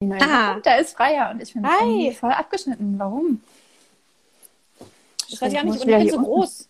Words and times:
die 0.00 0.06
neue 0.06 0.20
Ah. 0.22 0.52
Woche. 0.54 0.60
Da 0.62 0.76
ist 0.76 0.96
Freier 0.96 1.30
und 1.30 1.42
ich 1.42 1.52
bin 1.52 1.66
Hi. 1.66 2.12
voll 2.18 2.32
abgeschnitten. 2.32 2.98
Warum? 2.98 3.42
Weiß 5.38 5.52
ich 5.52 5.58
auch 5.58 5.64
muss 5.64 5.84
nicht. 5.84 5.84
Und 5.84 5.90
ich 5.92 5.98
bin 5.98 6.08
so 6.10 6.16
unten. 6.16 6.24
groß. 6.30 6.68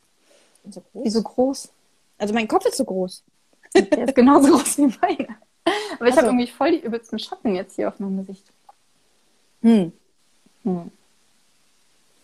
Ich 0.57 0.63
bin 0.65 0.73
so 0.73 0.81
groß. 0.81 1.05
Wie 1.05 1.11
so 1.11 1.23
groß? 1.23 1.69
Also 2.19 2.35
mein 2.35 2.49
Kopf 2.49 2.67
ist 2.67 2.77
so 2.77 2.85
groß. 2.85 3.23
Der 3.75 4.05
ist 4.05 4.15
genauso 4.15 4.51
groß 4.51 4.79
wie 4.79 4.87
meiner. 5.01 5.37
Aber 5.95 6.09
ich 6.09 6.17
habe 6.17 6.23
so. 6.23 6.33
irgendwie 6.33 6.47
voll 6.49 6.73
die 6.73 6.81
übelsten 6.85 7.19
Schatten 7.19 7.55
jetzt 7.55 7.77
hier 7.77 7.89
auf 7.89 7.99
meinem 8.01 8.19
Gesicht. 8.27 8.45
Hm. 9.63 9.93
Hm. 10.65 10.91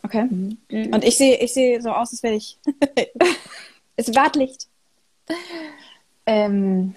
Okay. 0.02 0.22
Und 0.70 1.04
ich 1.04 1.16
sehe 1.16 1.36
ich 1.38 1.52
sehe 1.52 1.80
so 1.80 1.90
aus, 1.90 2.10
als 2.12 2.22
wäre 2.22 2.34
ich. 2.34 2.58
es 3.96 4.08
ist 4.08 4.16
Wartlicht. 4.16 4.66
Ähm, 6.26 6.94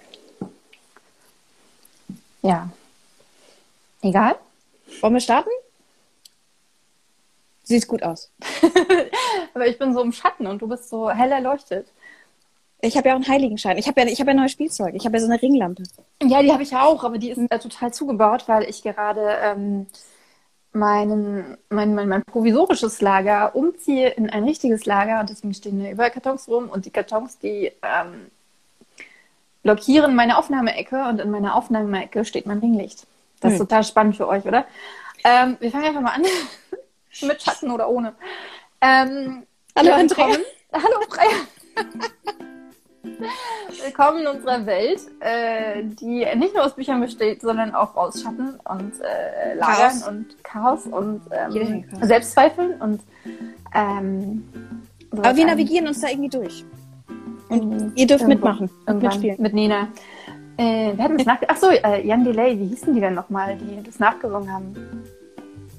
ja. 2.42 2.70
Egal. 4.02 4.36
Wollen 5.00 5.14
wir 5.14 5.20
starten? 5.20 5.50
Sieht 7.62 7.86
gut 7.86 8.02
aus. 8.02 8.32
Aber 9.54 9.66
ich 9.66 9.78
bin 9.78 9.94
so 9.94 10.02
im 10.02 10.12
Schatten 10.12 10.46
und 10.46 10.60
du 10.62 10.68
bist 10.68 10.88
so 10.88 11.10
hell 11.10 11.30
erleuchtet. 11.30 11.86
Ich 12.80 12.96
habe 12.96 13.08
ja 13.08 13.14
auch 13.14 13.16
einen 13.16 13.28
Heiligenschein. 13.28 13.76
Ich 13.76 13.86
habe 13.86 14.00
ja, 14.00 14.06
ich 14.06 14.20
habe 14.20 14.30
ja 14.30 14.36
neues 14.36 14.52
Spielzeug. 14.52 14.94
Ich 14.94 15.04
habe 15.04 15.16
ja 15.16 15.20
so 15.20 15.30
eine 15.30 15.40
Ringlampe. 15.40 15.82
Ja, 16.22 16.42
die 16.42 16.50
habe 16.50 16.62
ich 16.62 16.70
ja 16.70 16.82
auch, 16.82 17.04
aber 17.04 17.18
die 17.18 17.30
ist 17.30 17.38
äh, 17.38 17.58
total 17.58 17.92
zugebaut, 17.92 18.44
weil 18.46 18.64
ich 18.64 18.82
gerade 18.82 19.36
ähm, 19.42 19.86
meinen, 20.72 21.58
mein, 21.68 21.94
mein, 21.94 22.08
mein 22.08 22.24
provisorisches 22.24 23.00
Lager 23.00 23.54
umziehe 23.54 24.08
in 24.08 24.30
ein 24.30 24.44
richtiges 24.44 24.86
Lager 24.86 25.20
und 25.20 25.28
deswegen 25.28 25.52
stehen 25.52 25.82
da 25.82 25.90
überall 25.90 26.10
Kartons 26.10 26.48
rum 26.48 26.68
und 26.70 26.86
die 26.86 26.90
Kartons, 26.90 27.38
die 27.38 27.72
ähm, 27.82 28.30
blockieren 29.62 30.14
meine 30.14 30.38
Aufnahmeecke 30.38 31.04
und 31.08 31.20
in 31.20 31.30
meiner 31.30 31.54
Aufnahmeecke 31.56 32.24
steht 32.24 32.46
mein 32.46 32.60
Ringlicht. 32.60 33.06
Das 33.40 33.52
ist 33.54 33.58
Hm. 33.60 33.68
total 33.68 33.84
spannend 33.84 34.16
für 34.16 34.28
euch, 34.28 34.44
oder? 34.44 34.64
Ähm, 35.24 35.56
wir 35.60 35.70
fangen 35.70 35.84
einfach 35.86 36.00
mal 36.00 36.12
an. 36.12 36.22
Mit 37.22 37.42
Schatten 37.42 37.70
oder 37.70 37.88
ohne. 37.88 38.14
Ähm, 38.80 39.44
Hallo, 39.76 39.92
Andrea. 39.92 40.26
Hallo 40.72 41.00
Freya. 41.08 41.76
Willkommen 43.84 44.20
in 44.20 44.26
unserer 44.26 44.64
Welt, 44.66 45.00
äh, 45.20 45.82
die 45.84 46.26
nicht 46.36 46.54
nur 46.54 46.64
aus 46.64 46.74
Büchern 46.74 47.00
besteht, 47.00 47.40
sondern 47.40 47.74
auch 47.74 47.94
aus 47.96 48.22
Schatten 48.22 48.58
und 48.68 48.92
äh, 49.00 49.54
Lagern 49.54 50.00
Chaos. 50.00 50.08
und 50.08 50.44
Chaos 50.44 50.86
und 50.86 51.22
ähm. 51.30 51.84
Selbstzweifeln 52.02 52.80
und 52.80 53.00
ähm, 53.74 54.48
Aber 55.10 55.34
wir 55.36 55.46
navigieren 55.46 55.88
uns 55.88 56.00
da 56.00 56.08
irgendwie 56.08 56.28
durch. 56.30 56.64
irgendwie 57.48 58.00
Ihr 58.00 58.06
dürft 58.06 58.22
irgendwo- 58.22 58.28
mitmachen 58.28 58.70
und 58.86 59.02
mitspielen. 59.02 59.36
Mit 59.40 59.54
Nena. 59.54 59.88
Äh, 60.60 60.94
wir 60.94 61.04
hatten 61.04 61.16
das 61.16 61.26
nach... 61.26 61.40
Achso, 61.48 61.70
äh, 61.70 62.06
Jan 62.06 62.22
Delay, 62.22 62.58
wie 62.58 62.66
hießen 62.66 62.92
die 62.92 63.00
denn 63.00 63.14
nochmal, 63.14 63.56
die 63.56 63.82
das 63.82 63.98
nachgesungen 63.98 64.52
haben? 64.52 64.74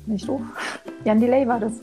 Nicht 0.08 0.28
doof. 0.28 0.42
Jan 1.06 1.20
Delay 1.20 1.48
war 1.48 1.60
das. 1.60 1.74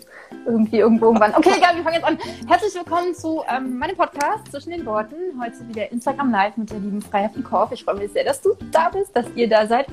Irgendwie 0.44 0.78
irgendwo 0.78 1.06
irgendwann. 1.06 1.32
Okay, 1.36 1.52
egal, 1.56 1.76
wir 1.76 1.84
fangen 1.84 1.94
jetzt 1.94 2.04
an. 2.04 2.18
Herzlich 2.48 2.74
willkommen 2.74 3.14
zu 3.14 3.42
ähm, 3.48 3.78
meinem 3.78 3.96
Podcast 3.96 4.50
zwischen 4.50 4.70
den 4.70 4.84
Worten. 4.84 5.14
Heute 5.40 5.68
wieder 5.68 5.92
Instagram 5.92 6.32
Live 6.32 6.56
mit 6.56 6.70
der 6.70 6.80
lieben 6.80 7.00
von 7.00 7.44
Korf. 7.44 7.70
Ich 7.70 7.84
freue 7.84 7.94
mich 7.94 8.10
sehr, 8.10 8.24
dass 8.24 8.42
du 8.42 8.50
da 8.72 8.88
bist, 8.88 9.14
dass 9.14 9.26
ihr 9.36 9.48
da 9.48 9.66
seid. 9.66 9.86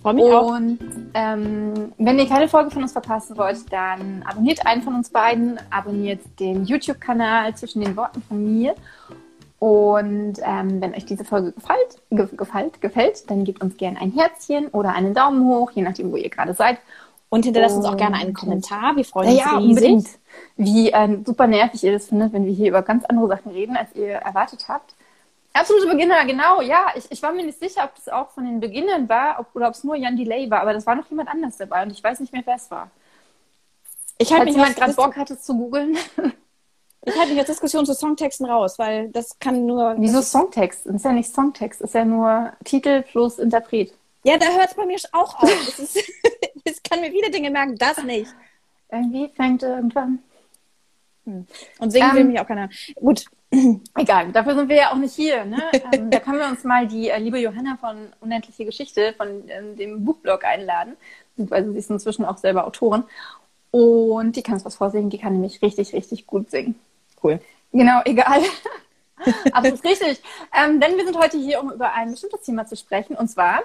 Freue 0.00 0.14
mich 0.14 0.24
auch. 0.24 0.54
Und 0.54 0.78
ähm, 1.14 1.92
wenn 1.98 2.18
ihr 2.18 2.28
keine 2.28 2.46
Folge 2.46 2.70
von 2.70 2.82
uns 2.82 2.92
verpassen 2.92 3.36
wollt, 3.36 3.72
dann 3.72 4.22
abonniert 4.24 4.64
einen 4.64 4.82
von 4.82 4.94
uns 4.94 5.10
beiden, 5.10 5.58
abonniert 5.70 6.20
den 6.38 6.64
YouTube-Kanal 6.64 7.56
zwischen 7.56 7.82
den 7.82 7.96
Worten 7.96 8.22
von 8.22 8.42
mir. 8.44 8.76
Und 9.62 10.40
ähm, 10.42 10.80
wenn 10.80 10.92
euch 10.92 11.04
diese 11.04 11.24
Folge 11.24 11.52
gefällt, 11.52 11.96
ge 12.10 12.26
gefällt, 12.36 12.80
gefällt, 12.80 13.30
dann 13.30 13.44
gebt 13.44 13.62
uns 13.62 13.76
gerne 13.76 14.00
ein 14.00 14.10
Herzchen 14.10 14.66
oder 14.66 14.92
einen 14.92 15.14
Daumen 15.14 15.46
hoch, 15.46 15.70
je 15.70 15.82
nachdem, 15.82 16.10
wo 16.10 16.16
ihr 16.16 16.30
gerade 16.30 16.52
seid. 16.52 16.78
Und 17.28 17.44
hinterlasst 17.44 17.76
uns 17.76 17.84
auch 17.86 17.96
gerne 17.96 18.16
einen 18.16 18.30
Und- 18.30 18.34
Kommentar. 18.38 18.96
Wir 18.96 19.04
freuen 19.04 19.28
uns 19.28 19.38
Ja, 19.38 19.58
riesig. 19.58 19.68
unbedingt. 19.68 20.08
Wie 20.56 20.90
ähm, 20.90 21.24
super 21.24 21.46
nervig 21.46 21.84
ihr 21.84 21.92
das 21.92 22.08
findet, 22.08 22.32
wenn 22.32 22.44
wir 22.44 22.52
hier 22.52 22.70
über 22.70 22.82
ganz 22.82 23.04
andere 23.04 23.28
Sachen 23.28 23.52
reden, 23.52 23.76
als 23.76 23.94
ihr 23.94 24.08
erwartet 24.14 24.64
habt. 24.66 24.94
Absolute 25.52 25.86
Beginner, 25.86 26.24
genau, 26.26 26.60
ja. 26.60 26.86
Ich, 26.96 27.04
ich 27.12 27.22
war 27.22 27.30
mir 27.32 27.46
nicht 27.46 27.60
sicher, 27.60 27.84
ob 27.84 27.94
das 27.94 28.08
auch 28.08 28.30
von 28.30 28.44
den 28.44 28.58
Beginnern 28.58 29.08
war 29.08 29.38
ob, 29.38 29.46
oder 29.54 29.68
ob 29.68 29.74
es 29.74 29.84
nur 29.84 29.94
Jan 29.94 30.16
Delay 30.16 30.50
war, 30.50 30.62
aber 30.62 30.72
das 30.72 30.86
war 30.86 30.96
noch 30.96 31.08
jemand 31.08 31.28
anders 31.28 31.56
dabei 31.56 31.84
und 31.84 31.92
ich 31.92 32.02
weiß 32.02 32.18
nicht 32.18 32.32
mehr, 32.32 32.42
wer 32.44 32.56
es 32.56 32.68
war. 32.72 32.90
Ich 34.18 34.28
Falls 34.30 34.44
mich, 34.44 34.54
jemand 34.56 34.74
gerade 34.74 34.94
Bock. 34.94 35.16
Hatte 35.16 35.38
zu 35.38 35.56
googeln. 35.56 35.96
ich 37.04 37.16
halte 37.16 37.30
mich 37.30 37.40
als 37.40 37.48
Diskussion 37.48 37.84
zu 37.84 37.94
Songtexten 37.94 38.46
raus, 38.46 38.78
weil 38.78 39.08
das 39.08 39.38
kann 39.38 39.66
nur. 39.66 39.96
Wieso 39.98 40.22
Songtext? 40.22 40.86
Das 40.86 40.94
ist 40.96 41.04
ja 41.04 41.12
nicht 41.12 41.32
Songtext, 41.32 41.80
das 41.80 41.90
ist 41.90 41.94
ja 41.94 42.04
nur 42.04 42.52
Titel 42.64 43.02
plus 43.02 43.38
Interpret. 43.38 43.92
Ja, 44.24 44.38
da 44.38 44.46
hört 44.46 44.70
es 44.70 44.74
bei 44.74 44.86
mir 44.86 44.98
auch 45.12 45.42
auf. 45.42 45.66
Das, 45.66 45.78
ist, 45.80 45.96
das 46.64 46.82
kann 46.82 47.00
mir 47.00 47.10
viele 47.10 47.30
Dinge 47.30 47.50
merken, 47.50 47.76
das 47.76 48.02
nicht. 48.04 48.32
Irgendwie 48.90 49.28
fängt 49.34 49.62
irgendwann. 49.62 50.20
Und 51.24 51.90
singen 51.90 52.10
Ähm, 52.10 52.16
will 52.16 52.24
mich 52.24 52.40
auch 52.40 52.46
keiner. 52.46 52.68
Gut. 52.94 53.24
Egal, 53.96 54.32
dafür 54.32 54.54
sind 54.54 54.68
wir 54.68 54.76
ja 54.76 54.92
auch 54.92 54.96
nicht 54.96 55.14
hier. 55.14 55.44
Ne? 55.44 55.60
ähm, 55.92 56.10
da 56.10 56.20
können 56.20 56.38
wir 56.38 56.46
uns 56.46 56.64
mal 56.64 56.86
die 56.86 57.10
äh, 57.10 57.18
liebe 57.18 57.38
Johanna 57.38 57.76
von 57.80 58.08
Unendliche 58.20 58.64
Geschichte 58.64 59.14
von 59.16 59.48
ähm, 59.48 59.76
dem 59.76 60.04
Buchblog 60.04 60.44
einladen. 60.44 60.96
Beziehungsweise 61.30 61.72
sie 61.72 61.78
ist 61.78 61.90
inzwischen 61.90 62.24
auch 62.24 62.38
selber 62.38 62.66
Autorin. 62.66 63.04
Und 63.70 64.36
die 64.36 64.42
kann 64.42 64.54
uns 64.54 64.64
was 64.64 64.76
vorsingen. 64.76 65.10
Die 65.10 65.18
kann 65.18 65.32
nämlich 65.32 65.62
richtig, 65.62 65.92
richtig 65.92 66.26
gut 66.26 66.50
singen. 66.50 66.74
Cool. 67.22 67.40
Genau, 67.72 68.00
egal. 68.04 68.40
Absolut 69.52 69.84
richtig. 69.84 70.20
Ähm, 70.52 70.80
denn 70.80 70.96
wir 70.96 71.04
sind 71.04 71.16
heute 71.18 71.38
hier, 71.38 71.60
um 71.60 71.70
über 71.70 71.92
ein 71.92 72.10
bestimmtes 72.10 72.42
Thema 72.42 72.66
zu 72.66 72.76
sprechen. 72.76 73.16
Und 73.16 73.28
zwar, 73.28 73.60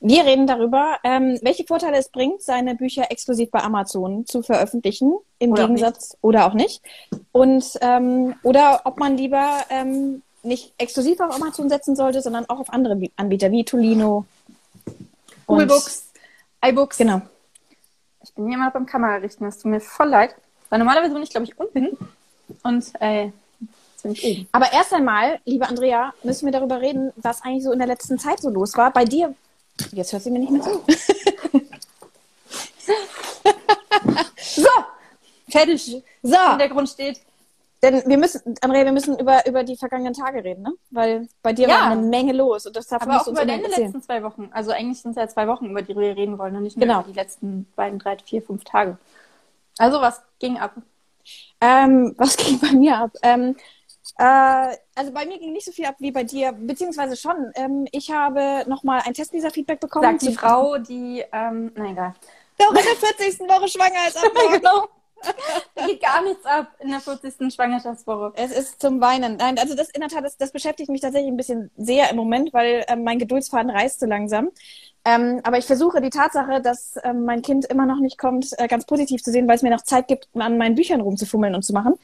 Wir 0.00 0.24
reden 0.24 0.46
darüber, 0.48 0.98
ähm, 1.04 1.38
welche 1.42 1.64
Vorteile 1.64 1.96
es 1.96 2.08
bringt, 2.08 2.42
seine 2.42 2.74
Bücher 2.74 3.10
exklusiv 3.10 3.50
bei 3.52 3.60
Amazon 3.60 4.26
zu 4.26 4.42
veröffentlichen, 4.42 5.14
im 5.38 5.52
Oder 5.52 5.62
auch 5.62 5.66
Gegensatz 5.68 6.16
oder 6.20 6.46
auch 6.46 6.54
nicht. 6.54 6.82
Und 7.30 7.78
ähm, 7.80 8.34
oder 8.42 8.80
ob 8.84 8.98
man 8.98 9.16
lieber 9.16 9.64
ähm, 9.70 10.22
nicht 10.42 10.74
exklusiv 10.76 11.20
auf 11.20 11.32
Amazon 11.34 11.68
setzen 11.68 11.94
sollte, 11.94 12.20
sondern 12.20 12.48
auch 12.48 12.58
auf 12.58 12.70
andere 12.72 12.96
Bi- 12.96 13.12
Anbieter 13.16 13.52
wie 13.52 13.64
Tolino. 13.64 14.24
Google 15.46 15.66
Books, 15.66 16.10
iBooks. 16.64 16.98
Genau. 16.98 17.22
Ich 18.24 18.34
bin 18.34 18.48
hier 18.48 18.58
mal 18.58 18.70
beim 18.70 18.86
Kamerarichten. 18.86 19.46
Das 19.46 19.58
tut 19.58 19.70
mir 19.70 19.80
voll 19.80 20.08
leid. 20.08 20.34
Weil 20.72 20.78
normalerweise 20.78 21.12
bin 21.12 21.22
ich, 21.22 21.28
glaube 21.28 21.44
ich, 21.44 21.58
unten. 21.58 21.98
Und 22.62 22.92
äh, 22.98 23.24
jetzt 23.24 24.02
bin 24.02 24.12
ich 24.12 24.24
oben. 24.24 24.48
Aber 24.52 24.72
erst 24.72 24.94
einmal, 24.94 25.38
liebe 25.44 25.68
Andrea, 25.68 26.14
müssen 26.22 26.46
wir 26.46 26.52
darüber 26.52 26.80
reden, 26.80 27.12
was 27.16 27.42
eigentlich 27.42 27.62
so 27.64 27.72
in 27.72 27.78
der 27.78 27.88
letzten 27.88 28.18
Zeit 28.18 28.40
so 28.40 28.48
los 28.48 28.74
war. 28.78 28.90
Bei 28.90 29.04
dir, 29.04 29.34
jetzt 29.92 30.14
hört 30.14 30.22
sie 30.22 30.30
mir 30.30 30.38
nicht 30.38 30.50
mehr 30.50 30.62
zu. 30.62 30.82
So, 34.36 34.68
fertig. 35.50 36.02
So, 36.22 36.34
Im 36.34 36.50
Hintergrund 36.50 36.88
steht. 36.88 37.20
denn 37.82 38.02
wir 38.06 38.18
müssen, 38.18 38.40
Andrea, 38.60 38.84
wir 38.84 38.92
müssen 38.92 39.18
über, 39.18 39.46
über 39.46 39.62
die 39.64 39.76
vergangenen 39.76 40.14
Tage 40.14 40.42
reden, 40.44 40.62
ne? 40.62 40.72
Weil 40.90 41.28
bei 41.42 41.52
dir 41.52 41.68
Ja. 41.68 41.74
war 41.74 41.90
eine 41.90 42.00
Menge 42.02 42.32
los 42.32 42.66
und 42.66 42.76
das 42.76 42.86
darf 42.86 43.02
Aber 43.02 43.20
auch 43.20 43.26
über 43.28 43.44
deine 43.44 43.64
erzählen. 43.64 43.84
letzten 43.84 44.02
zwei 44.02 44.22
Wochen. 44.22 44.50
Also 44.52 44.70
eigentlich 44.72 45.00
sind 45.00 45.12
es 45.12 45.16
ja 45.16 45.28
zwei 45.28 45.46
Wochen, 45.48 45.66
über 45.66 45.82
die 45.82 45.94
wir 45.96 46.16
reden 46.16 46.38
wollen 46.38 46.56
und 46.56 46.62
nicht 46.64 46.76
nur 46.76 46.86
Genau. 46.86 47.00
über 47.00 47.08
die 47.12 47.18
letzten 47.18 47.66
beiden, 47.76 47.98
drei, 47.98 48.16
vier, 48.18 48.42
fünf 48.42 48.64
Tage. 48.64 48.96
Also 49.78 50.00
was 50.00 50.22
ging 50.38 50.58
ab? 50.58 50.74
Ähm, 51.60 52.14
was 52.18 52.36
ging 52.36 52.58
bei 52.58 52.72
mir 52.72 52.96
ab? 52.98 53.12
Ähm, 53.22 53.56
äh, 54.18 54.76
also 54.94 55.12
bei 55.12 55.26
mir 55.26 55.38
ging 55.38 55.52
nicht 55.52 55.64
so 55.64 55.72
viel 55.72 55.86
ab 55.86 55.96
wie 55.98 56.10
bei 56.10 56.24
dir, 56.24 56.52
beziehungsweise 56.52 57.16
schon. 57.16 57.52
Ähm, 57.54 57.86
ich 57.92 58.10
habe 58.10 58.64
nochmal 58.68 59.02
ein 59.04 59.14
Testleser-Feedback 59.14 59.80
bekommen. 59.80 60.18
Sagt 60.18 60.22
die 60.22 60.34
Frau, 60.34 60.78
die, 60.78 61.24
ähm, 61.32 61.72
na 61.74 61.90
egal. 61.90 62.14
Doch 62.58 62.68
in 62.70 62.74
der 62.74 62.96
40. 62.96 63.40
Woche 63.40 63.68
schwanger 63.68 64.08
ist. 64.08 64.18
genau. 64.52 64.88
Da 65.74 65.86
geht 65.86 66.02
gar 66.02 66.22
nichts 66.22 66.44
ab 66.44 66.68
in 66.80 66.90
der 66.90 67.00
40. 67.00 67.52
Schwangerschaftswoche. 67.52 68.32
Es 68.36 68.52
ist 68.52 68.80
zum 68.80 69.00
Weinen. 69.00 69.36
Nein, 69.36 69.58
also 69.58 69.74
das 69.74 69.88
in 69.90 70.00
der 70.00 70.10
Tat, 70.10 70.24
das, 70.24 70.36
das 70.36 70.52
beschäftigt 70.52 70.90
mich 70.90 71.00
tatsächlich 71.00 71.30
ein 71.30 71.36
bisschen 71.36 71.70
sehr 71.76 72.10
im 72.10 72.16
Moment, 72.16 72.52
weil 72.52 72.84
ähm, 72.88 73.04
mein 73.04 73.18
Geduldsfaden 73.18 73.70
reißt 73.70 74.00
so 74.00 74.06
langsam. 74.06 74.50
Ähm, 75.04 75.40
aber 75.42 75.58
ich 75.58 75.64
versuche 75.64 76.00
die 76.00 76.10
Tatsache, 76.10 76.60
dass 76.60 76.94
ähm, 77.02 77.24
mein 77.24 77.42
Kind 77.42 77.64
immer 77.64 77.86
noch 77.86 77.98
nicht 77.98 78.18
kommt, 78.18 78.50
äh, 78.58 78.68
ganz 78.68 78.86
positiv 78.86 79.22
zu 79.22 79.32
sehen, 79.32 79.48
weil 79.48 79.56
es 79.56 79.62
mir 79.62 79.70
noch 79.70 79.82
Zeit 79.82 80.06
gibt, 80.06 80.28
an 80.34 80.58
meinen 80.58 80.76
Büchern 80.76 81.00
rumzufummeln 81.00 81.54
und 81.54 81.62
zu 81.62 81.72
machen. 81.72 81.94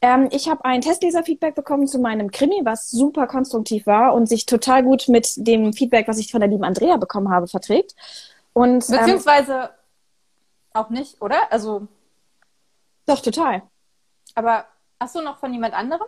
Ähm, 0.00 0.28
ich 0.30 0.48
habe 0.48 0.64
ein 0.64 0.80
Testleser-Feedback 0.80 1.54
bekommen 1.54 1.86
zu 1.86 1.98
meinem 1.98 2.30
Krimi, 2.30 2.60
was 2.62 2.90
super 2.90 3.26
konstruktiv 3.26 3.86
war 3.86 4.14
und 4.14 4.28
sich 4.28 4.46
total 4.46 4.82
gut 4.82 5.08
mit 5.08 5.34
dem 5.36 5.72
Feedback, 5.72 6.06
was 6.08 6.18
ich 6.18 6.30
von 6.30 6.40
der 6.40 6.48
lieben 6.48 6.64
Andrea 6.64 6.96
bekommen 6.96 7.30
habe, 7.30 7.48
verträgt. 7.48 7.94
Und 8.52 8.88
ähm, 8.88 8.98
Beziehungsweise 8.98 9.70
auch 10.72 10.88
nicht, 10.90 11.20
oder? 11.20 11.50
Also, 11.50 11.88
doch 13.08 13.20
total. 13.20 13.62
aber 14.34 14.66
hast 15.00 15.14
du 15.14 15.20
noch 15.20 15.38
von 15.38 15.52
jemand 15.52 15.74
anderem? 15.74 16.06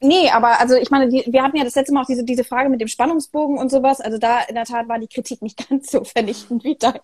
Nee, 0.00 0.30
aber 0.30 0.60
also 0.60 0.76
ich 0.76 0.90
meine, 0.90 1.08
die, 1.08 1.24
wir 1.30 1.42
hatten 1.42 1.56
ja 1.58 1.64
das 1.64 1.74
letzte 1.74 1.92
Mal 1.92 2.02
auch 2.02 2.06
diese, 2.06 2.24
diese 2.24 2.44
Frage 2.44 2.70
mit 2.70 2.80
dem 2.80 2.88
Spannungsbogen 2.88 3.58
und 3.58 3.70
sowas. 3.70 4.00
Also 4.00 4.16
da 4.16 4.40
in 4.40 4.54
der 4.54 4.64
Tat 4.64 4.88
war 4.88 4.98
die 4.98 5.08
Kritik 5.08 5.42
nicht 5.42 5.68
ganz 5.68 5.90
so 5.90 6.04
vernichtend 6.04 6.64
wie 6.64 6.76
deine. 6.76 7.00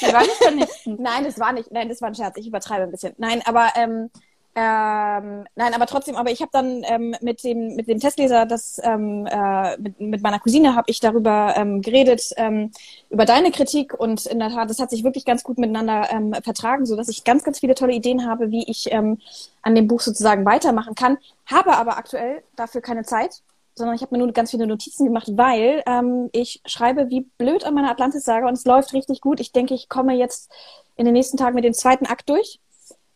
Die 0.00 0.12
war 0.12 0.22
nicht 0.22 0.32
vernichtend. 0.32 1.00
Nein, 1.00 1.24
das 1.24 1.38
war 1.38 1.52
nicht, 1.52 1.70
nein, 1.70 1.88
das 1.88 2.02
war 2.02 2.08
ein 2.08 2.14
Scherz. 2.14 2.36
Ich 2.36 2.46
übertreibe 2.46 2.84
ein 2.84 2.90
bisschen. 2.90 3.14
Nein, 3.16 3.42
aber 3.46 3.72
ähm, 3.74 4.10
Ähm, 4.60 5.44
nein, 5.54 5.72
aber 5.72 5.86
trotzdem, 5.86 6.16
aber 6.16 6.32
ich 6.32 6.40
habe 6.40 6.50
dann 6.52 6.82
ähm, 6.88 7.14
mit 7.20 7.44
dem 7.44 7.76
mit 7.76 7.86
dem 7.86 8.00
Testleser, 8.00 8.44
das 8.44 8.80
ähm, 8.82 9.24
äh, 9.26 9.78
mit, 9.78 10.00
mit 10.00 10.20
meiner 10.20 10.40
Cousine 10.40 10.74
habe 10.74 10.90
ich 10.90 10.98
darüber 10.98 11.54
ähm, 11.56 11.80
geredet 11.80 12.32
ähm, 12.36 12.72
über 13.08 13.24
deine 13.24 13.52
Kritik 13.52 13.94
und 13.94 14.26
in 14.26 14.40
der 14.40 14.48
Tat, 14.48 14.68
das 14.68 14.80
hat 14.80 14.90
sich 14.90 15.04
wirklich 15.04 15.24
ganz 15.24 15.44
gut 15.44 15.58
miteinander 15.58 16.08
ähm, 16.10 16.34
vertragen, 16.42 16.86
so 16.86 16.96
dass 16.96 17.08
ich 17.08 17.22
ganz 17.22 17.44
ganz 17.44 17.60
viele 17.60 17.76
tolle 17.76 17.92
Ideen 17.92 18.26
habe, 18.28 18.50
wie 18.50 18.68
ich 18.68 18.90
ähm, 18.90 19.20
an 19.62 19.76
dem 19.76 19.86
Buch 19.86 20.00
sozusagen 20.00 20.44
weitermachen 20.44 20.96
kann. 20.96 21.18
Habe 21.46 21.76
aber 21.76 21.96
aktuell 21.96 22.42
dafür 22.56 22.80
keine 22.80 23.04
Zeit, 23.04 23.42
sondern 23.76 23.94
ich 23.94 24.02
habe 24.02 24.16
mir 24.16 24.24
nur 24.24 24.32
ganz 24.32 24.50
viele 24.50 24.66
Notizen 24.66 25.04
gemacht, 25.04 25.28
weil 25.34 25.84
ähm, 25.86 26.30
ich 26.32 26.62
schreibe 26.66 27.10
wie 27.10 27.28
blöd 27.38 27.62
an 27.62 27.74
meiner 27.74 27.92
Atlantis-Sage 27.92 28.48
und 28.48 28.54
es 28.54 28.64
läuft 28.64 28.92
richtig 28.92 29.20
gut. 29.20 29.38
Ich 29.38 29.52
denke, 29.52 29.74
ich 29.74 29.88
komme 29.88 30.14
jetzt 30.14 30.50
in 30.96 31.04
den 31.04 31.14
nächsten 31.14 31.36
Tagen 31.36 31.54
mit 31.54 31.64
dem 31.64 31.74
zweiten 31.74 32.06
Akt 32.06 32.28
durch 32.28 32.58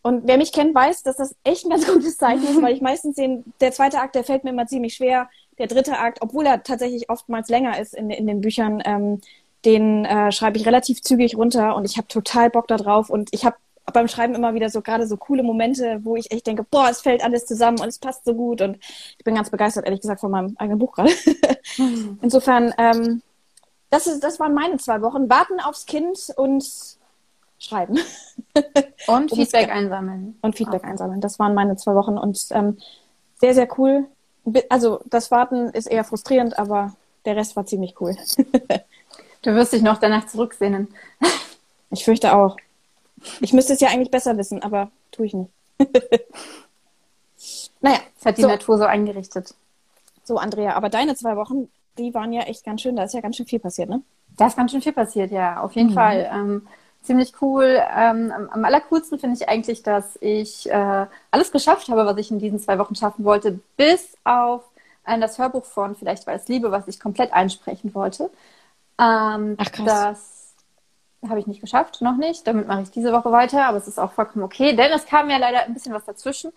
und 0.02 0.26
wer 0.26 0.36
mich 0.36 0.52
kennt, 0.52 0.74
weiß, 0.74 1.04
dass 1.04 1.16
das 1.16 1.34
echt 1.44 1.64
ein 1.64 1.70
ganz 1.70 1.86
gutes 1.92 2.18
Zeichen 2.18 2.44
ist, 2.44 2.60
weil 2.60 2.74
ich 2.74 2.80
meistens 2.80 3.16
den, 3.16 3.44
der 3.60 3.72
zweite 3.72 4.00
Akt, 4.00 4.14
der 4.14 4.24
fällt 4.24 4.44
mir 4.44 4.50
immer 4.50 4.66
ziemlich 4.66 4.94
schwer. 4.94 5.28
Der 5.58 5.68
dritte 5.68 5.98
Akt, 5.98 6.18
obwohl 6.20 6.46
er 6.46 6.62
tatsächlich 6.62 7.08
oftmals 7.08 7.48
länger 7.48 7.78
ist 7.78 7.94
in, 7.94 8.10
in 8.10 8.26
den 8.26 8.40
Büchern, 8.40 8.82
ähm, 8.84 9.20
den 9.64 10.04
äh, 10.04 10.32
schreibe 10.32 10.58
ich 10.58 10.66
relativ 10.66 11.02
zügig 11.02 11.36
runter 11.36 11.76
und 11.76 11.84
ich 11.84 11.96
habe 11.96 12.08
total 12.08 12.50
Bock 12.50 12.66
da 12.66 12.76
drauf 12.76 13.10
und 13.10 13.28
ich 13.32 13.44
habe 13.44 13.56
beim 13.92 14.08
Schreiben 14.08 14.34
immer 14.34 14.54
wieder 14.54 14.70
so 14.70 14.80
gerade 14.80 15.06
so 15.06 15.16
coole 15.16 15.42
Momente, 15.42 16.00
wo 16.02 16.16
ich 16.16 16.30
echt 16.30 16.46
denke, 16.46 16.64
boah, 16.64 16.88
es 16.88 17.00
fällt 17.00 17.22
alles 17.22 17.46
zusammen 17.46 17.80
und 17.80 17.88
es 17.88 17.98
passt 17.98 18.24
so 18.24 18.34
gut 18.34 18.60
und 18.60 18.78
ich 19.18 19.24
bin 19.24 19.34
ganz 19.34 19.50
begeistert, 19.50 19.84
ehrlich 19.84 20.00
gesagt, 20.00 20.20
von 20.20 20.30
meinem 20.30 20.56
eigenen 20.58 20.78
Buch 20.78 20.92
gerade. 20.92 21.10
Insofern, 22.22 22.72
ähm, 22.78 23.22
das, 23.90 24.06
ist, 24.06 24.20
das 24.20 24.40
waren 24.40 24.54
meine 24.54 24.78
zwei 24.78 25.02
Wochen. 25.02 25.28
Warten 25.28 25.60
aufs 25.60 25.86
Kind 25.86 26.32
und 26.36 26.64
schreiben. 27.62 27.98
Und 29.06 29.30
Feedback 29.30 29.70
einsammeln. 29.70 30.38
Und 30.42 30.56
Feedback 30.56 30.84
einsammeln. 30.84 31.20
Das 31.20 31.38
waren 31.38 31.54
meine 31.54 31.76
zwei 31.76 31.94
Wochen 31.94 32.18
und 32.18 32.46
ähm, 32.50 32.78
sehr, 33.40 33.54
sehr 33.54 33.68
cool. 33.78 34.06
Also 34.68 35.00
das 35.06 35.30
Warten 35.30 35.70
ist 35.70 35.86
eher 35.86 36.04
frustrierend, 36.04 36.58
aber 36.58 36.94
der 37.24 37.36
Rest 37.36 37.56
war 37.56 37.66
ziemlich 37.66 38.00
cool. 38.00 38.16
du 39.42 39.54
wirst 39.54 39.72
dich 39.72 39.82
noch 39.82 39.98
danach 39.98 40.26
zurücksehnen. 40.26 40.88
ich 41.90 42.04
fürchte 42.04 42.36
auch. 42.36 42.56
Ich 43.40 43.52
müsste 43.52 43.72
es 43.72 43.80
ja 43.80 43.88
eigentlich 43.88 44.10
besser 44.10 44.36
wissen, 44.36 44.62
aber 44.62 44.90
tue 45.10 45.26
ich 45.26 45.34
nicht. 45.34 45.50
naja. 47.80 47.98
Das 48.16 48.26
hat 48.26 48.38
die 48.38 48.42
so. 48.42 48.48
Natur 48.48 48.78
so 48.78 48.84
eingerichtet. 48.84 49.54
So, 50.24 50.38
Andrea, 50.38 50.74
aber 50.74 50.88
deine 50.88 51.16
zwei 51.16 51.36
Wochen, 51.36 51.68
die 51.98 52.14
waren 52.14 52.32
ja 52.32 52.42
echt 52.42 52.64
ganz 52.64 52.82
schön. 52.82 52.96
Da 52.96 53.04
ist 53.04 53.14
ja 53.14 53.20
ganz 53.20 53.36
schön 53.36 53.46
viel 53.46 53.58
passiert, 53.58 53.88
ne? 53.88 54.02
Da 54.36 54.46
ist 54.46 54.56
ganz 54.56 54.70
schön 54.70 54.82
viel 54.82 54.92
passiert, 54.92 55.30
ja, 55.30 55.60
auf 55.60 55.72
jeden 55.72 55.90
mhm. 55.90 55.94
Fall. 55.94 56.30
Ähm, 56.32 56.68
ziemlich 57.02 57.34
cool. 57.40 57.80
Ähm, 57.94 58.32
am 58.50 58.64
allercoolsten 58.64 59.18
finde 59.18 59.36
ich 59.36 59.48
eigentlich, 59.48 59.82
dass 59.82 60.16
ich 60.20 60.70
äh, 60.70 61.06
alles 61.30 61.52
geschafft 61.52 61.88
habe, 61.88 62.06
was 62.06 62.16
ich 62.18 62.30
in 62.30 62.38
diesen 62.38 62.58
zwei 62.58 62.78
Wochen 62.78 62.94
schaffen 62.94 63.24
wollte, 63.24 63.60
bis 63.76 64.16
auf 64.24 64.62
äh, 65.04 65.18
das 65.18 65.38
Hörbuch 65.38 65.64
von 65.64 65.94
Vielleicht 65.96 66.26
war 66.26 66.34
es 66.34 66.48
Liebe, 66.48 66.70
was 66.70 66.88
ich 66.88 67.00
komplett 67.00 67.32
einsprechen 67.32 67.94
wollte. 67.94 68.30
Ähm, 68.98 69.56
Ach 69.58 69.72
krass. 69.72 69.84
Das 69.84 71.30
habe 71.30 71.40
ich 71.40 71.46
nicht 71.46 71.60
geschafft, 71.60 72.00
noch 72.00 72.16
nicht. 72.16 72.46
Damit 72.46 72.66
mache 72.66 72.82
ich 72.82 72.90
diese 72.90 73.12
Woche 73.12 73.30
weiter, 73.30 73.66
aber 73.66 73.78
es 73.78 73.88
ist 73.88 73.98
auch 73.98 74.12
vollkommen 74.12 74.44
okay, 74.44 74.74
denn 74.74 74.90
es 74.92 75.06
kam 75.06 75.30
ja 75.30 75.36
leider 75.36 75.62
ein 75.62 75.74
bisschen 75.74 75.94
was 75.94 76.04
dazwischen, 76.04 76.52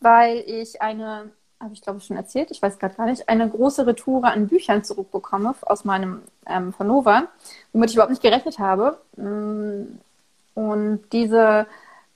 weil 0.00 0.38
ich 0.46 0.82
eine 0.82 1.30
habe 1.60 1.74
ich 1.74 1.82
glaube 1.82 1.98
ich 1.98 2.06
schon 2.06 2.16
erzählt, 2.16 2.50
ich 2.50 2.62
weiß 2.62 2.78
gerade 2.78 2.94
gar 2.94 3.06
nicht, 3.06 3.28
eine 3.28 3.48
große 3.48 3.86
Retoure 3.86 4.28
an 4.28 4.48
Büchern 4.48 4.82
zurückbekomme 4.82 5.54
aus 5.62 5.84
meinem 5.84 6.22
ähm, 6.46 6.72
von 6.72 6.86
Nova, 6.86 7.24
womit 7.72 7.90
ich 7.90 7.96
überhaupt 7.96 8.10
nicht 8.10 8.22
gerechnet 8.22 8.58
habe. 8.58 8.98
Mm, 9.16 9.98
und 10.54 11.00
diese 11.12 11.66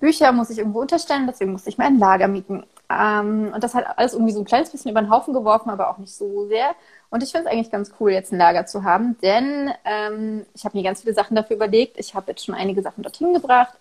Bücher 0.01 0.33
muss 0.33 0.51
ich 0.51 0.59
irgendwo 0.59 0.81
unterstellen, 0.81 1.27
deswegen 1.27 1.53
musste 1.53 1.69
ich 1.71 1.79
mir 1.79 1.85
ein 1.85 1.99
Lager 1.99 2.29
mieten. 2.29 2.65
Ähm, 2.91 3.53
und 3.55 3.63
das 3.63 3.75
hat 3.75 3.99
alles 3.99 4.15
irgendwie 4.15 4.33
so 4.33 4.41
ein 4.41 4.45
kleines 4.45 4.71
bisschen 4.71 4.91
über 4.91 5.01
den 5.01 5.11
Haufen 5.11 5.35
geworfen, 5.35 5.71
aber 5.71 5.91
auch 5.91 5.99
nicht 5.99 6.15
so 6.15 6.47
sehr. 6.49 6.75
Und 7.11 7.23
ich 7.23 7.31
finde 7.31 7.47
es 7.47 7.53
eigentlich 7.53 7.71
ganz 7.71 7.93
cool, 8.01 8.13
jetzt 8.13 8.33
ein 8.33 8.39
Lager 8.39 8.67
zu 8.67 8.83
haben, 8.85 9.17
denn 9.23 9.73
ähm, 9.85 10.47
ich 10.55 10.65
habe 10.65 10.77
mir 10.77 10.85
ganz 10.85 11.03
viele 11.03 11.15
Sachen 11.15 11.37
dafür 11.37 11.57
überlegt. 11.57 11.99
Ich 11.99 12.15
habe 12.15 12.33
jetzt 12.33 12.45
schon 12.45 12.55
einige 12.55 12.83
Sachen 12.83 13.03
dorthin 13.03 13.35
gebracht 13.35 13.75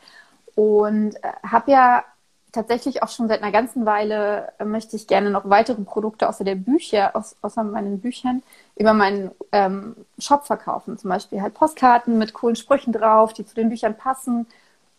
und 0.56 1.16
äh, 1.16 1.32
habe 1.44 1.72
ja 1.72 2.04
tatsächlich 2.54 3.04
auch 3.04 3.10
schon 3.10 3.28
seit 3.28 3.42
einer 3.42 3.52
ganzen 3.52 3.86
Weile 3.86 4.54
äh, 4.60 4.64
möchte 4.64 4.96
ich 4.96 5.08
gerne 5.08 5.30
noch 5.30 5.50
weitere 5.50 5.82
Produkte 5.82 6.30
außer 6.30 6.46
der 6.46 6.56
Bücher, 6.56 7.16
aus, 7.16 7.36
außer 7.42 7.64
meinen 7.64 8.00
Büchern, 8.00 8.44
über 8.78 8.94
meinen 8.94 9.32
ähm, 9.52 9.96
Shop 10.18 10.46
verkaufen. 10.46 10.98
Zum 10.98 11.10
Beispiel 11.10 11.42
halt 11.42 11.56
Postkarten 11.56 12.18
mit 12.18 12.34
coolen 12.34 12.56
Sprüchen 12.56 12.94
drauf, 12.94 13.34
die 13.34 13.46
zu 13.46 13.56
den 13.56 13.70
Büchern 13.70 13.98
passen. 13.98 14.48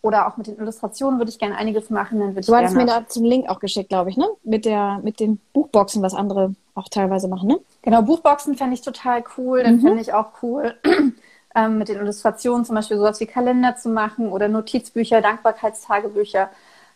Oder 0.01 0.27
auch 0.27 0.37
mit 0.37 0.45
den 0.45 0.59
Illustrationen 0.59 1.19
würde 1.19 1.31
ich 1.31 1.39
gerne 1.39 1.57
einiges 1.57 1.89
machen. 1.89 2.19
Dann 2.19 2.35
würde 2.35 2.45
du 2.45 2.55
hattest 2.55 2.75
mir 2.75 2.85
da 2.85 3.07
zum 3.07 3.23
Link 3.23 3.49
auch 3.49 3.59
geschickt, 3.59 3.89
glaube 3.89 4.11
ich, 4.11 4.17
ne? 4.17 4.27
Mit 4.43 4.65
der, 4.65 4.99
mit 5.01 5.19
den 5.19 5.39
Buchboxen, 5.51 6.03
was 6.03 6.13
andere 6.13 6.53
auch 6.75 6.89
teilweise 6.89 7.27
machen, 7.27 7.47
ne? 7.47 7.59
Genau, 7.81 8.03
Buchboxen 8.03 8.55
fände 8.55 8.75
ich 8.75 8.81
total 8.81 9.23
cool. 9.37 9.63
Dann 9.63 9.77
mhm. 9.77 9.81
fände 9.81 10.01
ich 10.01 10.13
auch 10.13 10.27
cool, 10.43 10.75
ähm, 11.55 11.77
mit 11.79 11.87
den 11.87 11.97
Illustrationen 11.97 12.65
zum 12.65 12.75
Beispiel 12.75 12.97
sowas 12.97 13.19
wie 13.19 13.25
Kalender 13.25 13.77
zu 13.77 13.89
machen 13.89 14.31
oder 14.31 14.47
Notizbücher, 14.47 15.21
Dankbarkeitstagebücher 15.21 16.49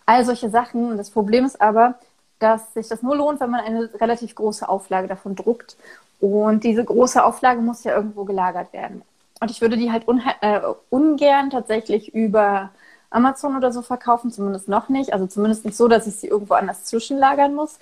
all 0.10 0.26
solche 0.26 0.50
Sachen. 0.50 0.92
Und 0.92 0.98
das 0.98 1.12
Problem 1.12 1.46
ist 1.46 1.62
aber, 1.62 1.96
dass 2.40 2.74
sich 2.74 2.88
das 2.88 3.04
nur 3.04 3.16
lohnt, 3.16 3.40
wenn 3.40 3.52
man 3.52 3.62
eine 3.62 3.90
relativ 4.02 4.34
große 4.34 4.68
Auflage 4.68 5.08
davon 5.08 5.36
druckt. 5.36 5.78
Und 6.20 6.64
diese 6.64 6.84
große 6.84 7.24
Auflage 7.24 7.62
muss 7.62 7.84
ja 7.84 7.96
irgendwo 7.96 8.26
gelagert 8.26 8.74
werden. 8.74 9.04
Und 9.40 9.52
ich 9.52 9.62
würde 9.62 9.78
die 9.78 9.92
halt 9.92 10.06
äh, 10.42 10.60
ungern 10.90 11.52
tatsächlich 11.52 12.14
über 12.14 12.72
Amazon 13.12 13.56
oder 13.56 13.72
so 13.72 13.82
verkaufen, 13.84 14.32
zumindest 14.32 14.68
noch 14.68 14.90
nicht. 14.90 15.14
Also 15.14 15.28
zumindest 15.28 15.64
nicht 15.64 15.78
so, 15.78 15.88
dass 15.88 16.08
ich 16.08 16.16
sie 16.16 16.28
irgendwo 16.28 16.56
anders 16.56 16.86
zwischenlagern 16.86 17.54
muss, 17.54 17.78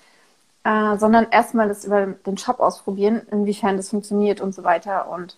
äh, 0.65 0.97
sondern 0.97 1.27
erstmal 1.31 1.69
das 1.69 1.85
über 1.85 2.07
den 2.07 2.37
Shop 2.37 2.59
ausprobieren, 2.59 3.21
inwiefern 3.31 3.77
das 3.77 3.89
funktioniert 3.89 4.41
und 4.41 4.53
so 4.53 4.63
weiter. 4.63 5.09
Und 5.09 5.37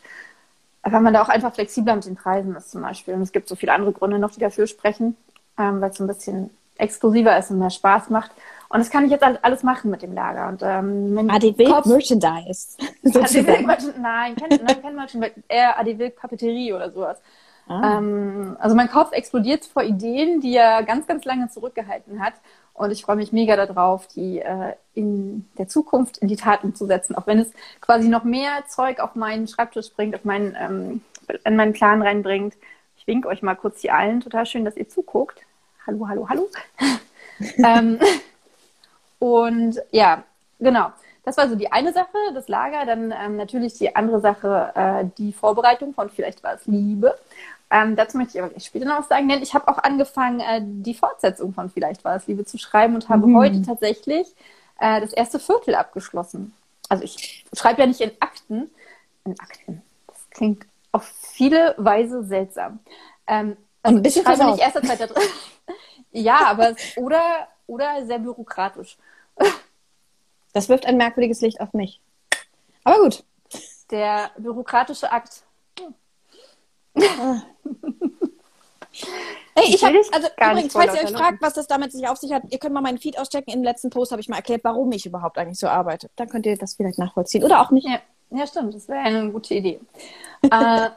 wenn 0.84 1.04
man 1.04 1.14
da 1.14 1.22
auch 1.22 1.30
einfach 1.30 1.54
flexibler 1.54 1.96
mit 1.96 2.06
den 2.06 2.16
Preisen 2.16 2.56
ist 2.56 2.72
zum 2.72 2.82
Beispiel. 2.82 3.14
Und 3.14 3.22
es 3.22 3.32
gibt 3.32 3.48
so 3.48 3.56
viele 3.56 3.74
andere 3.74 3.92
Gründe 3.94 4.18
noch, 4.18 4.32
die 4.32 4.40
dafür 4.40 4.66
sprechen, 4.68 5.16
ähm, 5.58 5.82
weil 5.82 5.92
es 5.92 5.98
so 5.98 6.04
ein 6.04 6.08
bisschen 6.08 6.50
exklusiver 6.80 7.38
ist 7.38 7.52
und 7.52 7.60
mehr 7.60 7.70
Spaß 7.70 8.10
macht. 8.10 8.32
Und 8.70 8.80
das 8.80 8.92
kann 8.92 9.06
ich 9.06 9.12
jetzt 9.12 9.24
alles 9.24 9.64
machen 9.64 9.90
mit 9.90 10.04
dem 10.04 10.14
Lager. 10.14 10.48
Und, 10.48 10.62
ähm, 10.64 11.30
AD 11.30 11.58
Wilk 11.58 11.86
Merchandise. 11.88 12.78
AD 13.06 13.48
Wilk 13.48 13.66
Merchandise, 13.66 14.00
nein, 14.00 14.36
kein, 14.36 14.50
nein, 14.50 14.82
kein 14.82 14.96
Merchandise, 14.96 15.34
eher 15.48 15.80
AD 15.80 15.98
Wilk 15.98 16.16
Papeterie 16.16 16.74
oder 16.74 16.92
sowas. 16.92 17.18
Ah. 17.68 17.98
Ähm, 17.98 18.58
also 18.60 18.76
mein 18.76 18.90
Kopf 18.90 19.12
explodiert 19.12 19.66
vor 19.66 19.84
Ideen, 19.84 20.42
die 20.42 20.56
er 20.56 20.84
ganz, 20.84 21.08
ganz 21.08 21.26
lange 21.26 21.50
zurückgehalten 21.50 22.20
hat. 22.24 22.34
Und 22.74 22.92
ich 22.92 23.04
freue 23.04 23.16
mich 23.16 23.34
mega 23.34 23.56
darauf, 23.56 24.08
die 24.08 24.40
äh, 24.40 24.74
in 24.94 25.48
der 25.58 25.68
Zukunft 25.68 26.18
in 26.20 26.28
die 26.28 26.36
Tat 26.36 26.64
umzusetzen. 26.64 27.16
Auch 27.16 27.28
wenn 27.28 27.40
es 27.40 27.52
quasi 27.82 28.08
noch 28.08 28.24
mehr 28.24 28.66
Zeug 28.68 29.00
auf 29.00 29.16
meinen 29.16 29.48
Schreibtisch 29.48 29.92
bringt, 29.94 30.16
auf 30.16 30.26
meinen, 30.26 30.56
ähm, 30.60 31.02
in 31.44 31.56
meinen 31.56 31.74
Plan 31.74 32.02
reinbringt. 32.02 32.56
Ich 32.98 33.06
winke 33.06 33.28
euch 33.28 33.42
mal 33.42 33.56
kurz 33.56 33.82
hier 33.82 33.96
allen. 33.96 34.22
Total 34.22 34.46
schön, 34.46 34.64
dass 34.64 34.78
ihr 34.78 34.88
zuguckt. 34.88 35.42
Hallo, 35.88 36.08
hallo, 36.08 36.28
hallo. 36.30 36.50
ähm, 37.58 38.00
und 39.20 39.80
ja, 39.92 40.24
genau. 40.60 40.92
Das 41.24 41.38
war 41.38 41.48
so 41.50 41.56
die 41.56 41.72
eine 41.72 41.94
Sache, 41.94 42.18
das 42.34 42.48
Lager. 42.48 42.86
Dann 42.86 43.12
ähm, 43.12 43.36
natürlich 43.38 43.76
die 43.76 43.96
andere 43.96 44.20
Sache, 44.20 44.72
äh, 44.76 45.06
die 45.18 45.34
Vorbereitung 45.34 45.94
von 45.94 46.10
Vielleicht 46.10 46.44
war 46.44 46.56
es 46.56 46.66
Liebe. 46.66 47.18
Ähm, 47.72 47.96
dazu 47.96 48.18
möchte 48.18 48.38
ich 48.38 48.42
aber 48.42 48.50
gleich 48.50 48.66
später 48.66 48.86
noch 48.86 49.00
was 49.00 49.10
sagen, 49.10 49.30
denn 49.30 49.44
ich 49.44 49.54
habe 49.54 49.68
auch 49.68 49.78
angefangen, 49.78 50.40
äh, 50.40 50.62
die 50.64 50.96
Fortsetzung 50.96 51.54
von 51.54 51.70
Vielleicht 51.70 52.04
war 52.04 52.16
es 52.16 52.26
Liebe 52.28 52.46
zu 52.46 52.58
schreiben 52.58 52.96
und 52.96 53.10
habe 53.10 53.28
mhm. 53.28 53.38
heute 53.38 53.62
tatsächlich 53.62 54.28
äh, 54.80 55.00
das 55.02 55.14
erste 55.14 55.40
Viertel 55.40 55.76
abgeschlossen. 55.76 56.54
Also 56.88 57.04
ich 57.04 57.46
schreibe 57.54 57.82
ja 57.82 57.88
nicht 57.88 58.02
in 58.02 58.12
Akten. 58.20 58.72
In 59.26 59.40
Akten. 59.40 59.84
Das 60.08 60.18
klingt 60.32 60.66
auf 60.92 61.04
viele 61.04 61.76
Weise 61.78 62.24
seltsam. 62.24 62.80
Ähm, 63.28 63.56
also 63.82 63.98
ein 63.98 64.02
bisschen 64.02 64.22
ich 64.22 64.28
schreibe 64.28 64.52
nicht 64.52 64.62
erste, 64.62 64.82
zweite, 64.82 65.08
dritte. 65.08 65.22
Ja, 66.12 66.48
aber 66.48 66.76
oder, 66.96 67.48
oder 67.68 68.06
sehr 68.06 68.20
bürokratisch. 68.20 68.98
Das 70.52 70.68
wirft 70.68 70.88
ein 70.88 70.98
merkwürdiges 70.98 71.42
Licht 71.42 71.62
auf 71.62 71.74
mich. 71.74 72.02
Aber 72.84 73.04
gut. 73.04 73.24
Der 73.92 74.32
bürokratische 74.38 75.12
Akt. 75.12 75.44
Hm. 76.96 77.44
Hey, 79.56 79.76
ich 79.76 79.84
habe, 79.84 80.02
also 80.12 80.28
übrigens, 80.38 80.74
falls 80.74 80.96
ihr 80.96 81.04
euch 81.04 81.12
fragt, 81.12 81.42
was 81.42 81.54
das 81.54 81.68
damit 81.68 81.92
sich 81.92 82.08
auf 82.08 82.18
sich 82.18 82.34
hat, 82.34 82.44
ihr 82.50 82.58
könnt 82.60 82.74
mal 82.74 82.82
meinen 82.82 82.98
Feed 82.98 83.20
auschecken. 83.20 83.54
Im 83.54 83.64
letzten 83.64 83.90
Post 83.90 84.12
habe 84.12 84.22
ich 84.22 84.30
mal 84.30 84.38
erklärt, 84.38 84.64
warum 84.64 84.92
ich 84.92 85.06
überhaupt 85.06 85.38
eigentlich 85.38 85.60
so 85.60 85.68
arbeite. 85.68 86.10
Dann 86.16 86.30
könnt 86.30 86.46
ihr 86.46 86.58
das 86.58 86.76
vielleicht 86.76 86.98
nachvollziehen. 86.98 87.44
Oder 87.44 87.62
auch 87.62 87.72
nicht. 87.72 87.88
Ja, 87.88 88.00
ja 88.32 88.48
stimmt. 88.48 88.74
Das 88.74 88.88
wäre 88.88 89.00
eine 89.00 89.32
gute 89.32 89.54
Idee. 89.54 89.80
äh, 90.44 90.90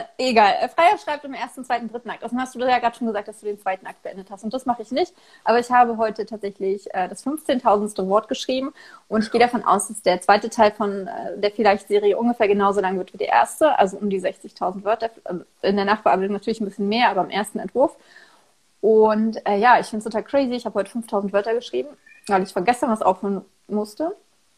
äh, 0.00 0.30
egal. 0.30 0.54
Äh, 0.60 0.68
Freier 0.68 0.98
schreibt 0.98 1.24
im 1.24 1.34
ersten, 1.34 1.64
zweiten, 1.64 1.88
dritten 1.88 2.10
Akt. 2.10 2.24
Außerdem 2.24 2.40
hast 2.40 2.54
du 2.54 2.60
ja 2.60 2.78
gerade 2.78 2.96
schon 2.96 3.06
gesagt, 3.06 3.28
dass 3.28 3.40
du 3.40 3.46
den 3.46 3.58
zweiten 3.58 3.86
Akt 3.86 4.02
beendet 4.02 4.30
hast. 4.30 4.44
Und 4.44 4.52
das 4.52 4.66
mache 4.66 4.82
ich 4.82 4.90
nicht. 4.90 5.14
Aber 5.44 5.58
ich 5.58 5.70
habe 5.70 5.96
heute 5.96 6.26
tatsächlich 6.26 6.92
äh, 6.94 7.08
das 7.08 7.24
15.000. 7.26 8.08
Wort 8.08 8.28
geschrieben. 8.28 8.72
Und 9.08 9.24
ich 9.24 9.30
gehe 9.30 9.40
davon 9.40 9.64
aus, 9.64 9.88
dass 9.88 10.02
der 10.02 10.20
zweite 10.20 10.50
Teil 10.50 10.72
von 10.72 11.06
äh, 11.06 11.38
der 11.38 11.50
Vielleicht-Serie 11.50 12.16
ungefähr 12.16 12.48
genauso 12.48 12.80
lang 12.80 12.98
wird 12.98 13.12
wie 13.12 13.18
der 13.18 13.28
erste. 13.28 13.78
Also 13.78 13.96
um 13.98 14.10
die 14.10 14.20
60.000 14.20 14.84
Wörter. 14.84 15.10
Also 15.24 15.44
in 15.62 15.76
der 15.76 15.84
Nachbearbeitung 15.84 16.32
natürlich 16.32 16.60
ein 16.60 16.66
bisschen 16.66 16.88
mehr, 16.88 17.10
aber 17.10 17.22
im 17.22 17.30
ersten 17.30 17.58
Entwurf. 17.58 17.96
Und 18.80 19.46
äh, 19.46 19.58
ja, 19.58 19.78
ich 19.78 19.86
finde 19.86 19.98
es 19.98 20.04
total 20.04 20.24
crazy. 20.24 20.54
Ich 20.54 20.66
habe 20.66 20.74
heute 20.78 20.90
5000 20.90 21.32
Wörter 21.32 21.54
geschrieben, 21.54 21.88
weil 22.26 22.42
ich 22.42 22.52
von 22.52 22.64
gestern 22.64 22.90
was 22.90 23.00
aufhören 23.00 23.42
musste. 23.68 24.14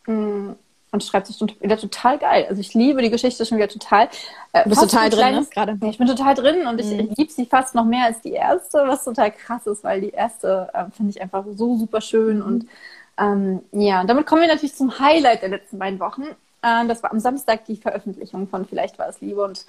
Mm, 0.07 0.53
und 0.95 1.03
schreibt 1.03 1.27
sich 1.27 1.41
wieder 1.61 1.77
total 1.77 2.19
geil. 2.19 2.47
Also 2.49 2.61
ich 2.61 2.73
liebe 2.73 3.03
die 3.03 3.11
Geschichte 3.11 3.45
schon 3.45 3.59
wieder 3.59 3.69
total. 3.69 4.09
Äh, 4.53 4.63
du 4.63 4.71
bist 4.71 4.81
total 4.81 5.11
drin, 5.11 5.35
ne? 5.35 5.47
Gerade. 5.53 5.77
Ja, 5.83 5.89
ich 5.89 5.99
bin 5.99 6.07
total 6.07 6.35
drin 6.35 6.67
und 6.69 6.81
ich, 6.81 6.87
mhm. 6.87 7.09
ich 7.11 7.17
liebe 7.19 7.33
sie 7.33 7.47
fast 7.47 7.75
noch 7.75 7.85
mehr 7.85 8.05
als 8.05 8.21
die 8.21 8.31
erste, 8.31 8.85
was 8.87 9.03
total 9.03 9.33
krass 9.33 9.67
ist, 9.67 9.83
weil 9.83 10.01
die 10.01 10.11
erste 10.11 10.71
äh, 10.73 10.85
finde 10.97 11.11
ich 11.11 11.21
einfach 11.21 11.45
so 11.57 11.77
super 11.77 12.01
schön. 12.01 12.39
Mhm. 12.39 12.45
Und 12.45 12.67
ähm, 13.19 13.63
ja, 13.73 14.01
und 14.01 14.09
damit 14.09 14.25
kommen 14.25 14.43
wir 14.43 14.49
natürlich 14.49 14.77
zum 14.77 14.99
Highlight 15.01 15.43
der 15.43 15.49
letzten 15.49 15.81
beiden 15.81 15.99
Wochen. 15.99 16.23
Äh, 16.63 16.87
das 16.87 17.03
war 17.03 17.11
am 17.11 17.19
Samstag 17.19 17.65
die 17.65 17.77
Veröffentlichung 17.77 18.47
von 18.47 18.65
Vielleicht 18.65 18.97
war 18.97 19.09
es 19.09 19.21
Liebe. 19.21 19.43
Und 19.43 19.67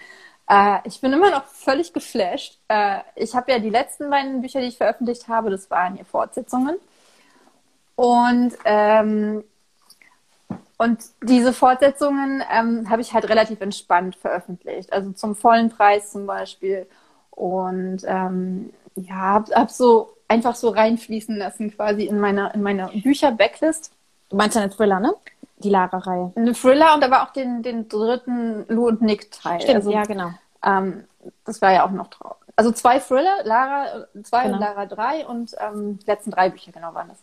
äh, 0.48 0.77
ich 0.84 1.01
bin 1.01 1.12
immer 1.12 1.32
noch 1.32 1.46
völlig 1.46 1.91
geflasht. 1.91 2.60
Äh, 2.67 3.00
ich 3.15 3.34
habe 3.34 3.51
ja 3.51 3.58
die 3.58 3.72
letzten 3.72 4.12
beiden 4.12 4.41
Bücher, 4.41 4.62
die 4.62 4.67
ich 4.67 4.77
veröffentlicht 4.77 5.27
habe, 5.27 5.50
das 5.50 5.72
waren 5.72 5.96
hier 5.96 6.05
Fortsetzungen. 6.05 6.75
Und 7.96 8.53
ähm, 8.65 9.44
und 10.77 11.00
diese 11.24 11.53
Fortsetzungen 11.53 12.44
ähm, 12.51 12.89
habe 12.89 13.01
ich 13.01 13.13
halt 13.13 13.29
relativ 13.29 13.62
entspannt 13.62 14.15
veröffentlicht. 14.15 14.91
Also 14.91 15.12
zum 15.12 15.36
vollen 15.36 15.70
Preis 15.70 16.12
zum 16.12 16.25
Beispiel. 16.25 16.88
Und 17.32 18.00
ähm, 18.05 18.74
ja, 18.96 19.15
habe 19.15 19.55
hab 19.55 19.72
so 19.72 20.17
einfach 20.27 20.55
so 20.55 20.70
reinfließen 20.70 21.38
lassen 21.38 21.75
quasi 21.75 22.05
in 22.05 22.20
meine, 22.20 22.51
in 22.53 22.62
meine 22.62 22.88
Bücher-Backlist. 22.88 23.91
Du 24.29 24.36
meinst 24.36 24.55
ja 24.55 24.63
eine 24.63 24.72
Thriller, 24.72 25.00
ne? 25.00 25.13
Die 25.60 25.70
Lara-Reihe. 25.70 26.34
Eine 26.36 26.53
Thriller 26.53 26.96
und 26.96 27.03
aber 27.03 27.24
auch 27.24 27.32
den, 27.32 27.63
den 27.63 27.88
dritten 27.88 28.65
Lou 28.67 28.88
und 28.88 29.01
Nick-Teil. 29.01 29.62
Stimmt, 29.62 29.75
also, 29.77 29.91
ja, 29.91 30.03
genau. 30.03 30.32
Ähm, 30.63 31.05
das 31.46 31.62
war 31.62 31.72
ja 31.72 31.86
auch 31.86 31.91
noch 31.91 32.08
drauf. 32.08 32.36
Also 32.58 32.72
zwei 32.72 33.00
Thriller, 33.00 33.44
Lara 33.44 34.08
2 34.22 34.44
genau. 34.44 34.55
und 34.55 34.60
Lara 34.62 34.86
3 34.86 35.27
und 35.27 35.55
ähm, 35.60 36.00
die 36.00 36.05
letzten 36.05 36.32
drei 36.32 36.50
Bücher, 36.50 36.72
genau 36.72 36.94
waren 36.94 37.10
das. 37.10 37.20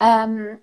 Ähm, 0.00 0.58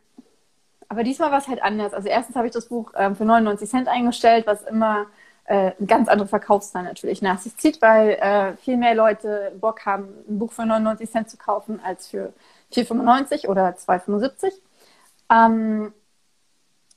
aber 0.89 1.03
diesmal 1.03 1.31
war 1.31 1.39
es 1.39 1.47
halt 1.47 1.61
anders. 1.63 1.93
Also 1.93 2.07
erstens 2.09 2.35
habe 2.35 2.47
ich 2.47 2.53
das 2.53 2.67
Buch 2.67 2.91
ähm, 2.95 3.15
für 3.15 3.25
99 3.25 3.69
Cent 3.69 3.87
eingestellt, 3.87 4.47
was 4.47 4.63
immer 4.63 5.07
äh, 5.45 5.71
eine 5.77 5.87
ganz 5.87 6.07
andere 6.09 6.27
Verkaufszahlen 6.27 6.87
natürlich 6.87 7.21
nach 7.21 7.39
sich 7.39 7.55
zieht, 7.57 7.81
weil 7.81 8.11
äh, 8.11 8.57
viel 8.57 8.77
mehr 8.77 8.95
Leute 8.95 9.51
Bock 9.59 9.85
haben, 9.85 10.07
ein 10.27 10.39
Buch 10.39 10.51
für 10.51 10.65
99 10.65 11.09
Cent 11.09 11.29
zu 11.29 11.37
kaufen 11.37 11.79
als 11.83 12.07
für 12.07 12.33
4,95 12.73 13.47
oder 13.47 13.69
2,75. 13.69 14.53
Ähm, 15.31 15.93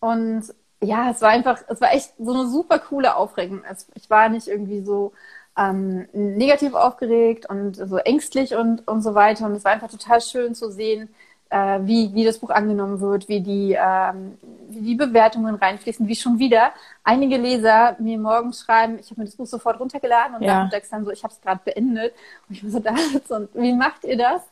und 0.00 0.44
ja, 0.82 1.10
es 1.10 1.20
war 1.22 1.30
einfach, 1.30 1.62
es 1.68 1.80
war 1.80 1.92
echt 1.92 2.12
so 2.18 2.32
eine 2.32 2.48
super 2.48 2.78
coole 2.78 3.16
Aufregung. 3.16 3.62
Ich 3.94 4.08
war 4.10 4.28
nicht 4.28 4.48
irgendwie 4.48 4.82
so 4.82 5.12
ähm, 5.56 6.08
negativ 6.12 6.74
aufgeregt 6.74 7.46
und 7.50 7.74
so 7.74 7.96
ängstlich 7.98 8.54
und, 8.54 8.86
und 8.86 9.02
so 9.02 9.14
weiter. 9.14 9.46
Und 9.46 9.54
es 9.54 9.64
war 9.64 9.72
einfach 9.72 9.90
total 9.90 10.20
schön 10.20 10.54
zu 10.54 10.70
sehen, 10.70 11.08
äh, 11.50 11.80
wie, 11.82 12.14
wie 12.14 12.24
das 12.24 12.38
Buch 12.38 12.50
angenommen 12.50 13.00
wird, 13.00 13.28
wie 13.28 13.40
die, 13.40 13.76
ähm, 13.78 14.38
wie 14.68 14.80
die 14.80 14.94
Bewertungen 14.94 15.54
reinfließen, 15.54 16.06
wie 16.06 16.16
schon 16.16 16.38
wieder 16.38 16.72
einige 17.04 17.36
Leser 17.36 17.96
mir 17.98 18.18
morgens 18.18 18.60
schreiben, 18.60 18.98
ich 18.98 19.10
habe 19.10 19.20
mir 19.20 19.26
das 19.26 19.36
Buch 19.36 19.46
sofort 19.46 19.80
runtergeladen 19.80 20.36
und 20.36 20.42
ja. 20.42 20.58
nachmittags 20.58 20.90
dann 20.90 21.04
so, 21.04 21.10
ich 21.10 21.22
habe 21.24 21.32
es 21.32 21.40
gerade 21.40 21.60
beendet. 21.64 22.14
Und 22.48 22.54
ich 22.54 22.64
war 22.64 22.70
so 22.70 22.80
da 22.80 22.94
und 23.36 23.54
wie 23.54 23.72
macht 23.72 24.04
ihr 24.04 24.18
das? 24.18 24.42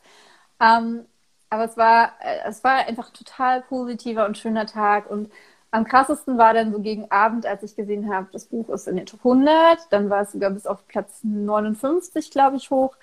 Ähm, 0.59 1.05
aber 1.49 1.65
es 1.65 1.77
war, 1.77 2.13
äh, 2.19 2.39
es 2.47 2.63
war 2.63 2.87
einfach 2.87 3.09
ein 3.09 3.13
total 3.13 3.61
positiver 3.61 4.25
und 4.25 4.37
schöner 4.37 4.65
Tag 4.65 5.09
und 5.09 5.31
am 5.69 5.83
krassesten 5.83 6.37
war 6.37 6.53
dann 6.53 6.71
so 6.71 6.79
gegen 6.79 7.11
Abend, 7.11 7.45
als 7.45 7.61
ich 7.61 7.75
gesehen 7.75 8.11
habe, 8.13 8.27
das 8.31 8.45
Buch 8.45 8.69
ist 8.69 8.87
in 8.87 8.95
den 8.95 9.05
Top 9.05 9.19
100, 9.19 9.91
dann 9.91 10.09
war 10.09 10.21
es 10.21 10.31
sogar 10.31 10.49
bis 10.49 10.65
auf 10.65 10.87
Platz 10.87 11.19
59, 11.23 12.31
glaube 12.31 12.55
ich, 12.55 12.71
hoch. 12.71 12.95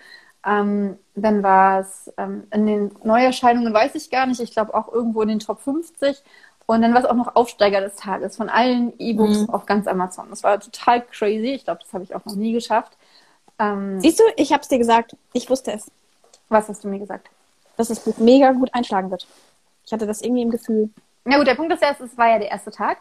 Ähm, 0.47 0.99
dann 1.15 1.43
war 1.43 1.81
es 1.81 2.13
ähm, 2.19 2.47
in 2.53 2.67
den 2.67 2.91
Neuerscheinungen, 3.03 3.73
weiß 3.73 3.95
ich 3.95 4.11
gar 4.11 4.27
nicht, 4.27 4.41
ich 4.41 4.53
glaube 4.53 4.75
auch 4.75 4.93
irgendwo 4.93 5.23
in 5.23 5.29
den 5.29 5.39
Top 5.39 5.61
50. 5.61 6.23
Und 6.67 6.83
dann 6.83 6.95
war 6.95 7.01
es 7.01 7.07
auch 7.07 7.15
noch 7.15 7.37
Aufsteiger 7.37 7.81
des 7.81 7.97
Tages 7.97 8.37
von 8.37 8.49
allen 8.49 8.93
E-Books 8.99 9.41
mhm. 9.43 9.51
auf 9.51 9.67
ganz 9.67 9.87
Amazon. 9.87 10.27
Das 10.31 10.43
war 10.43 10.59
total 10.61 11.03
crazy. 11.03 11.53
Ich 11.53 11.65
glaube, 11.65 11.81
das 11.83 11.93
habe 11.93 12.05
ich 12.05 12.15
auch 12.15 12.25
noch 12.25 12.37
nie 12.37 12.53
geschafft. 12.53 12.97
Ähm, 13.59 14.01
Siehst 14.01 14.19
du, 14.19 14.25
ich 14.37 14.53
habe 14.53 14.63
es 14.63 14.69
dir 14.69 14.79
gesagt. 14.79 15.17
Ich 15.33 15.49
wusste 15.51 15.73
es. 15.73 15.91
Was 16.49 16.69
hast 16.69 16.85
du 16.85 16.89
mir 16.89 16.99
gesagt? 16.99 17.29
Dass 17.77 17.89
das 17.89 18.01
Buch 18.01 18.17
mega 18.19 18.53
gut 18.53 18.71
einschlagen 18.73 19.11
wird. 19.11 19.27
Ich 19.85 19.93
hatte 19.93 20.07
das 20.07 20.23
irgendwie 20.23 20.43
im 20.43 20.51
Gefühl. 20.51 20.89
Na 21.25 21.37
gut, 21.37 21.47
der 21.47 21.55
Punkt 21.55 21.73
ist 21.73 21.83
ja, 21.83 21.95
es 21.99 22.17
war 22.17 22.29
ja 22.29 22.39
der 22.39 22.51
erste 22.51 22.71
Tag. 22.71 22.99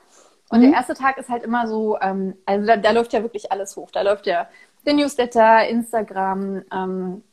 Und 0.49 0.59
mhm. 0.59 0.63
der 0.63 0.73
erste 0.73 0.93
Tag 0.93 1.17
ist 1.17 1.29
halt 1.29 1.43
immer 1.43 1.67
so, 1.67 1.97
ähm, 2.01 2.35
also 2.45 2.67
da, 2.67 2.77
da, 2.77 2.91
läuft 2.91 3.13
ja 3.13 3.21
wirklich 3.23 3.51
alles 3.51 3.75
hoch. 3.75 3.91
Da 3.91 4.01
läuft 4.01 4.27
ja 4.27 4.47
der 4.85 4.93
Newsletter, 4.93 5.67
Instagram, 5.67 6.63
ähm, 6.71 7.23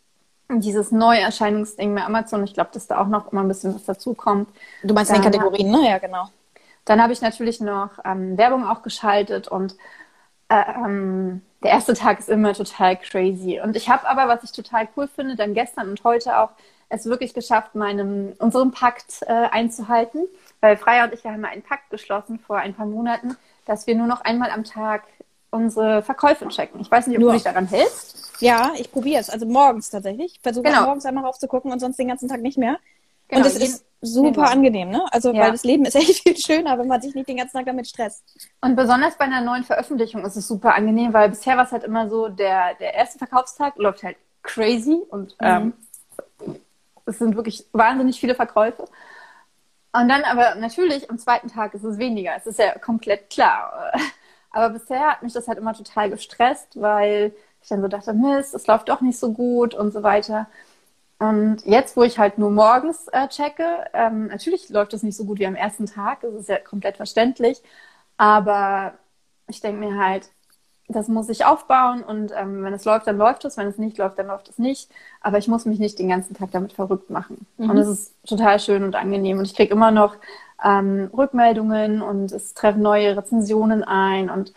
dieses 0.58 0.90
Neuerscheinungsding 0.90 1.94
bei 1.94 2.04
Amazon. 2.04 2.42
Ich 2.42 2.54
glaube, 2.54 2.70
dass 2.72 2.88
da 2.88 3.00
auch 3.00 3.06
noch 3.06 3.30
immer 3.30 3.42
ein 3.42 3.48
bisschen 3.48 3.74
was 3.74 3.84
dazukommt. 3.84 4.48
Du 4.82 4.92
meinst 4.92 5.12
dann, 5.12 5.18
in 5.18 5.22
Kategorien, 5.22 5.70
ne? 5.70 5.88
Ja, 5.88 5.98
genau. 5.98 6.28
Dann 6.84 7.00
habe 7.00 7.12
ich 7.12 7.20
natürlich 7.20 7.60
noch 7.60 7.90
ähm, 8.04 8.36
Werbung 8.36 8.66
auch 8.66 8.82
geschaltet 8.82 9.46
und 9.46 9.76
äh, 10.48 10.62
ähm, 10.84 11.42
der 11.62 11.70
erste 11.70 11.94
Tag 11.94 12.18
ist 12.18 12.28
immer 12.28 12.52
total 12.54 12.96
crazy. 12.96 13.60
Und 13.62 13.76
ich 13.76 13.88
habe 13.88 14.08
aber, 14.08 14.28
was 14.28 14.42
ich 14.42 14.52
total 14.52 14.88
cool 14.96 15.08
finde, 15.08 15.36
dann 15.36 15.54
gestern 15.54 15.90
und 15.90 16.02
heute 16.02 16.38
auch 16.38 16.50
es 16.88 17.06
wirklich 17.06 17.34
geschafft, 17.34 17.74
meinem, 17.74 18.32
unserem 18.38 18.72
Pakt 18.72 19.22
äh, 19.22 19.32
einzuhalten. 19.32 20.26
Weil 20.60 20.76
Freier 20.76 21.04
und 21.04 21.14
ich 21.14 21.24
haben 21.24 21.44
einen 21.44 21.62
Pakt 21.62 21.88
geschlossen 21.90 22.38
vor 22.38 22.58
ein 22.58 22.74
paar 22.74 22.86
Monaten, 22.86 23.36
dass 23.64 23.86
wir 23.86 23.94
nur 23.94 24.06
noch 24.06 24.22
einmal 24.22 24.50
am 24.50 24.64
Tag 24.64 25.04
unsere 25.50 26.02
Verkäufe 26.02 26.48
checken. 26.48 26.80
Ich 26.80 26.90
weiß 26.90 27.06
nicht, 27.06 27.16
ob 27.16 27.22
Nur. 27.22 27.32
du 27.32 27.36
dich 27.36 27.44
daran 27.44 27.66
hältst. 27.66 28.40
Ja, 28.40 28.72
ich 28.76 28.90
probiere 28.90 29.20
es. 29.20 29.30
Also 29.30 29.46
morgens 29.46 29.90
tatsächlich. 29.90 30.34
Ich 30.36 30.40
versuche 30.40 30.64
genau. 30.64 30.84
morgens 30.84 31.04
einmal 31.04 31.24
raufzugucken 31.24 31.72
und 31.72 31.80
sonst 31.80 31.98
den 31.98 32.08
ganzen 32.08 32.28
Tag 32.28 32.40
nicht 32.40 32.58
mehr. 32.58 32.78
Genau, 33.28 33.42
und 33.42 33.46
es 33.46 33.56
ist 33.56 33.84
super 34.00 34.30
genau. 34.32 34.48
angenehm, 34.48 34.90
ne? 34.90 35.04
Also, 35.12 35.32
ja. 35.32 35.42
weil 35.42 35.52
das 35.52 35.62
Leben 35.62 35.84
ist 35.84 35.94
echt 35.96 36.22
viel 36.22 36.36
schöner, 36.36 36.78
wenn 36.78 36.88
man 36.88 37.00
sich 37.00 37.14
nicht 37.14 37.28
den 37.28 37.36
ganzen 37.36 37.56
Tag 37.56 37.66
damit 37.66 37.86
stresst. 37.86 38.24
Und 38.60 38.76
besonders 38.76 39.16
bei 39.16 39.24
einer 39.24 39.40
neuen 39.40 39.64
Veröffentlichung 39.64 40.24
ist 40.24 40.36
es 40.36 40.48
super 40.48 40.74
angenehm, 40.74 41.12
weil 41.12 41.28
bisher 41.28 41.56
war 41.56 41.64
es 41.64 41.72
halt 41.72 41.84
immer 41.84 42.08
so, 42.08 42.28
der, 42.28 42.74
der 42.74 42.94
erste 42.94 43.18
Verkaufstag 43.18 43.76
läuft 43.76 44.02
halt 44.02 44.16
crazy 44.42 45.02
und 45.10 45.36
mhm. 45.40 45.46
ähm, 45.46 46.56
es 47.06 47.18
sind 47.18 47.36
wirklich 47.36 47.66
wahnsinnig 47.72 48.18
viele 48.18 48.34
Verkäufe. 48.34 48.84
Und 49.92 50.08
dann 50.08 50.22
aber 50.22 50.54
natürlich 50.54 51.10
am 51.10 51.18
zweiten 51.18 51.48
Tag 51.48 51.74
ist 51.74 51.84
es 51.84 51.98
weniger. 51.98 52.36
Es 52.36 52.46
ist 52.46 52.58
ja 52.58 52.78
komplett 52.78 53.28
klar. 53.28 53.92
Aber 54.50 54.70
bisher 54.70 55.10
hat 55.10 55.22
mich 55.22 55.32
das 55.32 55.48
halt 55.48 55.58
immer 55.58 55.74
total 55.74 56.10
gestresst, 56.10 56.80
weil 56.80 57.32
ich 57.62 57.68
dann 57.68 57.82
so 57.82 57.88
dachte, 57.88 58.12
Mist, 58.12 58.54
es 58.54 58.66
läuft 58.66 58.88
doch 58.88 59.00
nicht 59.00 59.18
so 59.18 59.32
gut 59.32 59.74
und 59.74 59.92
so 59.92 60.02
weiter. 60.02 60.46
Und 61.18 61.58
jetzt, 61.66 61.96
wo 61.96 62.02
ich 62.02 62.18
halt 62.18 62.38
nur 62.38 62.50
morgens 62.50 63.06
äh, 63.08 63.28
checke, 63.28 63.84
ähm, 63.92 64.28
natürlich 64.28 64.70
läuft 64.70 64.94
es 64.94 65.02
nicht 65.02 65.16
so 65.16 65.24
gut 65.24 65.38
wie 65.38 65.46
am 65.46 65.54
ersten 65.54 65.86
Tag, 65.86 66.22
das 66.22 66.34
ist 66.34 66.48
ja 66.48 66.58
komplett 66.58 66.96
verständlich. 66.96 67.62
Aber 68.16 68.94
ich 69.46 69.60
denke 69.60 69.80
mir 69.80 70.02
halt, 70.02 70.30
das 70.88 71.08
muss 71.08 71.28
ich 71.28 71.44
aufbauen 71.44 72.02
und 72.02 72.32
ähm, 72.34 72.64
wenn 72.64 72.72
es 72.72 72.84
läuft, 72.84 73.06
dann 73.06 73.16
läuft 73.18 73.44
es, 73.44 73.56
wenn 73.56 73.68
es 73.68 73.78
nicht 73.78 73.98
läuft, 73.98 74.18
dann 74.18 74.26
läuft 74.26 74.48
es 74.48 74.58
nicht. 74.58 74.90
Aber 75.20 75.38
ich 75.38 75.46
muss 75.46 75.64
mich 75.64 75.78
nicht 75.78 75.98
den 75.98 76.08
ganzen 76.08 76.34
Tag 76.34 76.50
damit 76.52 76.72
verrückt 76.72 77.10
machen. 77.10 77.46
Mhm. 77.58 77.70
Und 77.70 77.78
es 77.78 77.88
ist 77.88 78.14
total 78.26 78.58
schön 78.58 78.82
und 78.82 78.96
angenehm. 78.96 79.38
Und 79.38 79.44
ich 79.44 79.54
kriege 79.54 79.72
immer 79.72 79.90
noch 79.90 80.16
ähm, 80.64 81.10
Rückmeldungen 81.16 82.02
und 82.02 82.32
es 82.32 82.54
treffen 82.54 82.82
neue 82.82 83.16
Rezensionen 83.16 83.82
ein. 83.84 84.30
Und 84.30 84.52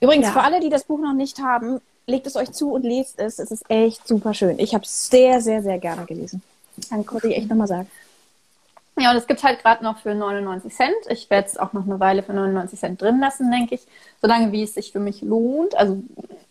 übrigens, 0.00 0.26
ja. 0.26 0.32
für 0.32 0.42
alle, 0.42 0.60
die 0.60 0.70
das 0.70 0.84
Buch 0.84 0.98
noch 0.98 1.14
nicht 1.14 1.40
haben, 1.40 1.80
legt 2.06 2.26
es 2.26 2.36
euch 2.36 2.52
zu 2.52 2.72
und 2.72 2.84
lest 2.84 3.18
es. 3.18 3.38
Es 3.38 3.50
ist 3.50 3.68
echt 3.68 4.06
super 4.06 4.34
schön. 4.34 4.58
Ich 4.58 4.74
habe 4.74 4.84
es 4.84 5.08
sehr, 5.08 5.40
sehr, 5.40 5.62
sehr 5.62 5.78
gerne 5.78 6.04
gelesen. 6.06 6.42
Dann 6.90 7.04
konnte 7.04 7.28
ich 7.28 7.36
echt 7.36 7.48
nochmal 7.48 7.66
sagen. 7.66 7.90
Ja, 8.98 9.10
und 9.10 9.16
es 9.18 9.26
gibt 9.26 9.42
halt 9.42 9.60
gerade 9.62 9.84
noch 9.84 9.98
für 9.98 10.14
99 10.14 10.74
Cent. 10.74 10.94
Ich 11.10 11.28
werde 11.28 11.48
es 11.48 11.58
auch 11.58 11.74
noch 11.74 11.84
eine 11.84 12.00
Weile 12.00 12.22
für 12.22 12.32
99 12.32 12.78
Cent 12.78 13.02
drin 13.02 13.20
lassen, 13.20 13.50
denke 13.50 13.74
ich. 13.74 13.82
Solange 14.22 14.52
wie 14.52 14.62
es 14.62 14.72
sich 14.72 14.92
für 14.92 15.00
mich 15.00 15.20
lohnt, 15.20 15.76
also 15.76 16.02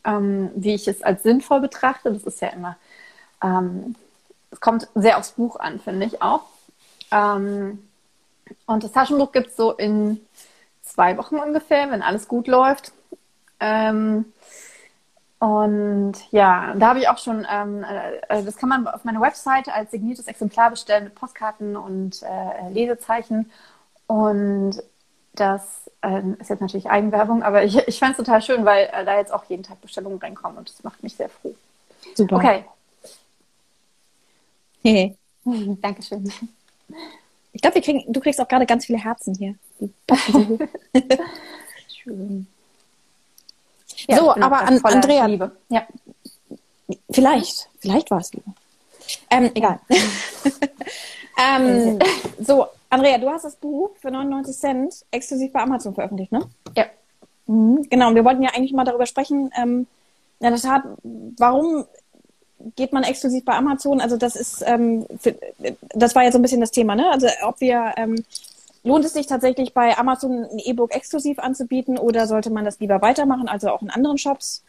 ähm, 0.03 0.51
wie 0.55 0.75
ich 0.75 0.87
es 0.87 1.01
als 1.01 1.23
sinnvoll 1.23 1.61
betrachte. 1.61 2.13
Das 2.13 2.23
ist 2.23 2.41
ja 2.41 2.49
immer, 2.49 2.77
ähm, 3.43 3.95
es 4.51 4.59
kommt 4.59 4.87
sehr 4.93 5.17
aufs 5.17 5.31
Buch 5.31 5.55
an, 5.59 5.79
finde 5.79 6.05
ich 6.05 6.21
auch. 6.21 6.43
Ähm, 7.11 7.79
und 8.65 8.83
das 8.83 8.91
Taschenbuch 8.91 9.31
gibt 9.31 9.47
es 9.47 9.55
so 9.55 9.71
in 9.71 10.19
zwei 10.81 11.17
Wochen 11.17 11.35
ungefähr, 11.35 11.89
wenn 11.91 12.01
alles 12.01 12.27
gut 12.27 12.47
läuft. 12.47 12.91
Ähm, 13.59 14.25
und 15.39 16.13
ja, 16.31 16.73
da 16.75 16.87
habe 16.87 16.99
ich 16.99 17.09
auch 17.09 17.17
schon, 17.17 17.45
ähm, 17.51 17.83
äh, 17.83 18.43
das 18.43 18.57
kann 18.57 18.69
man 18.69 18.87
auf 18.87 19.03
meiner 19.03 19.21
Webseite 19.21 19.73
als 19.73 19.91
signiertes 19.91 20.27
Exemplar 20.27 20.69
bestellen 20.69 21.03
mit 21.03 21.15
Postkarten 21.15 21.75
und 21.75 22.23
äh, 22.23 22.69
Lesezeichen. 22.71 23.51
Und 24.07 24.81
das 25.33 25.89
äh, 26.01 26.21
ist 26.39 26.49
jetzt 26.49 26.61
natürlich 26.61 26.89
Eigenwerbung, 26.89 27.43
aber 27.43 27.63
ich, 27.63 27.77
ich 27.87 27.99
fand 27.99 28.11
es 28.11 28.17
total 28.17 28.41
schön, 28.41 28.65
weil 28.65 28.89
äh, 28.93 29.05
da 29.05 29.17
jetzt 29.17 29.33
auch 29.33 29.43
jeden 29.45 29.63
Tag 29.63 29.81
Bestellungen 29.81 30.19
reinkommen 30.19 30.57
und 30.57 30.69
das 30.69 30.83
macht 30.83 31.03
mich 31.03 31.15
sehr 31.15 31.29
froh. 31.29 31.55
Super. 32.13 32.37
Okay. 32.37 32.65
Dankeschön. 35.81 36.31
Ich 37.55 37.61
glaube, 37.61 37.79
du 37.79 38.19
kriegst 38.19 38.41
auch 38.41 38.47
gerade 38.49 38.65
ganz 38.65 38.85
viele 38.85 38.99
Herzen 38.99 39.33
hier. 39.33 39.55
Schön. 41.87 42.47
Ja, 44.07 44.17
so, 44.17 44.31
aber 44.31 44.59
an, 44.59 44.81
Andrea. 44.83 45.25
Liebe. 45.25 45.55
Ja. 45.69 45.87
Vielleicht, 47.09 47.69
vielleicht 47.79 48.11
war 48.11 48.19
es 48.19 48.33
Liebe. 48.33 48.51
Ähm, 49.29 49.51
egal. 49.55 49.79
ähm, 51.57 51.97
so, 52.39 52.67
Andrea, 52.89 53.17
du 53.19 53.29
hast 53.29 53.45
das 53.45 53.55
Buch 53.55 53.91
für 54.01 54.11
99 54.11 54.57
Cent 54.57 55.05
exklusiv 55.11 55.53
bei 55.53 55.61
Amazon 55.61 55.95
veröffentlicht, 55.95 56.33
ne? 56.33 56.41
Ja. 56.75 56.87
Mhm, 57.45 57.87
genau, 57.89 58.09
und 58.09 58.15
wir 58.15 58.25
wollten 58.25 58.43
ja 58.43 58.49
eigentlich 58.53 58.73
mal 58.73 58.83
darüber 58.83 59.05
sprechen, 59.05 59.49
ähm, 59.57 59.87
ja, 60.41 60.49
das 60.49 60.65
hat, 60.67 60.83
warum 61.37 61.85
geht 62.75 62.93
man 62.93 63.03
exklusiv 63.03 63.45
bei 63.45 63.53
Amazon? 63.53 64.01
Also 64.01 64.17
das 64.17 64.35
ist, 64.35 64.63
ähm, 64.65 65.05
für, 65.19 65.35
das 65.93 66.15
war 66.15 66.23
ja 66.23 66.31
so 66.31 66.39
ein 66.39 66.41
bisschen 66.41 66.61
das 66.61 66.71
Thema, 66.71 66.95
ne? 66.95 67.09
Also 67.11 67.27
ob 67.43 67.59
wir, 67.59 67.93
ähm, 67.97 68.23
lohnt 68.83 69.03
es 69.03 69.13
sich 69.13 69.27
tatsächlich 69.27 69.73
bei 69.73 69.97
Amazon 69.97 70.45
ein 70.45 70.59
E-Book 70.59 70.95
exklusiv 70.95 71.39
anzubieten 71.39 71.97
oder 71.97 72.27
sollte 72.27 72.51
man 72.51 72.65
das 72.65 72.79
lieber 72.79 73.01
weitermachen, 73.01 73.49
also 73.49 73.69
auch 73.69 73.81
in 73.81 73.89
anderen 73.89 74.17
Shops? 74.17 74.63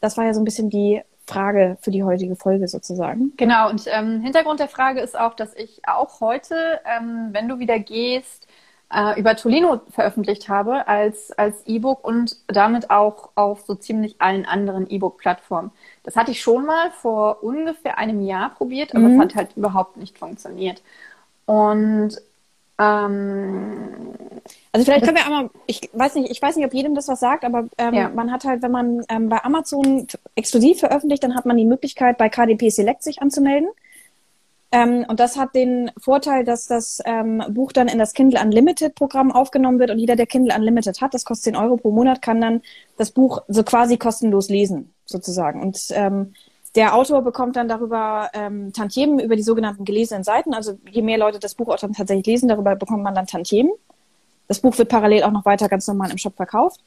Das 0.00 0.16
war 0.16 0.26
ja 0.26 0.34
so 0.34 0.40
ein 0.40 0.44
bisschen 0.44 0.68
die 0.68 1.00
Frage 1.26 1.78
für 1.80 1.90
die 1.90 2.04
heutige 2.04 2.36
Folge 2.36 2.68
sozusagen. 2.68 3.32
Genau, 3.36 3.70
und 3.70 3.84
ähm, 3.86 4.20
Hintergrund 4.20 4.60
der 4.60 4.68
Frage 4.68 5.00
ist 5.00 5.18
auch, 5.18 5.34
dass 5.34 5.54
ich 5.54 5.82
auch 5.88 6.20
heute, 6.20 6.80
ähm, 6.84 7.28
wenn 7.32 7.48
du 7.48 7.58
wieder 7.58 7.78
gehst, 7.78 8.46
äh, 8.92 9.18
über 9.18 9.36
Tolino 9.36 9.80
veröffentlicht 9.90 10.48
habe 10.48 10.86
als, 10.86 11.32
als 11.32 11.66
E-Book 11.66 12.04
und 12.06 12.36
damit 12.48 12.90
auch 12.90 13.30
auf 13.36 13.62
so 13.62 13.74
ziemlich 13.74 14.16
allen 14.20 14.44
anderen 14.44 14.88
E-Book-Plattformen. 14.90 15.70
Das 16.04 16.16
hatte 16.16 16.32
ich 16.32 16.40
schon 16.40 16.66
mal 16.66 16.90
vor 16.90 17.42
ungefähr 17.42 17.98
einem 17.98 18.22
Jahr 18.22 18.50
probiert, 18.50 18.94
aber 18.94 19.08
mhm. 19.08 19.14
es 19.14 19.20
hat 19.20 19.34
halt 19.36 19.56
überhaupt 19.56 19.96
nicht 19.96 20.18
funktioniert. 20.18 20.82
Und 21.46 22.16
ähm, 22.78 23.88
also 24.72 24.84
vielleicht 24.84 25.04
können 25.04 25.16
wir 25.16 25.26
einmal, 25.26 25.50
ich 25.66 25.90
weiß 25.92 26.14
nicht, 26.16 26.30
ich 26.30 26.40
weiß 26.40 26.56
nicht, 26.56 26.66
ob 26.66 26.74
jedem 26.74 26.94
das 26.94 27.08
was 27.08 27.20
sagt, 27.20 27.44
aber 27.44 27.68
ähm, 27.78 27.94
ja. 27.94 28.08
man 28.08 28.32
hat 28.32 28.44
halt, 28.44 28.62
wenn 28.62 28.72
man 28.72 29.04
ähm, 29.08 29.28
bei 29.28 29.44
Amazon 29.44 30.06
exklusiv 30.34 30.80
veröffentlicht, 30.80 31.22
dann 31.22 31.34
hat 31.34 31.46
man 31.46 31.56
die 31.56 31.64
Möglichkeit, 31.64 32.18
bei 32.18 32.28
KDP 32.28 32.70
Select 32.70 33.02
sich 33.02 33.22
anzumelden. 33.22 33.68
Ähm, 34.72 35.04
und 35.06 35.20
das 35.20 35.36
hat 35.36 35.54
den 35.54 35.90
Vorteil, 35.98 36.44
dass 36.44 36.66
das 36.66 37.00
ähm, 37.04 37.42
Buch 37.50 37.72
dann 37.72 37.88
in 37.88 37.98
das 37.98 38.14
Kindle 38.14 38.40
Unlimited 38.40 38.94
Programm 38.94 39.30
aufgenommen 39.30 39.78
wird 39.78 39.90
und 39.90 39.98
jeder, 39.98 40.16
der 40.16 40.26
Kindle 40.26 40.56
Unlimited 40.56 41.00
hat, 41.02 41.12
das 41.12 41.26
kostet 41.26 41.54
10 41.54 41.56
Euro 41.56 41.76
pro 41.76 41.90
Monat, 41.90 42.22
kann 42.22 42.40
dann 42.40 42.62
das 42.96 43.10
Buch 43.10 43.42
so 43.48 43.62
quasi 43.64 43.98
kostenlos 43.98 44.48
lesen, 44.48 44.90
sozusagen. 45.12 45.62
Und 45.62 45.78
ähm, 45.90 46.34
der 46.74 46.94
Autor 46.94 47.22
bekommt 47.22 47.56
dann 47.56 47.68
darüber 47.68 48.30
ähm, 48.32 48.72
Tantiemen 48.72 49.18
über 49.18 49.36
die 49.36 49.42
sogenannten 49.42 49.84
gelesenen 49.84 50.24
Seiten. 50.24 50.54
Also 50.54 50.78
je 50.90 51.02
mehr 51.02 51.18
Leute 51.18 51.38
das 51.38 51.54
Buch 51.54 51.68
auch 51.68 51.78
dann 51.78 51.92
tatsächlich 51.92 52.26
lesen, 52.26 52.48
darüber 52.48 52.76
bekommt 52.76 53.02
man 53.02 53.14
dann 53.14 53.26
Tantiemen. 53.26 53.72
Das 54.48 54.60
Buch 54.60 54.76
wird 54.78 54.88
parallel 54.88 55.24
auch 55.24 55.30
noch 55.30 55.44
weiter 55.44 55.68
ganz 55.68 55.86
normal 55.86 56.10
im 56.10 56.18
Shop 56.18 56.34
verkauft. 56.34 56.80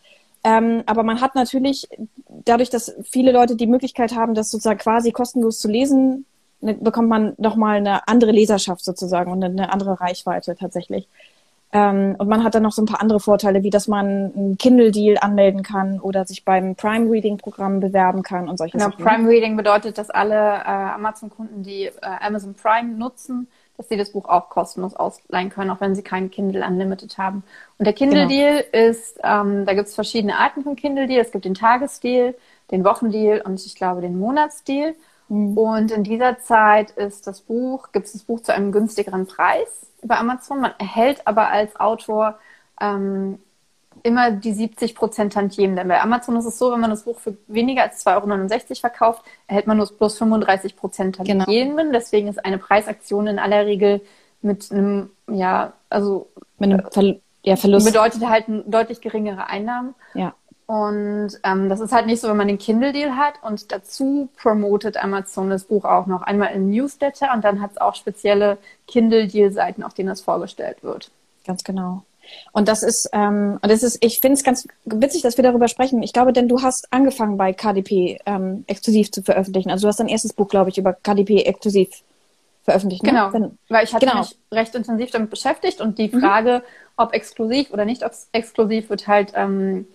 Ähm, 0.44 0.84
aber 0.86 1.04
man 1.04 1.22
hat 1.22 1.34
natürlich, 1.36 1.88
dadurch, 2.28 2.70
dass 2.70 2.96
viele 3.04 3.32
Leute 3.32 3.56
die 3.56 3.68
Möglichkeit 3.68 4.16
haben, 4.16 4.36
das 4.36 4.52
sozusagen 4.52 4.80
quasi 4.80 5.12
kostenlos 5.12 5.60
zu 5.60 5.68
lesen, 5.68 6.26
ne, 6.62 6.76
bekommt 6.76 7.10
man 7.10 7.34
nochmal 7.38 7.78
eine 7.78 8.08
andere 8.08 8.32
Leserschaft 8.32 8.86
sozusagen 8.86 9.32
und 9.32 9.44
eine 9.44 9.72
andere 9.72 10.00
Reichweite 10.00 10.56
tatsächlich. 10.56 11.08
Ähm, 11.72 12.16
und 12.18 12.28
man 12.28 12.44
hat 12.44 12.56
dann 12.56 12.64
noch 12.64 12.72
so 12.72 12.82
ein 12.82 12.86
paar 12.86 13.02
andere 13.02 13.20
Vorteile, 13.20 13.64
wie 13.64 13.70
dass 13.70 13.88
man 13.88 14.06
einen 14.06 14.58
Kindle-Deal 14.58 15.18
anmelden 15.20 15.64
kann 15.64 16.00
oder 16.00 16.26
sich 16.26 16.46
beim 16.46 16.76
Prime 16.76 17.10
Reading-Programm 17.10 17.80
bewerben 17.80 18.24
kann 18.24 18.48
und 18.48 18.58
solche 18.58 18.78
genau, 18.78 18.92
Sachen. 18.92 19.04
Prime 19.04 19.28
Reading 19.28 19.58
bedeutet, 19.58 19.98
dass 19.98 20.10
alle 20.10 20.36
äh, 20.36 20.68
Amazon-Kunden, 20.68 21.64
die 21.64 21.86
äh, 21.86 21.92
Amazon 22.02 22.54
Prime 22.54 22.94
nutzen, 22.94 23.48
dass 23.78 23.90
sie 23.90 23.98
das 23.98 24.12
Buch 24.12 24.26
auch 24.30 24.50
kostenlos 24.50 24.96
ausleihen 24.96 25.50
können, 25.50 25.70
auch 25.70 25.82
wenn 25.82 25.96
sie 25.96 26.02
keinen 26.02 26.32
Kindle 26.32 26.66
Unlimited 26.66 27.18
haben. 27.18 27.44
Und 27.78 27.86
der 27.86 27.94
Kindle-Deal 27.94 28.64
genau. 28.72 28.90
ist, 28.90 29.20
ähm, 29.24 29.66
da 29.66 29.74
gibt 29.74 29.88
es 29.88 29.96
verschiedene 29.96 30.38
Arten 30.38 30.64
von 30.64 30.76
Kindle-Deal. 30.76 31.22
Es 31.22 31.32
gibt 31.32 31.46
den 31.46 31.56
Tagesdeal, 31.56 32.36
den 32.72 32.86
Wochendeal 32.86 33.42
und 33.42 33.64
ich 33.66 33.76
glaube 33.76 34.02
den 34.02 34.18
Monatsdeal. 34.18 34.96
Mhm. 35.30 35.58
Und 35.58 35.92
in 35.92 36.04
dieser 36.04 36.40
Zeit 36.40 36.92
ist 36.92 37.28
das 37.28 37.42
Buch, 37.42 37.92
gibt 37.92 38.08
es 38.08 38.14
das 38.14 38.24
Buch 38.24 38.42
zu 38.42 38.54
einem 38.54 38.72
günstigeren 38.72 39.28
Preis 39.28 39.88
über 40.02 40.20
Amazon. 40.20 40.62
Man 40.62 40.74
erhält 40.78 41.26
aber 41.26 41.50
als 41.50 41.76
Autor 41.80 42.38
ähm, 42.80 43.40
immer 44.04 44.32
die 44.32 44.54
70 44.54 44.94
Prozent 44.96 45.34
Tantiemen. 45.34 45.76
Denn 45.76 45.88
bei 45.88 46.00
Amazon 46.02 46.36
ist 46.38 46.46
es 46.46 46.60
so, 46.60 46.72
wenn 46.72 46.80
man 46.80 46.92
das 46.92 47.04
Buch 47.04 47.20
für 47.20 47.36
weniger 47.48 47.84
als 47.84 48.06
2,69 48.06 48.70
Euro 48.70 48.76
verkauft, 48.80 49.24
erhält 49.48 49.68
man 49.68 49.78
nur 49.78 49.88
plus 49.88 50.18
35 50.18 50.76
Prozent 50.76 51.18
genau. 51.18 51.46
Tantiemen. 51.46 51.78
Genau. 51.78 51.92
Deswegen 51.92 52.28
ist 52.28 52.44
eine 52.46 52.58
Preisaktion 52.58 53.28
in 53.28 53.40
aller 53.40 53.66
Regel 53.66 54.02
mit 54.42 54.72
einem, 54.72 55.10
ja, 55.28 55.74
also 55.90 56.28
mit 56.60 56.72
einem 56.72 56.92
Ver 56.92 57.16
ja, 57.44 57.56
Verlust. 57.56 57.86
Bedeutet 57.86 58.28
halt 58.28 58.46
deutlich 58.66 59.02
geringere 59.02 59.48
Einnahmen. 59.48 59.94
Ja. 60.16 60.34
Und 60.68 61.30
ähm, 61.44 61.70
das 61.70 61.80
ist 61.80 61.92
halt 61.92 62.08
nicht 62.08 62.22
so, 62.22 62.28
wenn 62.28 62.38
man 62.38 62.48
den 62.48 62.58
Kindle-Deal 62.58 63.16
hat 63.16 63.36
und 63.44 63.72
dazu 63.72 64.30
promotet 64.36 64.98
Amazon 64.98 65.52
das 65.52 65.66
Buch 65.66 65.86
auch 65.86 66.08
noch 66.08 66.24
einmal 66.24 66.54
im 66.54 66.72
Newsletter 66.72 67.34
und 67.34 67.44
dann 67.44 67.62
hat 67.62 67.72
es 67.72 67.78
auch 67.78 67.94
spezielle 67.94 68.58
Kindle-Deal-Seiten, 68.88 69.84
auf 69.84 69.94
denen 69.94 70.10
das 70.10 70.22
vorgestellt 70.22 70.84
wird. 70.84 71.12
Ganz 71.46 71.64
genau. 71.64 72.04
Und 72.52 72.68
das 72.68 72.82
ist, 72.82 73.10
ähm, 73.14 73.60
und 73.62 73.72
das 73.72 73.84
ist, 73.84 74.04
ich 74.04 74.20
finde 74.20 74.34
es 74.34 74.44
ganz 74.44 74.68
witzig, 74.86 75.22
dass 75.22 75.38
wir 75.38 75.44
darüber 75.44 75.68
sprechen. 75.68 76.02
Ich 76.02 76.14
glaube, 76.14 76.34
denn 76.34 76.48
du 76.48 76.64
hast 76.64 76.92
angefangen 76.92 77.38
bei 77.38 77.54
KDP 77.54 78.20
ähm, 78.26 78.64
exklusiv 78.66 79.12
zu 79.12 79.22
veröffentlichen. 79.22 79.70
Also 79.70 79.84
du 79.84 79.90
hast 79.90 80.00
dein 80.00 80.08
erstes 80.08 80.34
Buch, 80.34 80.48
glaube 80.48 80.72
ich, 80.72 80.80
über 80.80 80.94
KDP 80.94 81.44
exklusiv 81.44 81.90
veröffentlicht. 82.64 83.04
Ne? 83.04 83.12
Genau, 83.12 83.32
Wenn, 83.32 83.58
weil 83.70 83.84
ich 83.84 83.94
hatte 83.94 84.08
genau. 84.08 84.20
mich 84.20 84.36
recht 84.52 84.74
intensiv 84.74 85.12
damit 85.12 85.30
beschäftigt 85.30 85.82
und 85.82 86.00
die 86.00 86.10
mhm. 86.10 86.20
Frage, 86.20 86.64
mhm. 86.66 86.94
ob 86.98 87.14
exklusiv 87.14 87.72
oder 87.72 87.86
nicht 87.86 88.04
exklusiv, 88.32 88.90
wird 88.90 89.08
halt 89.08 89.34
ähm, 89.36 89.86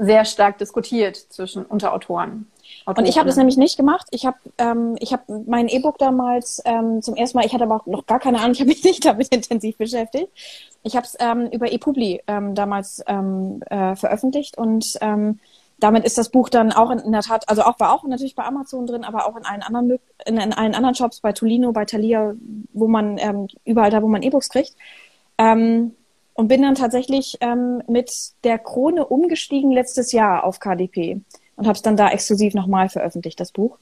sehr 0.00 0.24
stark 0.24 0.58
diskutiert 0.58 1.16
zwischen 1.16 1.64
Unterautoren. 1.64 2.50
Und 2.86 3.06
ich 3.06 3.18
habe 3.18 3.26
das 3.26 3.36
nämlich 3.36 3.56
nicht 3.56 3.76
gemacht. 3.76 4.06
Ich 4.10 4.24
habe 4.24 4.38
ähm, 4.58 4.96
hab 5.00 5.28
mein 5.46 5.68
E-Book 5.68 5.98
damals 5.98 6.62
ähm, 6.64 7.02
zum 7.02 7.14
ersten 7.14 7.38
Mal, 7.38 7.44
ich 7.44 7.52
hatte 7.52 7.64
aber 7.64 7.76
auch 7.76 7.86
noch 7.86 8.06
gar 8.06 8.18
keine 8.18 8.38
Ahnung, 8.38 8.52
ich 8.52 8.60
habe 8.60 8.68
mich 8.68 8.82
nicht 8.84 9.04
damit 9.04 9.28
intensiv 9.28 9.76
beschäftigt. 9.76 10.28
Ich 10.82 10.96
habe 10.96 11.06
es 11.06 11.16
ähm, 11.20 11.48
über 11.52 11.70
ePubli 11.70 12.22
ähm, 12.26 12.54
damals 12.54 13.02
ähm, 13.06 13.62
äh, 13.68 13.94
veröffentlicht 13.96 14.56
und 14.56 14.96
ähm, 15.02 15.38
damit 15.78 16.04
ist 16.04 16.18
das 16.18 16.30
Buch 16.30 16.48
dann 16.48 16.72
auch 16.72 16.90
in, 16.90 16.98
in, 16.98 17.12
der 17.12 17.22
Tat, 17.22 17.48
also 17.48 17.62
auch 17.62 17.78
war 17.80 17.92
auch 17.92 18.04
natürlich 18.04 18.34
bei 18.34 18.44
Amazon 18.44 18.86
drin, 18.86 19.04
aber 19.04 19.26
auch 19.26 19.36
in 19.36 19.44
allen 19.44 19.62
anderen 19.62 19.98
in, 20.26 20.36
in 20.38 20.52
allen 20.52 20.74
anderen 20.74 20.94
Shops, 20.94 21.20
bei 21.20 21.32
Tolino, 21.32 21.72
bei 21.72 21.84
Thalia, 21.84 22.34
wo 22.72 22.88
man 22.88 23.18
ähm, 23.18 23.48
überall 23.64 23.90
da, 23.90 24.02
wo 24.02 24.08
man 24.08 24.22
E-Books 24.22 24.48
kriegt. 24.50 24.74
Ähm, 25.38 25.94
und 26.40 26.48
bin 26.48 26.62
dann 26.62 26.74
tatsächlich 26.74 27.36
ähm, 27.42 27.82
mit 27.86 28.10
der 28.44 28.58
Krone 28.58 29.04
umgestiegen 29.04 29.72
letztes 29.72 30.10
Jahr 30.12 30.42
auf 30.42 30.58
KDP 30.58 31.20
und 31.56 31.66
habe 31.66 31.76
es 31.76 31.82
dann 31.82 31.98
da 31.98 32.08
exklusiv 32.08 32.54
nochmal 32.54 32.88
veröffentlicht, 32.88 33.38
das 33.38 33.52
Buch. 33.52 33.76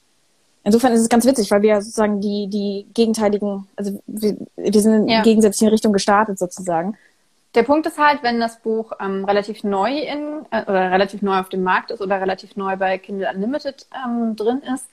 Insofern 0.65 0.91
ist 0.91 0.99
es 0.99 1.07
ganz 1.07 1.25
witzig, 1.25 1.49
weil 1.51 1.61
wir 1.61 1.81
sozusagen 1.81 2.19
die, 2.19 2.47
die 2.47 2.85
gegenteiligen, 2.93 3.65
also 3.77 4.03
wir, 4.07 4.35
wir 4.57 4.81
sind 4.81 4.93
in 5.03 5.07
ja. 5.07 5.21
gegensätzlichen 5.23 5.69
Richtung 5.69 5.93
gestartet 5.93 6.37
sozusagen. 6.37 6.97
Der 7.55 7.63
Punkt 7.63 7.87
ist 7.87 7.97
halt, 7.97 8.23
wenn 8.23 8.41
das 8.41 8.59
Buch 8.59 8.91
ähm, 8.99 9.23
relativ 9.23 9.63
neu 9.63 9.97
in 9.97 10.45
äh, 10.51 10.63
oder 10.63 10.91
relativ 10.91 11.21
neu 11.21 11.39
auf 11.39 11.47
dem 11.47 11.63
Markt 11.63 11.91
ist 11.91 12.01
oder 12.01 12.19
relativ 12.19 12.57
neu 12.57 12.75
bei 12.75 12.97
Kindle 12.97 13.31
Unlimited 13.33 13.87
ähm, 14.05 14.35
drin 14.35 14.61
ist, 14.75 14.85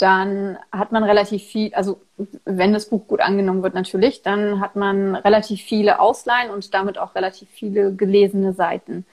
dann 0.00 0.58
hat 0.72 0.92
man 0.92 1.04
relativ 1.04 1.42
viel, 1.42 1.74
also 1.74 2.00
wenn 2.44 2.72
das 2.72 2.88
Buch 2.88 3.06
gut 3.06 3.20
angenommen 3.20 3.62
wird 3.62 3.74
natürlich, 3.74 4.22
dann 4.22 4.60
hat 4.60 4.76
man 4.76 5.14
relativ 5.14 5.62
viele 5.62 6.00
Ausleihen 6.00 6.50
und 6.50 6.72
damit 6.74 6.98
auch 6.98 7.14
relativ 7.14 7.48
viele 7.50 7.94
gelesene 7.94 8.52
Seiten. 8.52 9.04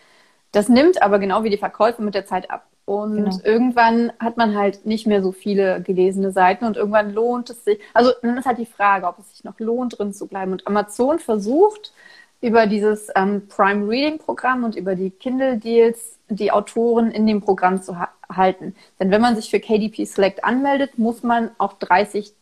Das 0.51 0.69
nimmt 0.69 1.01
aber 1.01 1.19
genau 1.19 1.43
wie 1.43 1.49
die 1.49 1.57
Verkäufe 1.57 2.01
mit 2.01 2.15
der 2.15 2.25
Zeit 2.25 2.49
ab. 2.49 2.65
Und 2.85 3.15
genau. 3.15 3.37
irgendwann 3.43 4.13
hat 4.17 4.37
man 4.37 4.55
halt 4.55 4.85
nicht 4.85 5.07
mehr 5.07 5.21
so 5.21 5.33
viele 5.33 5.81
gelesene 5.81 6.31
Seiten 6.31 6.63
und 6.63 6.77
irgendwann 6.77 7.13
lohnt 7.13 7.49
es 7.49 7.65
sich. 7.65 7.79
Also 7.93 8.11
dann 8.21 8.37
ist 8.37 8.45
halt 8.45 8.59
die 8.59 8.65
Frage, 8.65 9.07
ob 9.07 9.19
es 9.19 9.29
sich 9.31 9.43
noch 9.43 9.59
lohnt, 9.59 9.99
drin 9.99 10.13
zu 10.13 10.25
bleiben. 10.25 10.53
Und 10.53 10.65
Amazon 10.67 11.19
versucht 11.19 11.91
über 12.39 12.65
dieses 12.65 13.09
ähm, 13.15 13.47
Prime 13.49 13.89
Reading 13.89 14.19
Programm 14.19 14.63
und 14.63 14.75
über 14.75 14.95
die 14.95 15.09
Kindle 15.09 15.57
Deals 15.57 16.16
die 16.29 16.51
Autoren 16.51 17.11
in 17.11 17.25
dem 17.25 17.41
Programm 17.41 17.81
zu 17.81 17.99
ha 17.99 18.09
halten. 18.29 18.75
Denn 18.99 19.09
wenn 19.09 19.21
man 19.21 19.37
sich 19.37 19.49
für 19.49 19.61
KDP 19.61 20.03
Select 20.03 20.43
anmeldet, 20.43 20.97
muss 20.97 21.23
man 21.23 21.51
auch 21.59 21.73
30, 21.73 22.33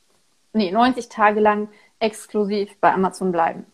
nee, 0.54 0.72
90 0.72 1.10
Tage 1.10 1.40
lang 1.40 1.68
exklusiv 2.00 2.76
bei 2.82 2.92
Amazon 2.92 3.32
bleiben. 3.32 3.68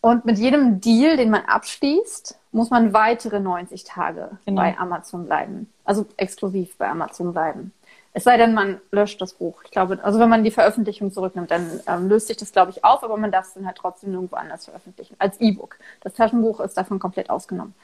Und 0.00 0.24
mit 0.24 0.38
jedem 0.38 0.80
Deal, 0.80 1.18
den 1.18 1.30
man 1.30 1.42
abschließt, 1.46 2.38
muss 2.52 2.70
man 2.70 2.92
weitere 2.92 3.40
90 3.40 3.84
Tage 3.84 4.38
genau. 4.46 4.62
bei 4.62 4.78
Amazon 4.78 5.26
bleiben. 5.26 5.70
Also 5.84 6.06
exklusiv 6.16 6.76
bei 6.78 6.88
Amazon 6.88 7.32
bleiben. 7.32 7.72
Es 8.12 8.24
sei 8.24 8.36
denn, 8.36 8.54
man 8.54 8.80
löscht 8.92 9.20
das 9.20 9.32
Buch. 9.32 9.62
Ich 9.64 9.72
glaube, 9.72 9.98
also 10.02 10.20
wenn 10.20 10.28
man 10.28 10.44
die 10.44 10.52
Veröffentlichung 10.52 11.10
zurücknimmt, 11.10 11.50
dann 11.50 11.80
ähm, 11.88 12.08
löst 12.08 12.28
sich 12.28 12.36
das, 12.36 12.52
glaube 12.52 12.70
ich, 12.70 12.84
auf, 12.84 13.02
aber 13.02 13.16
man 13.16 13.32
darf 13.32 13.46
es 13.46 13.54
dann 13.54 13.66
halt 13.66 13.76
trotzdem 13.76 14.12
nirgendwo 14.12 14.36
anders 14.36 14.66
veröffentlichen. 14.66 15.16
Als 15.18 15.40
E-Book. 15.40 15.78
Das 16.00 16.14
Taschenbuch 16.14 16.60
ist 16.60 16.76
davon 16.76 17.00
komplett 17.00 17.28
ausgenommen. 17.28 17.74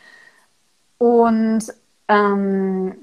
Und 1.01 1.65
ähm, 2.09 2.95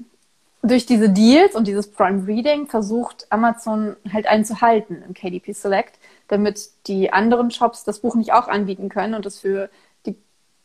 durch 0.62 0.86
diese 0.86 1.10
Deals 1.10 1.56
und 1.56 1.66
dieses 1.66 1.90
Prime 1.90 2.28
Reading 2.28 2.68
versucht 2.68 3.26
Amazon 3.30 3.96
halt 4.12 4.28
einen 4.28 4.44
zu 4.44 4.60
halten 4.60 5.02
im 5.04 5.14
KDP 5.14 5.52
Select, 5.52 5.98
damit 6.28 6.70
die 6.86 7.12
anderen 7.12 7.50
Shops 7.50 7.82
das 7.82 7.98
Buch 7.98 8.14
nicht 8.14 8.32
auch 8.32 8.46
anbieten 8.46 8.88
können 8.88 9.14
und 9.14 9.26
das 9.26 9.40
für 9.40 9.68
die 10.06 10.14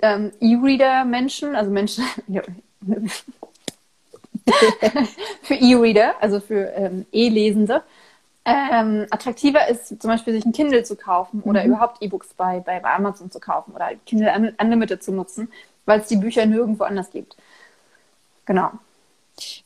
ähm, 0.03 0.31
E-Reader-Menschen, 0.41 1.55
also 1.55 1.71
Menschen 1.71 2.05
für 5.41 5.55
E-Reader, 5.55 6.13
also 6.21 6.39
für 6.39 6.71
ähm, 6.75 7.07
E-Lesende, 7.11 7.81
ähm, 8.45 9.07
attraktiver 9.09 9.67
ist, 9.69 9.87
zum 9.87 10.11
Beispiel 10.11 10.35
sich 10.35 10.45
ein 10.45 10.51
Kindle 10.51 10.83
zu 10.83 10.95
kaufen 10.95 11.37
mhm. 11.37 11.49
oder 11.49 11.65
überhaupt 11.65 12.03
E-Books 12.03 12.35
bei, 12.35 12.59
bei, 12.59 12.83
Amazon 12.83 13.31
zu 13.31 13.39
kaufen 13.39 13.73
oder 13.73 13.89
Kindle 14.05 14.53
Unlimited 14.59 15.01
zu 15.01 15.13
nutzen, 15.13 15.49
weil 15.85 15.99
es 15.99 16.07
die 16.07 16.17
Bücher 16.17 16.45
nirgendwo 16.45 16.83
anders 16.83 17.09
gibt. 17.11 17.35
Genau. 18.45 18.71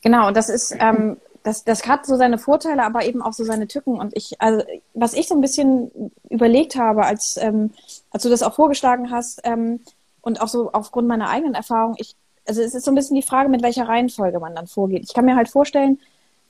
Genau, 0.02 0.28
und 0.28 0.36
das 0.36 0.48
ist, 0.48 0.74
ähm, 0.78 1.18
das, 1.42 1.64
das 1.64 1.86
hat 1.86 2.06
so 2.06 2.16
seine 2.16 2.38
Vorteile, 2.38 2.84
aber 2.84 3.04
eben 3.04 3.22
auch 3.22 3.32
so 3.32 3.44
seine 3.44 3.68
Tücken. 3.68 3.98
Und 3.98 4.16
ich, 4.16 4.40
also 4.40 4.64
was 4.94 5.14
ich 5.14 5.28
so 5.28 5.34
ein 5.34 5.40
bisschen 5.40 5.90
überlegt 6.30 6.76
habe, 6.76 7.04
als, 7.04 7.36
ähm, 7.36 7.72
als 8.10 8.22
du 8.22 8.28
das 8.28 8.42
auch 8.42 8.54
vorgeschlagen 8.54 9.10
hast, 9.10 9.40
ähm, 9.44 9.80
und 10.20 10.40
auch 10.40 10.48
so 10.48 10.72
aufgrund 10.72 11.08
meiner 11.08 11.30
eigenen 11.30 11.54
Erfahrung, 11.54 11.94
ich, 11.98 12.14
also 12.46 12.60
es 12.60 12.74
ist 12.74 12.84
so 12.84 12.90
ein 12.90 12.94
bisschen 12.94 13.16
die 13.16 13.22
Frage, 13.22 13.48
mit 13.48 13.62
welcher 13.62 13.88
Reihenfolge 13.88 14.40
man 14.40 14.54
dann 14.54 14.66
vorgeht. 14.66 15.04
Ich 15.04 15.14
kann 15.14 15.24
mir 15.24 15.36
halt 15.36 15.48
vorstellen, 15.48 16.00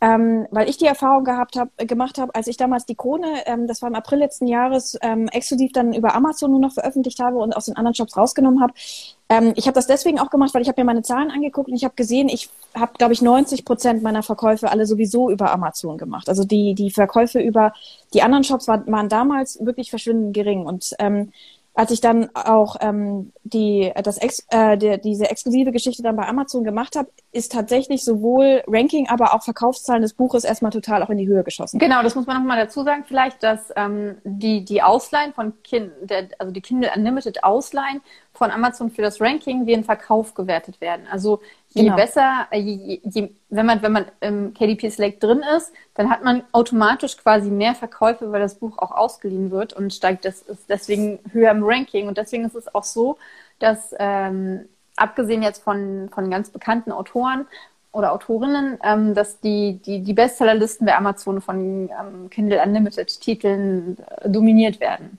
ähm, 0.00 0.46
weil 0.52 0.68
ich 0.68 0.76
die 0.76 0.86
Erfahrung 0.86 1.24
gehabt 1.24 1.56
habe, 1.56 1.70
äh, 1.76 1.86
gemacht 1.86 2.18
habe, 2.18 2.34
als 2.34 2.46
ich 2.46 2.56
damals 2.56 2.86
die 2.86 2.94
Krone, 2.94 3.46
ähm, 3.46 3.66
das 3.66 3.82
war 3.82 3.88
im 3.88 3.96
April 3.96 4.20
letzten 4.20 4.46
Jahres, 4.46 4.96
ähm, 5.02 5.26
exklusiv 5.28 5.72
dann 5.72 5.92
über 5.92 6.14
Amazon 6.14 6.52
nur 6.52 6.60
noch 6.60 6.72
veröffentlicht 6.72 7.18
habe 7.18 7.38
und 7.38 7.56
aus 7.56 7.66
den 7.66 7.76
anderen 7.76 7.94
Shops 7.94 8.16
rausgenommen 8.16 8.60
habe. 8.60 8.72
Ähm, 9.28 9.54
ich 9.56 9.66
habe 9.66 9.74
das 9.74 9.88
deswegen 9.88 10.20
auch 10.20 10.30
gemacht, 10.30 10.54
weil 10.54 10.62
ich 10.62 10.68
habe 10.68 10.80
mir 10.80 10.84
meine 10.84 11.02
Zahlen 11.02 11.30
angeguckt 11.30 11.68
und 11.68 11.74
ich 11.74 11.84
habe 11.84 11.94
gesehen, 11.96 12.28
ich 12.28 12.48
habe, 12.74 12.92
glaube 12.96 13.12
ich, 13.12 13.22
90 13.22 13.64
Prozent 13.64 14.02
meiner 14.02 14.22
Verkäufe 14.22 14.70
alle 14.70 14.86
sowieso 14.86 15.30
über 15.30 15.52
Amazon 15.52 15.98
gemacht. 15.98 16.28
Also 16.28 16.44
die, 16.44 16.74
die 16.74 16.90
Verkäufe 16.90 17.40
über 17.40 17.72
die 18.14 18.22
anderen 18.22 18.44
Shops 18.44 18.68
waren, 18.68 18.86
waren 18.86 19.08
damals 19.08 19.64
wirklich 19.64 19.90
verschwindend 19.90 20.32
gering. 20.32 20.64
Und 20.64 20.94
ähm, 21.00 21.32
als 21.78 21.92
ich 21.92 22.00
dann 22.00 22.28
auch 22.34 22.74
ähm, 22.80 23.32
die, 23.44 23.92
das 24.02 24.18
Ex, 24.18 24.44
äh, 24.50 24.76
die, 24.76 25.00
diese 25.00 25.30
exklusive 25.30 25.70
Geschichte 25.70 26.02
dann 26.02 26.16
bei 26.16 26.26
Amazon 26.26 26.64
gemacht 26.64 26.96
habe, 26.96 27.08
ist 27.30 27.52
tatsächlich 27.52 28.04
sowohl 28.04 28.64
Ranking, 28.66 29.08
aber 29.08 29.32
auch 29.32 29.44
Verkaufszahlen 29.44 30.02
des 30.02 30.14
Buches 30.14 30.42
erstmal 30.42 30.72
total 30.72 31.04
auch 31.04 31.10
in 31.10 31.18
die 31.18 31.28
Höhe 31.28 31.44
geschossen. 31.44 31.78
Genau, 31.78 32.02
das 32.02 32.16
muss 32.16 32.26
man 32.26 32.38
nochmal 32.38 32.58
dazu 32.58 32.82
sagen, 32.82 33.04
vielleicht, 33.06 33.44
dass 33.44 33.72
ähm, 33.76 34.16
die, 34.24 34.64
die 34.64 34.82
Ausleihen 34.82 35.32
von 35.34 35.52
kind, 35.62 35.92
der, 36.02 36.26
also 36.40 36.52
die 36.52 36.62
Kindle 36.62 36.90
Unlimited 36.96 37.44
Ausleihen 37.44 38.00
von 38.38 38.52
Amazon 38.52 38.90
für 38.90 39.02
das 39.02 39.20
Ranking 39.20 39.66
wie 39.66 39.74
ein 39.74 39.82
Verkauf 39.82 40.32
gewertet 40.34 40.80
werden. 40.80 41.06
Also 41.10 41.40
je 41.70 41.82
genau. 41.82 41.96
besser, 41.96 42.46
äh, 42.50 42.60
je, 42.60 43.00
je, 43.02 43.30
wenn 43.50 43.66
man, 43.66 43.82
wenn 43.82 43.92
man 43.92 44.04
im 44.20 44.54
KDP 44.54 44.88
Select 44.88 45.22
drin 45.22 45.42
ist, 45.56 45.72
dann 45.94 46.08
hat 46.08 46.22
man 46.22 46.44
automatisch 46.52 47.16
quasi 47.16 47.50
mehr 47.50 47.74
Verkäufe, 47.74 48.30
weil 48.30 48.40
das 48.40 48.54
Buch 48.54 48.78
auch 48.78 48.92
ausgeliehen 48.92 49.50
wird 49.50 49.72
und 49.72 49.92
steigt 49.92 50.24
das 50.24 50.42
ist 50.42 50.70
deswegen 50.70 51.18
höher 51.32 51.50
im 51.50 51.64
Ranking. 51.64 52.06
Und 52.06 52.16
deswegen 52.16 52.44
ist 52.44 52.54
es 52.54 52.72
auch 52.74 52.84
so, 52.84 53.18
dass 53.58 53.92
ähm, 53.98 54.68
abgesehen 54.96 55.42
jetzt 55.42 55.62
von, 55.62 56.08
von 56.14 56.30
ganz 56.30 56.50
bekannten 56.50 56.92
Autoren 56.92 57.46
oder 57.90 58.12
Autorinnen, 58.12 58.78
ähm, 58.84 59.14
dass 59.14 59.40
die, 59.40 59.80
die, 59.84 60.00
die 60.00 60.12
Bestsellerlisten 60.12 60.86
bei 60.86 60.96
Amazon 60.96 61.40
von 61.40 61.90
ähm, 61.90 62.30
Kindle 62.30 62.62
Unlimited 62.62 63.20
Titeln 63.20 63.98
äh, 64.20 64.30
dominiert 64.30 64.78
werden. 64.78 65.18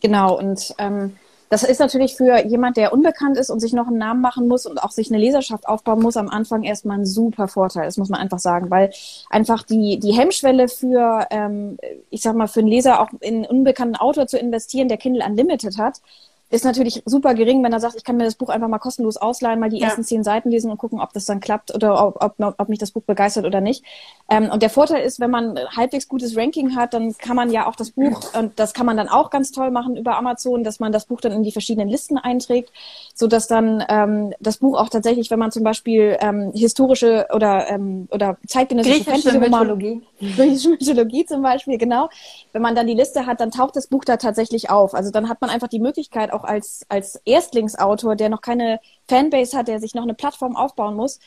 Genau, 0.00 0.36
und 0.36 0.74
ähm, 0.78 1.16
das 1.48 1.62
ist 1.62 1.78
natürlich 1.78 2.16
für 2.16 2.44
jemand, 2.44 2.76
der 2.76 2.92
unbekannt 2.92 3.36
ist 3.38 3.50
und 3.50 3.60
sich 3.60 3.72
noch 3.72 3.86
einen 3.86 3.98
Namen 3.98 4.20
machen 4.20 4.48
muss 4.48 4.66
und 4.66 4.82
auch 4.82 4.90
sich 4.90 5.10
eine 5.10 5.18
Leserschaft 5.18 5.68
aufbauen 5.68 6.00
muss, 6.00 6.16
am 6.16 6.28
Anfang 6.28 6.64
erstmal 6.64 6.98
ein 6.98 7.06
super 7.06 7.48
Vorteil. 7.48 7.84
Das 7.84 7.96
muss 7.96 8.08
man 8.08 8.20
einfach 8.20 8.38
sagen, 8.38 8.70
weil 8.70 8.90
einfach 9.30 9.62
die, 9.62 9.98
die 9.98 10.12
Hemmschwelle 10.12 10.68
für, 10.68 11.26
ähm, 11.30 11.78
ich 12.10 12.22
sag 12.22 12.34
mal, 12.34 12.48
für 12.48 12.60
einen 12.60 12.68
Leser 12.68 13.00
auch 13.00 13.10
in 13.20 13.36
einen 13.36 13.46
unbekannten 13.46 13.96
Autor 13.96 14.26
zu 14.26 14.38
investieren, 14.38 14.88
der 14.88 14.98
Kindle 14.98 15.24
Unlimited 15.24 15.78
hat, 15.78 16.00
ist 16.48 16.64
natürlich 16.64 17.02
super 17.06 17.34
gering, 17.34 17.62
wenn 17.64 17.72
er 17.72 17.80
sagt, 17.80 17.96
ich 17.96 18.04
kann 18.04 18.16
mir 18.16 18.24
das 18.24 18.36
Buch 18.36 18.50
einfach 18.50 18.68
mal 18.68 18.78
kostenlos 18.78 19.16
ausleihen, 19.16 19.58
mal 19.58 19.68
die 19.68 19.78
ja. 19.78 19.86
ersten 19.86 20.04
zehn 20.04 20.22
Seiten 20.22 20.50
lesen 20.50 20.70
und 20.70 20.78
gucken, 20.78 21.00
ob 21.00 21.12
das 21.12 21.24
dann 21.24 21.40
klappt 21.40 21.74
oder 21.74 22.06
ob, 22.06 22.22
ob, 22.22 22.54
ob 22.58 22.68
mich 22.68 22.78
das 22.78 22.92
Buch 22.92 23.02
begeistert 23.02 23.44
oder 23.44 23.60
nicht. 23.60 23.84
Ähm, 24.30 24.50
und 24.50 24.62
der 24.62 24.70
Vorteil 24.70 25.02
ist, 25.04 25.18
wenn 25.18 25.30
man 25.30 25.58
halbwegs 25.76 26.08
gutes 26.08 26.36
Ranking 26.36 26.76
hat, 26.76 26.94
dann 26.94 27.16
kann 27.18 27.34
man 27.34 27.50
ja 27.50 27.66
auch 27.66 27.74
das 27.74 27.90
Buch, 27.90 28.32
und 28.38 28.58
das 28.58 28.74
kann 28.74 28.86
man 28.86 28.96
dann 28.96 29.08
auch 29.08 29.30
ganz 29.30 29.50
toll 29.50 29.70
machen 29.72 29.96
über 29.96 30.16
Amazon, 30.16 30.62
dass 30.62 30.78
man 30.78 30.92
das 30.92 31.06
Buch 31.06 31.20
dann 31.20 31.32
in 31.32 31.42
die 31.42 31.52
verschiedenen 31.52 31.88
Listen 31.88 32.16
einträgt, 32.16 32.70
so 33.14 33.26
dass 33.26 33.48
dann 33.48 33.84
ähm, 33.88 34.32
das 34.38 34.58
Buch 34.58 34.78
auch 34.78 34.88
tatsächlich, 34.88 35.30
wenn 35.32 35.40
man 35.40 35.50
zum 35.50 35.64
Beispiel 35.64 36.16
ähm, 36.20 36.52
historische 36.54 37.26
oder 37.34 37.68
ähm, 37.68 38.08
oder 38.10 38.36
zeitgenössische 38.46 39.04
Griechische 39.04 39.38
Mythologie, 39.38 40.02
griechische 40.20 40.70
Mythologie 40.70 41.26
zum 41.26 41.42
Beispiel, 41.42 41.78
genau, 41.78 42.08
wenn 42.52 42.62
man 42.62 42.74
dann 42.74 42.86
die 42.86 42.94
Liste 42.94 43.26
hat, 43.26 43.40
dann 43.40 43.50
taucht 43.50 43.76
das 43.76 43.88
Buch 43.88 44.04
da 44.04 44.16
tatsächlich 44.16 44.70
auf. 44.70 44.94
Also 44.94 45.10
dann 45.10 45.28
hat 45.28 45.40
man 45.40 45.50
einfach 45.50 45.68
die 45.68 45.80
Möglichkeit, 45.80 46.32
auch 46.36 46.44
als, 46.44 46.84
als 46.88 47.20
Erstlingsautor, 47.24 48.16
der 48.16 48.28
noch 48.28 48.40
keine 48.40 48.80
Fanbase 49.08 49.56
hat, 49.56 49.68
der 49.68 49.80
sich 49.80 49.94
noch 49.94 50.02
eine 50.02 50.14
Plattform 50.14 50.56
aufbauen 50.56 50.94
muss, 50.94 51.18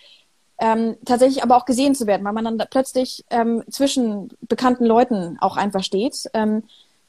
ähm, 0.59 0.97
tatsächlich 1.05 1.41
aber 1.43 1.57
auch 1.57 1.65
gesehen 1.65 1.95
zu 1.95 2.05
werden, 2.05 2.25
weil 2.25 2.33
man 2.33 2.45
dann 2.45 2.57
da 2.57 2.65
plötzlich 2.65 3.25
ähm, 3.29 3.63
zwischen 3.69 4.29
bekannten 4.41 4.85
Leuten 4.85 5.37
auch 5.39 5.57
einfach 5.57 5.83
steht. 5.83 6.29
Ähm, 6.33 6.63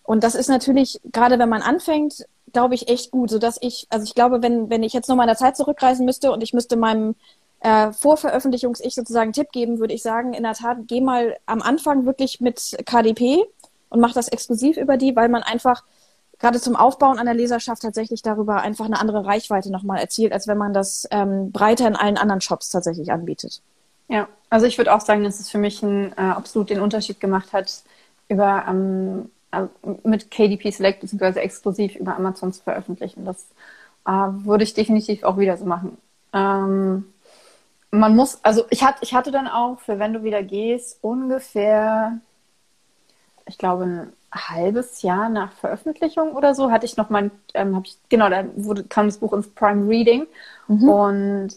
und 0.04 0.24
das 0.24 0.34
ist 0.34 0.48
natürlich, 0.48 1.00
gerade 1.12 1.38
wenn 1.38 1.48
man 1.48 1.62
anfängt, 1.62 2.26
glaube 2.52 2.74
ich, 2.74 2.88
echt 2.88 3.10
gut, 3.10 3.30
sodass 3.30 3.58
ich, 3.60 3.86
also 3.90 4.04
ich 4.04 4.14
glaube, 4.14 4.42
wenn, 4.42 4.70
wenn 4.70 4.82
ich 4.82 4.92
jetzt 4.92 5.08
nochmal 5.08 5.24
in 5.24 5.30
der 5.30 5.36
Zeit 5.36 5.56
zurückreisen 5.56 6.04
müsste 6.04 6.32
und 6.32 6.42
ich 6.42 6.52
müsste 6.52 6.76
meinem 6.76 7.14
äh, 7.60 7.92
Vorveröffentlichungs-Ich 7.92 8.94
sozusagen 8.94 9.32
Tipp 9.32 9.52
geben, 9.52 9.78
würde 9.78 9.94
ich 9.94 10.02
sagen, 10.02 10.32
in 10.32 10.42
der 10.42 10.54
Tat, 10.54 10.78
geh 10.86 11.00
mal 11.00 11.36
am 11.46 11.62
Anfang 11.62 12.06
wirklich 12.06 12.40
mit 12.40 12.76
KDP 12.86 13.44
und 13.88 14.00
mach 14.00 14.14
das 14.14 14.28
exklusiv 14.28 14.76
über 14.76 14.96
die, 14.96 15.14
weil 15.14 15.28
man 15.28 15.42
einfach 15.42 15.84
gerade 16.40 16.61
zum 16.61 16.74
Aufbauen 16.74 17.18
einer 17.18 17.35
Leserschaft 17.35 17.83
tatsächlich 17.83 18.22
darüber 18.22 18.62
einfach 18.62 18.87
eine 18.87 18.98
andere 18.98 19.24
Reichweite 19.24 19.70
nochmal 19.70 20.00
erzielt, 20.00 20.33
als 20.33 20.48
wenn 20.48 20.59
man 20.59 20.72
das 20.72 21.07
ähm, 21.11 21.53
breiter 21.53 21.87
in 21.87 21.96
allen 21.96 22.16
anderen 22.16 22.40
Shops 22.40 22.70
tatsächlich 22.70 23.12
anbietet. 23.12 23.62
Ja, 24.09 24.26
also 24.48 24.66
ich 24.66 24.76
würde 24.79 24.92
auch 24.92 25.00
sagen, 25.00 25.22
dass 25.22 25.38
es 25.38 25.50
für 25.50 25.59
mich 25.59 25.83
einen, 25.85 26.12
äh, 26.12 26.20
absolut 26.20 26.70
den 26.70 26.81
Unterschied 26.81 27.20
gemacht 27.20 27.53
hat, 27.53 27.85
über 28.29 28.64
ähm, 28.68 29.31
äh, 29.53 29.66
mit 30.03 30.31
KDP 30.31 30.70
Select 30.70 31.00
bzw. 31.00 31.38
exklusiv 31.40 31.94
über 31.94 32.16
Amazon 32.16 32.53
zu 32.53 32.62
veröffentlichen. 32.62 33.24
Das 33.24 33.46
äh, 34.07 34.11
würde 34.11 34.64
ich 34.64 34.74
definitiv 34.74 35.22
auch 35.22 35.38
wieder 35.38 35.57
so 35.57 35.64
machen. 35.64 35.98
Ähm, 36.33 37.12
man 37.90 38.16
muss, 38.16 38.42
also 38.42 38.64
ich 38.70 38.83
hatte, 38.83 38.98
ich 39.03 39.14
hatte 39.14 39.31
dann 39.31 39.48
auch 39.48 39.81
für 39.81 39.98
wenn 39.98 40.12
du 40.12 40.22
wieder 40.22 40.42
gehst, 40.42 40.98
ungefähr, 41.03 42.18
ich 43.46 43.59
glaube, 43.59 43.85
ein 43.85 44.12
halbes 44.32 45.02
Jahr 45.02 45.28
nach 45.28 45.52
Veröffentlichung 45.52 46.32
oder 46.32 46.54
so 46.54 46.70
hatte 46.70 46.86
ich 46.86 46.96
noch 46.96 47.10
mein, 47.10 47.30
ähm, 47.54 47.74
habe 47.74 47.86
ich, 47.86 47.98
genau, 48.08 48.28
da 48.28 48.44
wurde, 48.56 48.84
kam 48.84 49.06
das 49.06 49.18
Buch 49.18 49.32
ins 49.32 49.48
Prime 49.48 49.88
Reading 49.88 50.26
mhm. 50.68 50.88
und 50.88 51.48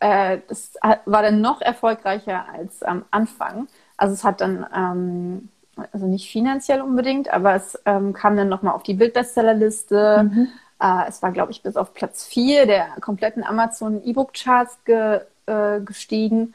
äh, 0.00 0.38
das 0.48 0.72
war 1.04 1.22
dann 1.22 1.40
noch 1.40 1.60
erfolgreicher 1.60 2.46
als 2.52 2.82
am 2.82 3.04
Anfang. 3.10 3.68
Also 3.96 4.14
es 4.14 4.24
hat 4.24 4.40
dann, 4.40 4.66
ähm, 4.74 5.48
also 5.92 6.06
nicht 6.06 6.30
finanziell 6.30 6.80
unbedingt, 6.80 7.32
aber 7.32 7.54
es 7.54 7.78
ähm, 7.84 8.12
kam 8.12 8.36
dann 8.36 8.48
nochmal 8.48 8.74
auf 8.74 8.82
die 8.82 8.94
Bildbestsellerliste. 8.94 10.24
Mhm. 10.24 10.48
Äh, 10.80 11.08
es 11.08 11.22
war, 11.22 11.30
glaube 11.30 11.52
ich, 11.52 11.62
bis 11.62 11.76
auf 11.76 11.94
Platz 11.94 12.24
4 12.24 12.66
der 12.66 12.88
kompletten 13.00 13.44
Amazon 13.44 14.02
E-Book-Charts 14.02 14.78
ge, 14.84 15.20
äh, 15.46 15.80
gestiegen. 15.80 16.54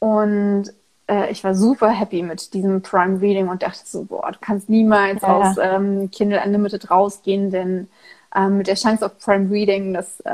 Und 0.00 0.72
äh, 1.08 1.30
ich 1.30 1.44
war 1.44 1.54
super 1.54 1.90
happy 1.90 2.22
mit 2.22 2.54
diesem 2.54 2.82
Prime 2.82 3.20
Reading 3.20 3.48
und 3.48 3.62
dachte 3.62 3.80
so, 3.84 4.04
boah, 4.04 4.30
du 4.32 4.38
kannst 4.40 4.68
niemals 4.68 5.22
ja. 5.22 5.28
aus 5.28 5.56
ähm, 5.60 6.10
Kindle 6.10 6.42
Unlimited 6.42 6.90
rausgehen, 6.90 7.50
denn 7.50 7.88
ähm, 8.34 8.58
mit 8.58 8.66
der 8.66 8.74
Chance 8.74 9.06
auf 9.06 9.18
Prime 9.18 9.50
Reading, 9.50 9.94
das, 9.94 10.20
äh, 10.20 10.32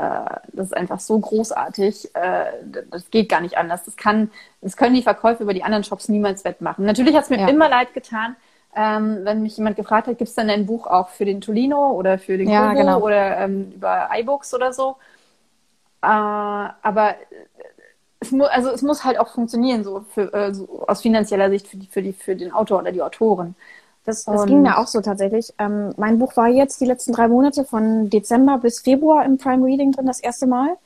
das 0.53 0.67
ist 0.67 0.77
einfach 0.77 0.99
so 0.99 1.19
großartig. 1.19 2.15
Äh, 2.15 2.45
das 2.89 3.11
geht 3.11 3.29
gar 3.29 3.41
nicht 3.41 3.57
anders. 3.57 3.83
Das 3.83 3.95
kann, 3.95 4.31
das 4.61 4.75
können 4.75 4.95
die 4.95 5.03
Verkäufe 5.03 5.43
über 5.43 5.53
die 5.53 5.63
anderen 5.63 5.83
Shops 5.83 6.09
niemals 6.09 6.43
wettmachen. 6.43 6.85
Natürlich 6.85 7.15
hat 7.15 7.23
es 7.23 7.29
mir 7.29 7.39
ja. 7.39 7.47
immer 7.47 7.69
leid 7.69 7.93
getan, 7.93 8.35
ähm, 8.75 9.19
wenn 9.23 9.43
mich 9.43 9.57
jemand 9.57 9.75
gefragt 9.75 10.07
hat, 10.07 10.17
gibt 10.17 10.29
es 10.29 10.35
denn 10.35 10.49
ein 10.49 10.65
Buch 10.65 10.87
auch 10.87 11.09
für 11.09 11.25
den 11.25 11.41
Tolino 11.41 11.91
oder 11.91 12.17
für 12.17 12.37
den 12.37 12.49
ja, 12.49 12.69
Kobo 12.69 12.79
genau. 12.79 12.99
oder 13.01 13.37
ähm, 13.37 13.73
über 13.75 14.09
iBooks 14.13 14.53
oder 14.53 14.73
so? 14.73 14.95
Äh, 16.01 16.07
aber 16.07 17.15
es 18.21 18.31
muss, 18.31 18.47
also 18.49 18.69
es 18.69 18.81
muss 18.83 19.03
halt 19.03 19.19
auch 19.19 19.29
funktionieren, 19.29 19.83
so, 19.83 20.05
für, 20.13 20.33
äh, 20.33 20.53
so 20.53 20.85
aus 20.87 21.01
finanzieller 21.01 21.49
Sicht 21.49 21.67
für, 21.67 21.77
die, 21.77 21.87
für, 21.87 22.01
die, 22.01 22.13
für 22.13 22.35
den 22.35 22.51
Autor 22.51 22.79
oder 22.79 22.91
die 22.91 23.01
Autorin. 23.01 23.55
Das, 24.05 24.25
das 24.25 24.45
ging 24.45 24.61
mir 24.61 24.77
auch 24.77 24.87
so 24.87 25.01
tatsächlich. 25.01 25.53
Ähm, 25.59 25.93
mein 25.97 26.17
Buch 26.17 26.35
war 26.35 26.47
jetzt 26.47 26.81
die 26.81 26.85
letzten 26.85 27.13
drei 27.13 27.27
Monate 27.27 27.65
von 27.65 28.09
Dezember 28.09 28.57
bis 28.57 28.79
Februar 28.79 29.25
im 29.25 29.37
Prime 29.37 29.65
Reading 29.65 29.91
drin, 29.91 30.05
das 30.05 30.19
erste 30.19 30.47
Mal. 30.47 30.77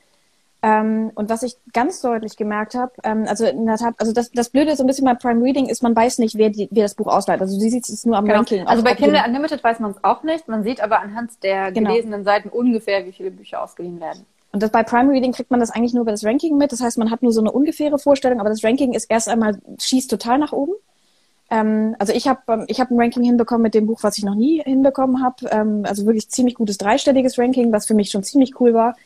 Ähm, 0.62 1.12
und 1.14 1.28
was 1.28 1.42
ich 1.42 1.56
ganz 1.72 2.00
deutlich 2.00 2.36
gemerkt 2.36 2.74
habe, 2.74 2.92
ähm, 3.04 3.24
also 3.28 3.44
in 3.46 3.66
der 3.66 3.76
Tat, 3.76 3.94
also 3.98 4.12
das, 4.12 4.30
das 4.32 4.48
Blöde 4.48 4.74
so 4.74 4.82
ein 4.82 4.86
bisschen 4.86 5.04
bei 5.04 5.14
Prime 5.14 5.42
Reading 5.42 5.66
ist, 5.66 5.82
man 5.82 5.94
weiß 5.94 6.18
nicht, 6.18 6.36
wer, 6.36 6.50
die, 6.50 6.68
wer 6.70 6.84
das 6.84 6.94
Buch 6.94 7.06
ausleiht. 7.06 7.40
Also 7.40 7.58
sie 7.58 7.70
sieht 7.70 7.88
es 7.88 8.04
nur 8.04 8.16
am 8.16 8.24
genau. 8.24 8.38
Ranking. 8.38 8.66
Also 8.66 8.82
bei 8.82 8.94
Kindle 8.94 9.22
Unlimited 9.24 9.62
weiß 9.62 9.78
man 9.80 9.92
es 9.92 10.02
auch 10.02 10.22
nicht. 10.22 10.48
Man 10.48 10.62
sieht 10.62 10.80
aber 10.80 11.00
anhand 11.00 11.42
der 11.42 11.72
genau. 11.72 11.90
gelesenen 11.90 12.24
Seiten 12.24 12.48
ungefähr, 12.48 13.04
wie 13.06 13.12
viele 13.12 13.30
Bücher 13.30 13.62
ausgeliehen 13.62 14.00
werden. 14.00 14.26
Und 14.52 14.62
das, 14.62 14.70
bei 14.70 14.82
Prime 14.82 15.10
Reading 15.10 15.32
kriegt 15.32 15.50
man 15.50 15.60
das 15.60 15.70
eigentlich 15.70 15.92
nur 15.92 16.02
über 16.02 16.12
das 16.12 16.24
Ranking 16.24 16.56
mit. 16.56 16.72
Das 16.72 16.80
heißt, 16.80 16.98
man 16.98 17.10
hat 17.10 17.22
nur 17.22 17.32
so 17.32 17.40
eine 17.40 17.52
ungefähre 17.52 17.98
Vorstellung, 17.98 18.40
aber 18.40 18.48
das 18.48 18.64
Ranking 18.64 18.94
ist 18.94 19.10
erst 19.10 19.28
einmal, 19.28 19.58
schießt 19.78 20.10
total 20.10 20.38
nach 20.38 20.52
oben. 20.52 20.72
Ähm, 21.50 21.94
also 21.98 22.12
ich 22.12 22.26
habe 22.26 22.40
ähm, 22.48 22.64
ich 22.68 22.80
hab 22.80 22.90
ein 22.90 22.98
Ranking 22.98 23.22
hinbekommen 23.22 23.62
mit 23.62 23.74
dem 23.74 23.86
Buch, 23.86 24.02
was 24.02 24.18
ich 24.18 24.24
noch 24.24 24.34
nie 24.34 24.62
hinbekommen 24.62 25.22
habe. 25.22 25.48
Ähm, 25.50 25.82
also 25.84 26.06
wirklich 26.06 26.28
ziemlich 26.30 26.54
gutes 26.54 26.78
dreistelliges 26.78 27.38
Ranking, 27.38 27.72
was 27.72 27.86
für 27.86 27.94
mich 27.94 28.10
schon 28.10 28.24
ziemlich 28.24 28.60
cool 28.60 28.74
war. 28.74 28.96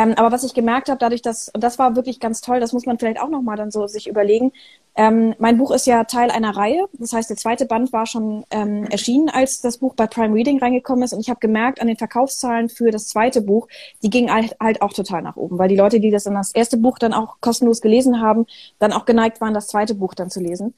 Ähm, 0.00 0.14
aber 0.16 0.32
was 0.32 0.44
ich 0.44 0.54
gemerkt 0.54 0.88
habe, 0.88 0.98
dadurch, 0.98 1.20
dass, 1.20 1.50
und 1.50 1.62
das 1.62 1.78
war 1.78 1.94
wirklich 1.94 2.20
ganz 2.20 2.40
toll, 2.40 2.58
das 2.58 2.72
muss 2.72 2.86
man 2.86 2.98
vielleicht 2.98 3.20
auch 3.20 3.28
nochmal 3.28 3.56
dann 3.58 3.70
so 3.70 3.86
sich 3.86 4.08
überlegen. 4.08 4.52
Ähm, 4.96 5.34
mein 5.38 5.58
Buch 5.58 5.70
ist 5.72 5.86
ja 5.86 6.04
Teil 6.04 6.30
einer 6.30 6.56
Reihe. 6.56 6.86
Das 6.94 7.12
heißt, 7.12 7.28
der 7.28 7.36
zweite 7.36 7.66
Band 7.66 7.92
war 7.92 8.06
schon 8.06 8.46
ähm, 8.50 8.84
erschienen, 8.84 9.28
als 9.28 9.60
das 9.60 9.76
Buch 9.76 9.94
bei 9.94 10.06
Prime 10.06 10.34
Reading 10.34 10.58
reingekommen 10.58 11.04
ist. 11.04 11.12
Und 11.12 11.20
ich 11.20 11.28
habe 11.28 11.40
gemerkt 11.40 11.82
an 11.82 11.86
den 11.86 11.98
Verkaufszahlen 11.98 12.70
für 12.70 12.90
das 12.90 13.08
zweite 13.08 13.42
Buch, 13.42 13.68
die 14.02 14.08
gingen 14.08 14.32
halt, 14.32 14.56
halt 14.58 14.80
auch 14.80 14.94
total 14.94 15.20
nach 15.20 15.36
oben, 15.36 15.58
weil 15.58 15.68
die 15.68 15.76
Leute, 15.76 16.00
die 16.00 16.10
das 16.10 16.24
dann 16.24 16.34
das 16.34 16.52
erste 16.52 16.78
Buch 16.78 16.98
dann 16.98 17.12
auch 17.12 17.36
kostenlos 17.42 17.82
gelesen 17.82 18.22
haben, 18.22 18.46
dann 18.78 18.94
auch 18.94 19.04
geneigt 19.04 19.42
waren, 19.42 19.52
das 19.52 19.66
zweite 19.66 19.94
Buch 19.94 20.14
dann 20.14 20.30
zu 20.30 20.40
lesen. 20.40 20.72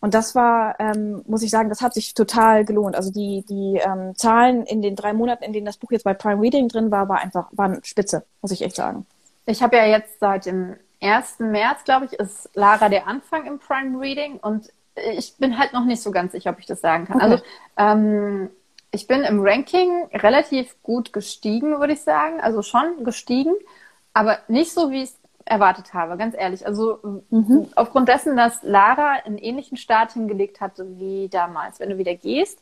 Und 0.00 0.14
das 0.14 0.34
war, 0.34 0.78
ähm, 0.78 1.22
muss 1.26 1.42
ich 1.42 1.50
sagen, 1.50 1.68
das 1.68 1.80
hat 1.80 1.94
sich 1.94 2.14
total 2.14 2.64
gelohnt. 2.64 2.96
Also 2.96 3.10
die, 3.10 3.44
die 3.48 3.80
ähm, 3.84 4.14
Zahlen 4.14 4.64
in 4.64 4.82
den 4.82 4.94
drei 4.94 5.12
Monaten, 5.12 5.44
in 5.44 5.52
denen 5.52 5.66
das 5.66 5.78
Buch 5.78 5.90
jetzt 5.90 6.04
bei 6.04 6.14
Prime 6.14 6.40
Reading 6.40 6.68
drin 6.68 6.90
war, 6.90 7.08
war 7.08 7.20
einfach, 7.20 7.48
waren 7.52 7.82
spitze, 7.82 8.24
muss 8.42 8.52
ich 8.52 8.62
echt 8.62 8.76
sagen. 8.76 9.06
Ich 9.46 9.62
habe 9.62 9.76
ja 9.76 9.86
jetzt 9.86 10.20
seit 10.20 10.46
dem 10.46 10.76
1. 11.02 11.38
März, 11.38 11.84
glaube 11.84 12.06
ich, 12.06 12.12
ist 12.14 12.50
Lara 12.54 12.88
der 12.88 13.06
Anfang 13.06 13.46
im 13.46 13.58
Prime 13.58 13.98
Reading 13.98 14.38
und 14.38 14.70
ich 15.16 15.36
bin 15.36 15.58
halt 15.58 15.72
noch 15.72 15.84
nicht 15.84 16.02
so 16.02 16.10
ganz 16.10 16.32
sicher, 16.32 16.50
ob 16.50 16.58
ich 16.58 16.66
das 16.66 16.80
sagen 16.80 17.06
kann. 17.06 17.16
Okay. 17.16 17.24
Also 17.24 17.42
ähm, 17.76 18.50
ich 18.90 19.06
bin 19.06 19.22
im 19.22 19.40
Ranking 19.40 20.08
relativ 20.12 20.74
gut 20.82 21.12
gestiegen, 21.12 21.78
würde 21.80 21.92
ich 21.92 22.02
sagen. 22.02 22.40
Also 22.40 22.62
schon 22.62 23.04
gestiegen, 23.04 23.54
aber 24.14 24.38
nicht 24.48 24.72
so, 24.72 24.90
wie 24.90 25.02
es 25.02 25.16
erwartet 25.46 25.94
habe, 25.94 26.16
ganz 26.16 26.34
ehrlich. 26.36 26.66
Also 26.66 27.22
mhm. 27.30 27.68
aufgrund 27.76 28.08
dessen, 28.08 28.36
dass 28.36 28.62
Lara 28.62 29.12
einen 29.24 29.38
ähnlichen 29.38 29.76
Start 29.76 30.12
hingelegt 30.12 30.60
hatte 30.60 30.86
wie 30.98 31.28
damals, 31.28 31.80
wenn 31.80 31.90
du 31.90 31.98
wieder 31.98 32.14
gehst, 32.14 32.60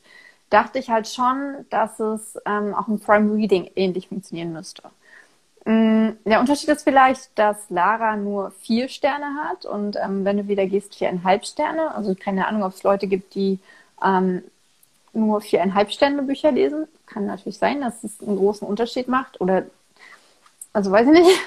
dachte 0.49 0.79
ich 0.79 0.89
halt 0.89 1.07
schon, 1.07 1.65
dass 1.69 1.99
es 1.99 2.39
ähm, 2.45 2.73
auch 2.73 2.87
im 2.87 2.99
Prime 2.99 3.33
Reading 3.33 3.69
ähnlich 3.75 4.07
funktionieren 4.07 4.53
müsste. 4.53 4.83
Ähm, 5.65 6.17
der 6.25 6.39
Unterschied 6.39 6.69
ist 6.69 6.83
vielleicht, 6.83 7.37
dass 7.37 7.69
Lara 7.71 8.15
nur 8.15 8.51
vier 8.61 8.87
Sterne 8.87 9.35
hat 9.43 9.65
und 9.65 9.97
ähm, 9.97 10.23
wenn 10.23 10.37
du 10.37 10.47
wieder 10.47 10.67
gehst, 10.67 10.95
viereinhalb 10.95 11.45
Sterne. 11.45 11.93
Also 11.95 12.15
keine 12.15 12.47
Ahnung, 12.47 12.63
ob 12.63 12.73
es 12.73 12.83
Leute 12.83 13.07
gibt, 13.07 13.33
die 13.33 13.59
ähm, 14.03 14.43
nur 15.11 15.41
viereinhalb 15.41 15.91
Sterne 15.91 16.21
Bücher 16.21 16.51
lesen. 16.51 16.87
Kann 17.07 17.25
natürlich 17.25 17.57
sein, 17.57 17.81
dass 17.81 18.03
es 18.03 18.21
einen 18.21 18.37
großen 18.37 18.67
Unterschied 18.67 19.07
macht. 19.07 19.41
Oder 19.41 19.63
also 20.71 20.91
weiß 20.91 21.07
ich 21.07 21.13
nicht 21.13 21.39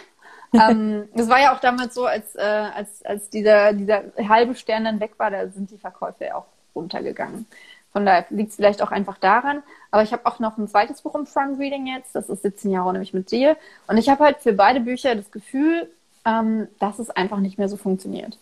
ähm, 0.52 1.08
das 1.14 1.28
war 1.28 1.40
ja 1.40 1.54
auch 1.54 1.60
damals 1.60 1.94
so, 1.94 2.06
als, 2.06 2.34
äh, 2.34 2.40
als, 2.40 3.04
als 3.04 3.30
dieser, 3.30 3.72
dieser 3.72 4.02
halbe 4.28 4.54
Stern 4.54 4.84
dann 4.84 5.00
weg 5.00 5.12
war, 5.18 5.30
da 5.30 5.48
sind 5.48 5.70
die 5.70 5.78
Verkäufe 5.78 6.24
ja 6.24 6.36
auch 6.36 6.46
runtergegangen. 6.74 7.46
Von 7.92 8.04
daher 8.04 8.26
liegt 8.30 8.50
es 8.50 8.56
vielleicht 8.56 8.82
auch 8.82 8.90
einfach 8.90 9.18
daran. 9.18 9.62
Aber 9.90 10.02
ich 10.02 10.12
habe 10.12 10.26
auch 10.26 10.38
noch 10.38 10.58
ein 10.58 10.68
zweites 10.68 11.02
Buch 11.02 11.14
im 11.14 11.26
Front 11.26 11.58
Reading 11.58 11.86
jetzt. 11.86 12.14
Das 12.14 12.28
ist 12.28 12.42
17 12.42 12.70
Jahre 12.70 12.92
nämlich 12.92 13.14
mit 13.14 13.30
dir. 13.30 13.56
Und 13.86 13.96
ich 13.96 14.08
habe 14.08 14.24
halt 14.24 14.38
für 14.38 14.52
beide 14.52 14.80
Bücher 14.80 15.14
das 15.14 15.30
Gefühl, 15.30 15.90
ähm, 16.24 16.68
dass 16.78 16.98
es 16.98 17.10
einfach 17.10 17.38
nicht 17.38 17.58
mehr 17.58 17.68
so 17.68 17.76
funktioniert. 17.76 18.38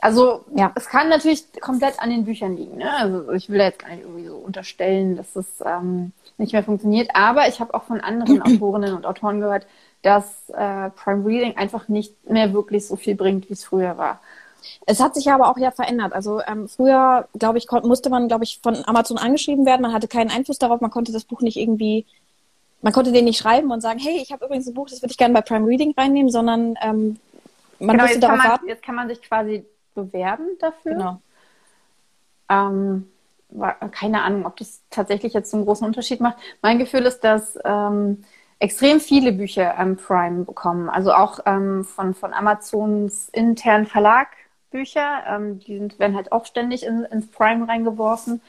Also 0.00 0.44
ja, 0.56 0.72
es 0.74 0.88
kann 0.88 1.08
natürlich 1.08 1.44
komplett 1.60 2.00
an 2.00 2.10
den 2.10 2.24
Büchern 2.24 2.56
liegen. 2.56 2.78
Ne? 2.78 2.92
Also 2.92 3.30
ich 3.32 3.48
will 3.48 3.58
da 3.58 3.64
jetzt 3.66 3.78
gar 3.78 3.90
nicht 3.90 4.02
irgendwie 4.02 4.26
so 4.26 4.34
unterstellen, 4.34 5.16
dass 5.16 5.36
es 5.36 5.62
ähm, 5.64 6.10
nicht 6.38 6.52
mehr 6.52 6.64
funktioniert. 6.64 7.10
Aber 7.14 7.46
ich 7.46 7.60
habe 7.60 7.72
auch 7.74 7.84
von 7.84 8.00
anderen 8.00 8.42
Autorinnen 8.42 8.94
und 8.94 9.06
Autoren 9.06 9.40
gehört, 9.40 9.64
dass 10.02 10.48
äh, 10.50 10.90
Prime 10.90 11.24
Reading 11.24 11.56
einfach 11.56 11.88
nicht 11.88 12.28
mehr 12.28 12.52
wirklich 12.52 12.86
so 12.86 12.96
viel 12.96 13.14
bringt, 13.14 13.48
wie 13.48 13.54
es 13.54 13.64
früher 13.64 13.96
war. 13.96 14.20
Es 14.86 15.00
hat 15.00 15.14
sich 15.14 15.30
aber 15.30 15.48
auch 15.48 15.58
ja 15.58 15.70
verändert. 15.70 16.12
Also 16.12 16.40
ähm, 16.46 16.68
früher, 16.68 17.28
glaube 17.38 17.58
ich, 17.58 17.70
musste 17.70 18.10
man, 18.10 18.28
glaube 18.28 18.44
ich, 18.44 18.60
von 18.62 18.76
Amazon 18.86 19.18
angeschrieben 19.18 19.66
werden. 19.66 19.82
Man 19.82 19.92
hatte 19.92 20.08
keinen 20.08 20.30
Einfluss 20.30 20.58
darauf. 20.58 20.80
Man 20.80 20.90
konnte 20.90 21.12
das 21.12 21.24
Buch 21.24 21.40
nicht 21.40 21.56
irgendwie, 21.56 22.06
man 22.80 22.92
konnte 22.92 23.12
den 23.12 23.24
nicht 23.24 23.38
schreiben 23.38 23.70
und 23.70 23.80
sagen, 23.80 23.98
hey, 23.98 24.20
ich 24.20 24.32
habe 24.32 24.44
übrigens 24.44 24.66
ein 24.66 24.74
Buch, 24.74 24.88
das 24.88 25.02
würde 25.02 25.12
ich 25.12 25.18
gerne 25.18 25.34
bei 25.34 25.40
Prime 25.40 25.66
Reading 25.66 25.94
reinnehmen, 25.96 26.30
sondern 26.30 26.76
ähm, 26.82 27.18
man 27.78 27.96
genau, 27.96 28.04
musste 28.04 28.20
darauf 28.20 28.38
man, 28.38 28.48
warten. 28.48 28.68
Jetzt 28.68 28.82
kann 28.82 28.94
man 28.94 29.08
sich 29.08 29.22
quasi 29.22 29.64
bewerben 29.94 30.46
dafür. 30.60 30.92
Genau. 30.92 31.20
Ähm, 32.48 33.08
war, 33.50 33.74
keine 33.90 34.22
Ahnung, 34.22 34.46
ob 34.46 34.56
das 34.56 34.80
tatsächlich 34.90 35.32
jetzt 35.32 35.50
so 35.50 35.56
einen 35.56 35.66
großen 35.66 35.86
Unterschied 35.86 36.20
macht. 36.20 36.36
Mein 36.62 36.78
Gefühl 36.78 37.02
ist, 37.02 37.20
dass 37.20 37.58
ähm, 37.64 38.24
extrem 38.62 39.00
viele 39.00 39.32
Bücher 39.32 39.76
am 39.76 39.96
Prime 39.96 40.44
bekommen. 40.44 40.88
Also 40.88 41.12
auch 41.12 41.40
ähm, 41.46 41.84
von, 41.84 42.14
von 42.14 42.32
Amazons 42.32 43.28
internen 43.30 43.86
Verlag 43.86 44.28
Bücher. 44.70 45.24
Ähm, 45.28 45.58
die 45.58 45.78
sind, 45.78 45.98
werden 45.98 46.14
halt 46.14 46.30
auch 46.30 46.46
ständig 46.46 46.84
in, 46.86 47.02
ins 47.04 47.26
Prime 47.26 47.66
reingeworfen. 47.66 48.40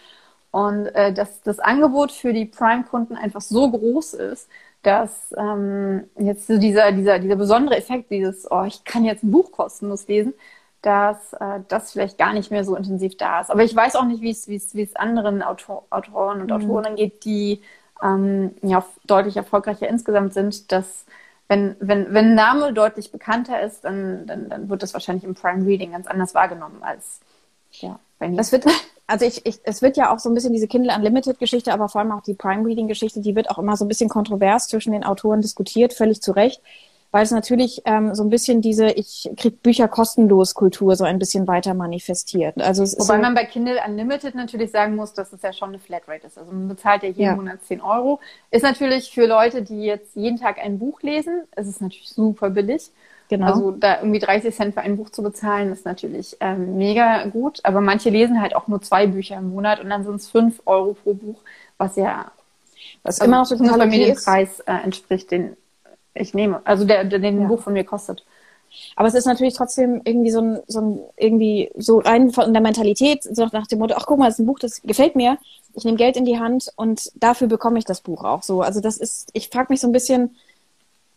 Und 0.52 0.86
äh, 0.86 1.12
dass 1.14 1.42
das 1.42 1.58
Angebot 1.58 2.12
für 2.12 2.32
die 2.32 2.46
Prime-Kunden 2.46 3.16
einfach 3.16 3.42
so 3.42 3.72
groß 3.72 4.14
ist, 4.14 4.50
dass 4.84 5.34
ähm, 5.36 6.04
jetzt 6.20 6.46
so 6.46 6.60
dieser, 6.60 6.92
dieser, 6.92 7.18
dieser 7.18 7.36
besondere 7.36 7.76
Effekt, 7.76 8.12
dieses, 8.12 8.50
oh, 8.52 8.66
ich 8.66 8.84
kann 8.84 9.06
jetzt 9.06 9.24
ein 9.24 9.32
Buch 9.32 9.52
kostenlos 9.52 10.08
lesen, 10.08 10.36
dass 10.84 11.34
äh, 11.34 11.62
das 11.70 11.92
vielleicht 11.92 12.20
gar 12.20 12.34
nicht 12.34 12.52
mehr 12.52 12.64
so 12.64 12.76
intensiv 12.76 13.18
da 13.18 13.42
ist. 13.42 13.50
Aber 13.50 13.64
ich 13.64 13.76
weiß 13.76 13.96
auch 13.96 14.06
nicht, 14.06 14.22
wie 14.22 14.30
es, 14.30 14.48
wie 14.48 14.58
es, 14.58 14.76
wie 14.76 14.84
es 14.84 14.96
anderen 14.96 15.42
Autor 15.42 15.86
Autoren 15.90 16.42
und 16.42 16.48
mhm. 16.48 16.54
Autorinnen 16.54 16.98
geht, 16.98 17.26
die 17.26 17.62
ähm, 18.02 18.52
ja 18.62 18.86
deutlich 19.06 19.38
erfolgreicher 19.38 19.88
insgesamt 19.88 20.34
sind, 20.34 20.72
dass 20.72 21.06
wenn, 21.48 21.76
wenn, 21.80 22.14
wenn 22.14 22.28
ein 22.28 22.36
Name 22.36 22.74
deutlich 22.74 23.12
bekannter 23.12 23.62
ist, 23.62 23.84
dann, 23.84 24.26
dann, 24.26 24.50
dann 24.50 24.70
wird 24.70 24.82
das 24.82 24.94
wahrscheinlich 24.94 25.24
im 25.24 25.36
Prime 25.36 25.66
Reading 25.66 25.92
ganz 25.92 26.08
anders 26.08 26.34
wahrgenommen 26.34 26.82
als 26.82 27.20
ja, 27.72 28.00
wenn 28.20 28.38
das 28.38 28.52
wird, 28.52 28.66
also 29.08 29.26
ich, 29.26 29.46
ich, 29.46 29.60
es 29.64 29.82
wird 29.82 29.98
ja 29.98 30.14
auch 30.14 30.20
so 30.20 30.30
ein 30.30 30.36
bisschen 30.36 30.54
diese 30.54 30.68
Kindle 30.68 30.96
Unlimited 30.96 31.40
Geschichte, 31.40 31.74
aber 31.74 31.90
vor 31.90 32.02
allem 32.02 32.12
auch 32.12 32.22
die 32.22 32.36
Prime 32.36 32.66
Reading 32.66 32.88
Geschichte, 32.88 33.20
die 33.20 33.36
wird 33.36 33.50
auch 33.50 33.58
immer 33.58 33.76
so 33.76 33.86
ein 33.86 33.88
bisschen 33.88 34.10
kontrovers 34.10 34.68
zwischen 34.68 34.94
den 34.94 35.04
Autoren 35.04 35.42
diskutiert, 35.42 35.94
völlig 35.94 36.22
zu 36.22 36.32
Recht 36.32 36.62
weil 37.14 37.24
es 37.24 37.32
natürlich 37.32 37.84
ähm, 37.86 38.16
so 38.16 38.24
ein 38.24 38.32
bisschen 38.32 38.60
diese 38.62 38.90
ich 38.90 39.30
krieg 39.38 39.62
Bücher 39.62 39.88
kostenlos 39.88 40.56
Kultur 40.56 40.96
so 40.96 41.04
ein 41.04 41.20
bisschen 41.20 41.48
weiter 41.48 41.76
manifestiert. 41.76 42.60
Also 42.60 42.82
es 42.82 42.94
Wobei 42.94 43.02
ist 43.02 43.08
so, 43.08 43.18
man 43.18 43.36
bei 43.36 43.46
Kindle 43.46 43.80
Unlimited 43.88 44.34
natürlich 44.34 44.72
sagen 44.72 44.96
muss, 44.96 45.14
dass 45.14 45.32
es 45.32 45.44
ja 45.44 45.54
schon 45.54 45.70
eine 45.70 45.80
Flatrate 45.80 46.26
ist. 46.26 46.40
Also 46.40 46.52
man 46.52 46.68
bezahlt 46.68 47.04
ja 47.04 47.10
jeden 47.10 47.22
ja. 47.22 47.36
Monat 47.36 47.64
10 47.66 47.82
Euro. 47.82 48.20
Ist 48.50 48.64
natürlich 48.64 49.12
für 49.12 49.28
Leute, 49.28 49.62
die 49.62 49.84
jetzt 49.84 50.16
jeden 50.16 50.40
Tag 50.40 50.58
ein 50.58 50.80
Buch 50.80 51.04
lesen, 51.04 51.44
ist 51.56 51.68
es 51.68 51.80
natürlich 51.80 52.10
super 52.10 52.50
billig. 52.50 52.90
Genau. 53.30 53.46
Also 53.46 53.72
da 53.72 54.00
irgendwie 54.00 54.20
30 54.20 54.56
Cent 54.56 54.74
für 54.74 54.82
ein 54.82 54.98
Buch 54.98 55.12
zu 55.12 55.22
bezahlen, 55.22 55.72
ist 55.72 55.86
natürlich 55.86 56.36
ähm, 56.40 56.78
mega 56.78 57.28
gut. 57.28 57.60
Aber 57.62 57.80
manche 57.80 58.10
lesen 58.10 58.42
halt 58.42 58.56
auch 58.56 58.68
nur 58.68 58.82
zwei 58.82 59.06
Bücher 59.06 59.38
im 59.38 59.52
Monat 59.52 59.80
und 59.80 59.92
dann 59.92 60.04
sind 60.04 60.16
es 60.16 60.30
5 60.32 60.64
Euro 60.66 60.96
pro 60.96 61.14
Buch, 61.14 61.42
was 61.78 61.96
ja 61.96 62.32
was 63.04 63.22
also 63.22 63.30
immer 63.30 63.38
noch 63.38 63.46
so 63.46 63.56
ein 63.56 63.70
Familienpreis 63.70 64.62
äh, 64.62 64.74
entspricht, 64.84 65.30
den 65.30 65.56
ich 66.14 66.34
nehme. 66.34 66.62
Also 66.66 66.86
der, 66.86 67.04
der 67.04 67.20
den 67.20 67.42
ja. 67.42 67.48
Buch 67.48 67.62
von 67.62 67.74
mir 67.74 67.84
kostet. 67.84 68.26
Aber 68.96 69.08
es 69.08 69.14
ist 69.14 69.26
natürlich 69.26 69.54
trotzdem 69.54 70.02
irgendwie 70.04 70.32
so 70.32 70.42
ein, 70.42 70.60
so 70.68 70.82
ein 70.82 71.00
irgendwie 71.16 71.72
so 71.76 72.00
rein 72.00 72.32
von 72.32 72.54
der 72.54 72.62
Mentalität, 72.62 73.24
so 73.24 73.48
nach 73.52 73.68
dem 73.68 73.80
Motto, 73.80 73.96
ach 73.98 74.06
guck 74.08 74.18
mal, 74.18 74.26
das 74.26 74.36
ist 74.36 74.40
ein 74.40 74.48
Buch, 74.48 74.60
das 74.60 74.82
gefällt 74.82 75.16
mir. 75.16 75.38
Ich 75.76 75.84
nehme 75.86 75.98
Geld 75.98 76.18
in 76.18 76.26
die 76.26 76.40
Hand 76.40 76.72
und 76.76 77.12
dafür 77.16 77.48
bekomme 77.48 77.80
ich 77.80 77.86
das 77.86 78.02
Buch 78.02 78.24
auch 78.24 78.44
so. 78.44 78.62
Also 78.62 78.80
das 78.80 78.98
ist, 78.98 79.30
ich 79.34 79.50
frage 79.50 79.68
mich 79.70 79.82
so 79.82 79.88
ein 79.88 79.92
bisschen, 79.92 80.36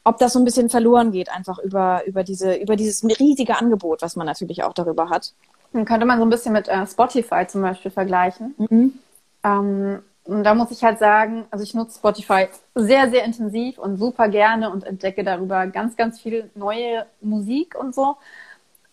ob 0.05 0.19
das 0.19 0.35
so 0.35 0.39
ein 0.39 0.45
bisschen 0.45 0.71
verloren 0.71 1.13
geht, 1.13 1.31
einfach 1.31 1.59
über, 1.59 2.03
über 2.07 2.25
diese, 2.25 2.55
über 2.55 2.77
dieses 2.77 3.03
riesige 3.05 3.59
Angebot, 3.59 4.03
was 4.03 4.17
man 4.17 4.27
natürlich 4.27 4.63
auch 4.63 4.73
darüber 4.73 5.11
hat. 5.11 5.33
Dann 5.73 5.85
könnte 5.85 6.07
man 6.07 6.19
so 6.19 6.25
ein 6.25 6.31
bisschen 6.31 6.53
mit 6.53 6.69
äh, 6.69 6.87
Spotify 6.87 7.47
zum 7.47 7.63
Beispiel 7.63 7.91
vergleichen. 7.91 8.55
Mhm. 8.57 8.99
Ähm, 9.43 9.99
und 10.27 10.45
da 10.45 10.55
muss 10.55 10.71
ich 10.71 10.83
halt 10.83 10.99
sagen, 10.99 11.47
also 11.51 11.63
ich 11.63 11.75
nutze 11.75 11.99
Spotify 11.99 12.49
sehr, 12.75 13.11
sehr 13.11 13.25
intensiv 13.25 13.79
und 13.79 13.97
super 13.97 14.29
gerne 14.29 14.71
und 14.71 14.85
entdecke 14.85 15.25
darüber 15.25 15.67
ganz, 15.69 15.97
ganz 15.97 16.21
viel 16.21 16.51
neue 16.55 17.07
Musik 17.21 17.75
und 17.79 17.95
so. 17.95 18.17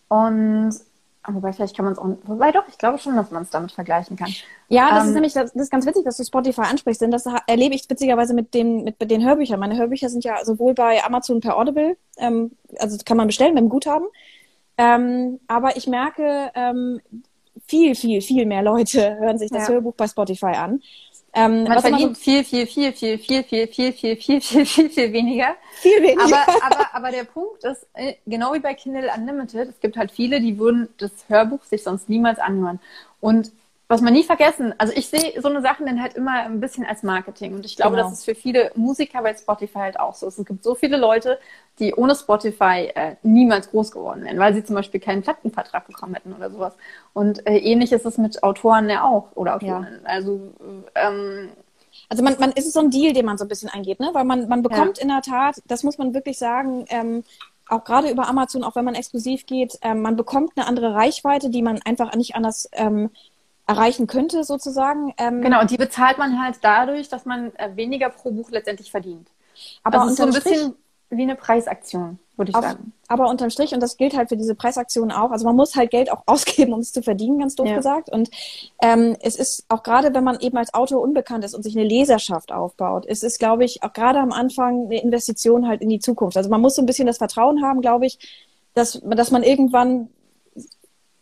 Und 0.08 0.72
wobei 1.26 1.52
vielleicht 1.52 1.76
kann 1.76 1.86
man 1.86 1.94
es 1.94 1.98
auch, 1.98 2.08
wobei 2.24 2.52
doch, 2.52 2.68
ich 2.68 2.78
glaube 2.78 2.98
schon, 2.98 3.16
dass 3.16 3.30
man 3.30 3.42
es 3.42 3.50
damit 3.50 3.72
vergleichen 3.72 4.16
kann. 4.16 4.32
Ja, 4.68 4.90
das 4.90 5.04
ähm, 5.04 5.08
ist 5.08 5.14
nämlich, 5.14 5.32
das, 5.32 5.52
das, 5.52 5.62
ist 5.62 5.70
ganz 5.70 5.86
witzig, 5.86 6.04
dass 6.04 6.18
du 6.18 6.24
Spotify 6.24 6.62
ansprichst, 6.62 7.00
denn 7.00 7.10
das 7.10 7.24
erlebe 7.46 7.74
ich 7.74 7.88
witzigerweise 7.88 8.34
mit 8.34 8.54
den, 8.54 8.84
mit, 8.84 9.00
mit 9.00 9.10
den 9.10 9.24
Hörbüchern. 9.24 9.58
Meine 9.58 9.76
Hörbücher 9.76 10.08
sind 10.08 10.24
ja 10.24 10.44
sowohl 10.44 10.74
bei 10.74 11.02
Amazon 11.04 11.40
per 11.40 11.56
Audible, 11.58 11.96
ähm, 12.18 12.52
also 12.78 12.96
kann 13.04 13.16
man 13.16 13.26
bestellen 13.26 13.54
mit 13.54 13.62
dem 13.62 13.70
Guthaben. 13.70 14.06
Ähm, 14.76 15.40
aber 15.46 15.76
ich 15.76 15.86
merke, 15.86 16.50
ähm, 16.54 17.00
viel, 17.66 17.94
viel, 17.94 18.20
viel 18.20 18.46
mehr 18.46 18.62
Leute 18.62 19.16
hören 19.20 19.38
sich 19.38 19.50
das 19.50 19.68
ja. 19.68 19.74
Hörbuch 19.74 19.94
bei 19.94 20.06
Spotify 20.06 20.54
an. 20.56 20.80
Ähm, 21.36 21.64
Man 21.64 21.80
verdient 21.80 22.16
so 22.16 22.22
viel, 22.22 22.44
viel, 22.44 22.66
viel, 22.66 22.92
viel, 22.92 23.18
viel, 23.18 23.42
viel, 23.42 23.66
viel, 23.66 23.92
viel, 23.92 24.16
viel, 24.16 24.40
viel, 24.40 24.66
viel, 24.66 24.90
viel 24.90 25.12
weniger. 25.12 25.56
Viel 25.74 26.00
weniger. 26.00 26.22
Aber, 26.24 26.64
aber, 26.64 26.94
aber 26.94 27.10
der 27.10 27.24
Punkt 27.24 27.64
ist, 27.64 27.86
genau 28.24 28.54
wie 28.54 28.60
bei 28.60 28.74
Kindle 28.74 29.10
Unlimited, 29.16 29.68
es 29.68 29.80
gibt 29.80 29.96
halt 29.96 30.12
viele, 30.12 30.40
die 30.40 30.58
würden 30.58 30.88
das 30.98 31.10
Hörbuch 31.28 31.64
sich 31.64 31.82
sonst 31.82 32.08
niemals 32.08 32.38
anhören. 32.38 32.78
Und 33.20 33.50
was 33.86 34.00
man 34.00 34.14
nie 34.14 34.22
vergessen, 34.22 34.74
also 34.78 34.94
ich 34.96 35.08
sehe 35.08 35.40
so 35.40 35.48
eine 35.48 35.60
Sachen 35.60 35.84
dann 35.84 36.00
halt 36.00 36.14
immer 36.14 36.44
ein 36.44 36.60
bisschen 36.60 36.86
als 36.86 37.02
Marketing. 37.02 37.54
Und 37.54 37.66
ich 37.66 37.76
glaube, 37.76 37.96
genau. 37.96 38.08
das 38.08 38.18
ist 38.18 38.24
für 38.24 38.34
viele 38.34 38.72
Musiker 38.76 39.22
bei 39.22 39.34
Spotify 39.34 39.78
halt 39.80 40.00
auch 40.00 40.14
so. 40.14 40.26
Es 40.26 40.36
gibt 40.36 40.64
so 40.64 40.74
viele 40.74 40.96
Leute, 40.96 41.38
die 41.78 41.94
ohne 41.94 42.14
Spotify 42.14 42.90
äh, 42.94 43.16
niemals 43.22 43.70
groß 43.70 43.90
geworden 43.90 44.24
wären, 44.24 44.38
weil 44.38 44.54
sie 44.54 44.64
zum 44.64 44.74
Beispiel 44.74 45.00
keinen 45.00 45.22
Plattenvertrag 45.22 45.86
bekommen 45.86 46.14
hätten 46.14 46.32
oder 46.32 46.50
sowas. 46.50 46.74
Und 47.12 47.46
äh, 47.46 47.58
ähnlich 47.58 47.92
ist 47.92 48.06
es 48.06 48.16
mit 48.16 48.42
Autoren 48.42 48.88
ja 48.88 49.04
auch 49.04 49.28
oder 49.34 49.56
Autorinnen. 49.56 50.00
Ja. 50.02 50.08
Also 50.08 50.40
ähm, 50.94 51.50
also 52.08 52.22
man, 52.22 52.36
man 52.38 52.52
ist 52.52 52.66
es 52.66 52.72
so 52.72 52.80
ein 52.80 52.90
Deal, 52.90 53.12
den 53.12 53.26
man 53.26 53.38
so 53.38 53.44
ein 53.44 53.48
bisschen 53.48 53.68
eingeht, 53.68 54.00
ne? 54.00 54.10
Weil 54.12 54.24
man, 54.24 54.48
man 54.48 54.62
bekommt 54.62 54.98
ja. 54.98 55.02
in 55.02 55.08
der 55.08 55.22
Tat, 55.22 55.62
das 55.66 55.82
muss 55.82 55.98
man 55.98 56.14
wirklich 56.14 56.38
sagen, 56.38 56.86
ähm, 56.88 57.22
auch 57.68 57.84
gerade 57.84 58.10
über 58.10 58.28
Amazon, 58.28 58.62
auch 58.62 58.76
wenn 58.76 58.84
man 58.84 58.94
exklusiv 58.94 59.46
geht, 59.46 59.78
ähm, 59.82 60.02
man 60.02 60.16
bekommt 60.16 60.52
eine 60.56 60.66
andere 60.66 60.94
Reichweite, 60.94 61.50
die 61.50 61.62
man 61.62 61.80
einfach 61.82 62.14
nicht 62.14 62.34
anders 62.34 62.68
ähm, 62.72 63.10
erreichen 63.66 64.06
könnte, 64.06 64.44
sozusagen. 64.44 65.14
Ähm, 65.18 65.40
genau, 65.40 65.60
und 65.60 65.70
die 65.70 65.76
bezahlt 65.76 66.18
man 66.18 66.42
halt 66.42 66.56
dadurch, 66.62 67.08
dass 67.08 67.24
man 67.24 67.54
äh, 67.56 67.76
weniger 67.76 68.10
pro 68.10 68.30
Buch 68.30 68.50
letztendlich 68.50 68.90
verdient. 68.90 69.28
Aber 69.82 70.02
also 70.02 70.14
so 70.14 70.22
ein 70.24 70.32
bisschen 70.32 70.74
wie 71.10 71.22
eine 71.22 71.36
Preisaktion 71.36 72.18
würde 72.36 72.50
ich 72.50 72.56
auf, 72.56 72.64
sagen. 72.64 72.92
Aber 73.08 73.28
unterm 73.28 73.50
Strich, 73.50 73.72
und 73.74 73.80
das 73.80 73.96
gilt 73.96 74.16
halt 74.16 74.28
für 74.28 74.36
diese 74.36 74.54
Preisaktionen 74.54 75.12
auch, 75.12 75.30
also 75.30 75.44
man 75.44 75.56
muss 75.56 75.76
halt 75.76 75.90
Geld 75.90 76.10
auch 76.10 76.22
ausgeben, 76.26 76.72
um 76.72 76.80
es 76.80 76.92
zu 76.92 77.02
verdienen, 77.02 77.38
ganz 77.38 77.54
doof 77.54 77.68
ja. 77.68 77.76
gesagt. 77.76 78.10
Und 78.10 78.30
ähm, 78.82 79.16
es 79.20 79.36
ist 79.36 79.64
auch 79.68 79.82
gerade, 79.82 80.14
wenn 80.14 80.24
man 80.24 80.40
eben 80.40 80.56
als 80.56 80.74
Autor 80.74 81.00
unbekannt 81.00 81.44
ist 81.44 81.54
und 81.54 81.62
sich 81.62 81.76
eine 81.76 81.86
Leserschaft 81.86 82.52
aufbaut, 82.52 83.06
es 83.06 83.22
ist, 83.22 83.38
glaube 83.38 83.64
ich, 83.64 83.82
auch 83.82 83.92
gerade 83.92 84.18
am 84.18 84.32
Anfang 84.32 84.86
eine 84.86 85.00
Investition 85.00 85.68
halt 85.68 85.80
in 85.80 85.88
die 85.88 86.00
Zukunft. 86.00 86.36
Also 86.36 86.50
man 86.50 86.60
muss 86.60 86.74
so 86.74 86.82
ein 86.82 86.86
bisschen 86.86 87.06
das 87.06 87.18
Vertrauen 87.18 87.62
haben, 87.62 87.80
glaube 87.80 88.06
ich, 88.06 88.18
dass, 88.74 89.00
dass 89.04 89.30
man 89.30 89.42
irgendwann 89.44 90.08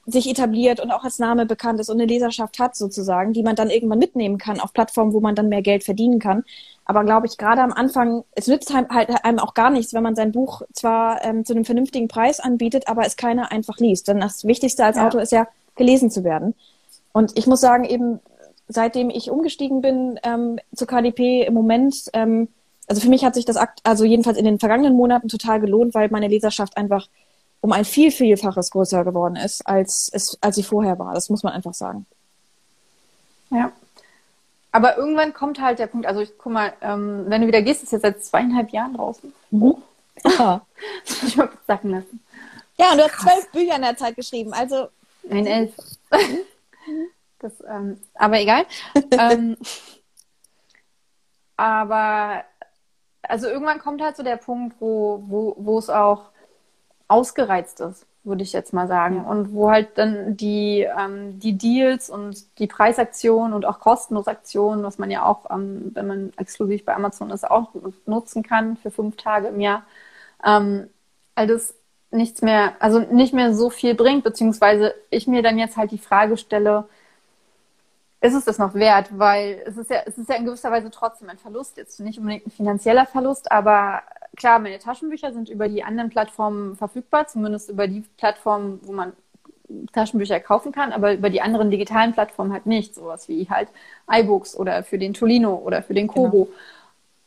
sich 0.07 0.29
etabliert 0.29 0.81
und 0.81 0.91
auch 0.91 1.05
als 1.05 1.19
Name 1.19 1.47
bekannt 1.47 1.79
ist 1.79 1.89
und 1.89 2.01
eine 2.01 2.07
Leserschaft 2.07 2.59
hat 2.59 2.75
sozusagen, 2.75 3.33
die 3.33 3.43
man 3.43 3.55
dann 3.55 3.71
irgendwann 3.71 4.01
mitnehmen 4.01 4.37
kann 4.37 4.59
auf 4.59 4.73
Plattformen, 4.73 5.13
wo 5.13 5.21
man 5.21 5.35
dann 5.35 5.49
mehr 5.49 5.63
Geld 5.63 5.85
verdienen 5.85 6.19
kann. 6.19 6.45
Aber 6.85 7.05
glaube 7.05 7.29
ich, 7.29 7.39
gerade 7.39 7.63
am 7.63 7.73
Anfang, 7.73 8.25
es 8.33 8.49
nützt 8.49 8.75
halt 8.75 8.91
einem 8.91 9.39
auch 9.39 9.55
gar 9.55 9.71
nichts, 9.71 9.95
wenn 9.95 10.03
man 10.03 10.17
sein 10.17 10.33
Buch 10.33 10.63
zwar 10.73 11.25
ähm, 11.25 11.45
zu 11.45 11.53
einem 11.55 11.65
vernünftigen 11.65 12.09
Preis 12.09 12.41
anbietet, 12.41 12.89
aber 12.89 13.07
es 13.07 13.17
keiner 13.17 13.53
einfach 13.53 13.79
liest. 13.79 14.09
Denn 14.09 14.21
das 14.21 14.45
Wichtigste 14.45 14.85
als 14.85 14.97
ja. 14.97 15.07
Autor 15.07 15.23
ist 15.23 15.33
ja, 15.33 15.47
gelesen 15.77 16.11
zu 16.11 16.25
werden. 16.25 16.55
Und 17.13 17.39
ich 17.39 17.47
muss 17.47 17.61
sagen, 17.61 17.85
eben 17.85 18.21
seitdem 18.69 19.11
ich 19.11 19.31
umgestiegen 19.31 19.81
bin 19.81 20.19
ähm, 20.23 20.59
zu 20.75 20.87
KDP 20.87 21.43
im 21.43 21.55
Moment, 21.55 22.11
ähm, 22.13 22.49
also 22.89 23.01
für 23.01 23.09
mich 23.09 23.25
hat 23.25 23.35
sich 23.35 23.45
das, 23.45 23.57
Akt, 23.57 23.81
also 23.85 24.05
jedenfalls 24.05 24.39
in 24.39 24.45
den 24.45 24.59
vergangenen 24.59 24.95
Monaten 24.95 25.29
total 25.29 25.61
gelohnt, 25.61 25.95
weil 25.95 26.11
meine 26.11 26.29
Leserschaft 26.29 26.77
einfach 26.77 27.09
um 27.63 27.73
ein 27.73 27.85
viel, 27.85 28.11
vielfaches 28.11 28.71
größer 28.73 29.05
geworden 29.05 29.37
ist, 29.37 29.67
als, 29.67 30.11
es, 30.13 30.37
als 30.41 30.57
sie 30.57 30.65
vorher 30.65 30.99
war. 30.99 31.15
Das 31.15 31.31
muss 31.31 31.45
man 31.45 31.53
einfach 31.53 31.73
sagen. 31.73 32.07
Ja. 33.51 33.73
Aber 34.73 34.99
irgendwann 34.99 35.33
kommt 35.33 35.61
halt 35.61 35.79
der 35.79 35.87
Punkt, 35.87 36.07
also 36.07 36.21
ich 36.21 36.37
guck 36.37 36.53
mal, 36.53 36.73
ähm, 36.81 37.25
wenn 37.29 37.41
du 37.41 37.47
wieder 37.47 37.63
gehst, 37.63 37.85
ist 37.85 37.93
jetzt 37.93 38.03
seit 38.03 38.23
zweieinhalb 38.23 38.71
Jahren 38.71 38.95
draußen. 38.95 39.33
Mhm. 39.51 39.77
Aha. 40.25 40.67
das 41.07 41.23
muss 41.23 41.31
ich 41.31 41.37
mal 41.37 41.47
kurz 41.47 41.67
sacken 41.67 41.91
lassen. 41.91 42.21
Ja, 42.79 42.91
und 42.91 42.99
du 42.99 43.05
hast 43.05 43.21
zwölf 43.21 43.51
Bücher 43.53 43.77
in 43.77 43.83
der 43.83 43.97
Zeit 43.97 44.17
geschrieben, 44.17 44.53
also. 44.53 44.89
Ein 45.31 45.47
elf. 45.47 45.73
das, 47.39 47.53
ähm, 47.69 48.01
aber 48.15 48.41
egal. 48.41 48.67
ähm, 49.13 49.57
aber 51.57 52.45
also 53.23 53.47
irgendwann 53.47 53.79
kommt 53.79 54.03
halt 54.03 54.17
so 54.17 54.25
der 54.25 54.37
Punkt, 54.37 54.81
wo, 54.81 55.23
wo, 55.29 55.55
wo 55.59 55.79
es 55.79 55.89
auch 55.89 56.32
ausgereizt 57.13 57.81
ist, 57.81 58.07
würde 58.25 58.43
ich 58.43 58.53
jetzt 58.53 58.73
mal 58.73 58.89
sagen. 58.89 59.17
Ja. 59.17 59.23
Und 59.31 59.53
wo 59.53 59.71
halt 59.71 59.99
dann 59.99 60.37
die, 60.37 60.87
ähm, 60.99 61.39
die 61.39 61.59
Deals 61.59 62.11
und 62.11 62.59
die 62.59 62.67
Preisaktionen 62.67 63.53
und 63.53 63.67
auch 63.67 63.81
Kostenlosaktionen, 63.81 64.85
was 64.85 64.99
man 64.99 65.11
ja 65.11 65.25
auch, 65.25 65.51
ähm, 65.51 65.91
wenn 65.95 66.07
man 66.07 66.33
exklusiv 66.37 66.85
bei 66.85 66.95
Amazon 66.95 67.31
ist, 67.31 67.49
auch 67.49 67.71
nutzen 68.07 68.43
kann 68.43 68.77
für 68.77 68.91
fünf 68.91 69.17
Tage 69.17 69.49
im 69.49 69.61
Jahr, 69.61 69.85
ähm, 70.45 70.89
all 71.35 71.47
das 71.47 71.75
nichts 72.11 72.43
mehr, 72.43 72.75
also 72.81 73.01
nicht 73.01 73.35
mehr 73.35 73.55
so 73.55 73.71
viel 73.71 73.95
bringt, 73.95 74.25
beziehungsweise 74.25 74.95
ich 75.11 75.27
mir 75.27 75.43
dann 75.43 75.59
jetzt 75.59 75.77
halt 75.77 75.91
die 75.93 75.99
Frage 75.99 76.37
stelle, 76.37 76.89
ist 78.23 78.35
es 78.35 78.45
das 78.45 78.59
noch 78.59 78.75
wert? 78.75 79.09
Weil 79.19 79.63
es 79.67 79.77
ist 79.77 79.91
ja, 79.91 79.99
es 80.07 80.17
ist 80.17 80.29
ja 80.29 80.37
in 80.37 80.47
gewisser 80.47 80.71
Weise 80.71 80.91
trotzdem 80.91 81.29
ein 81.29 81.39
Verlust, 81.39 81.77
jetzt 81.77 81.99
nicht 82.01 82.19
unbedingt 82.19 82.47
ein 82.47 82.51
finanzieller 82.51 83.05
Verlust, 83.05 83.51
aber 83.51 84.03
klar, 84.37 84.61
meine 84.61 84.79
Taschenbücher 84.79 85.33
sind 85.33 85.49
über 85.49 85.69
die 85.69 85.83
anderen 85.83 86.09
Plattformen 86.09 86.77
verfügbar, 86.77 87.27
zumindest 87.27 87.69
über 87.69 87.89
die 87.89 88.05
Plattformen, 88.17 88.81
wo 88.85 88.93
man 88.93 89.13
Taschenbücher 89.93 90.39
kaufen 90.39 90.71
kann, 90.71 90.93
aber 90.93 91.15
über 91.15 91.31
die 91.31 91.41
anderen 91.41 91.71
digitalen 91.71 92.13
Plattformen 92.13 92.53
halt 92.53 92.67
nicht, 92.67 92.95
sowas 92.95 93.29
wie 93.29 93.49
halt 93.51 93.69
iBooks 94.11 94.57
oder 94.57 94.85
für 94.85 94.99
den 94.99 95.15
Tolino 95.15 95.57
oder 95.57 95.83
für 95.83 95.95
den 95.95 96.07
Kobo. 96.07 96.49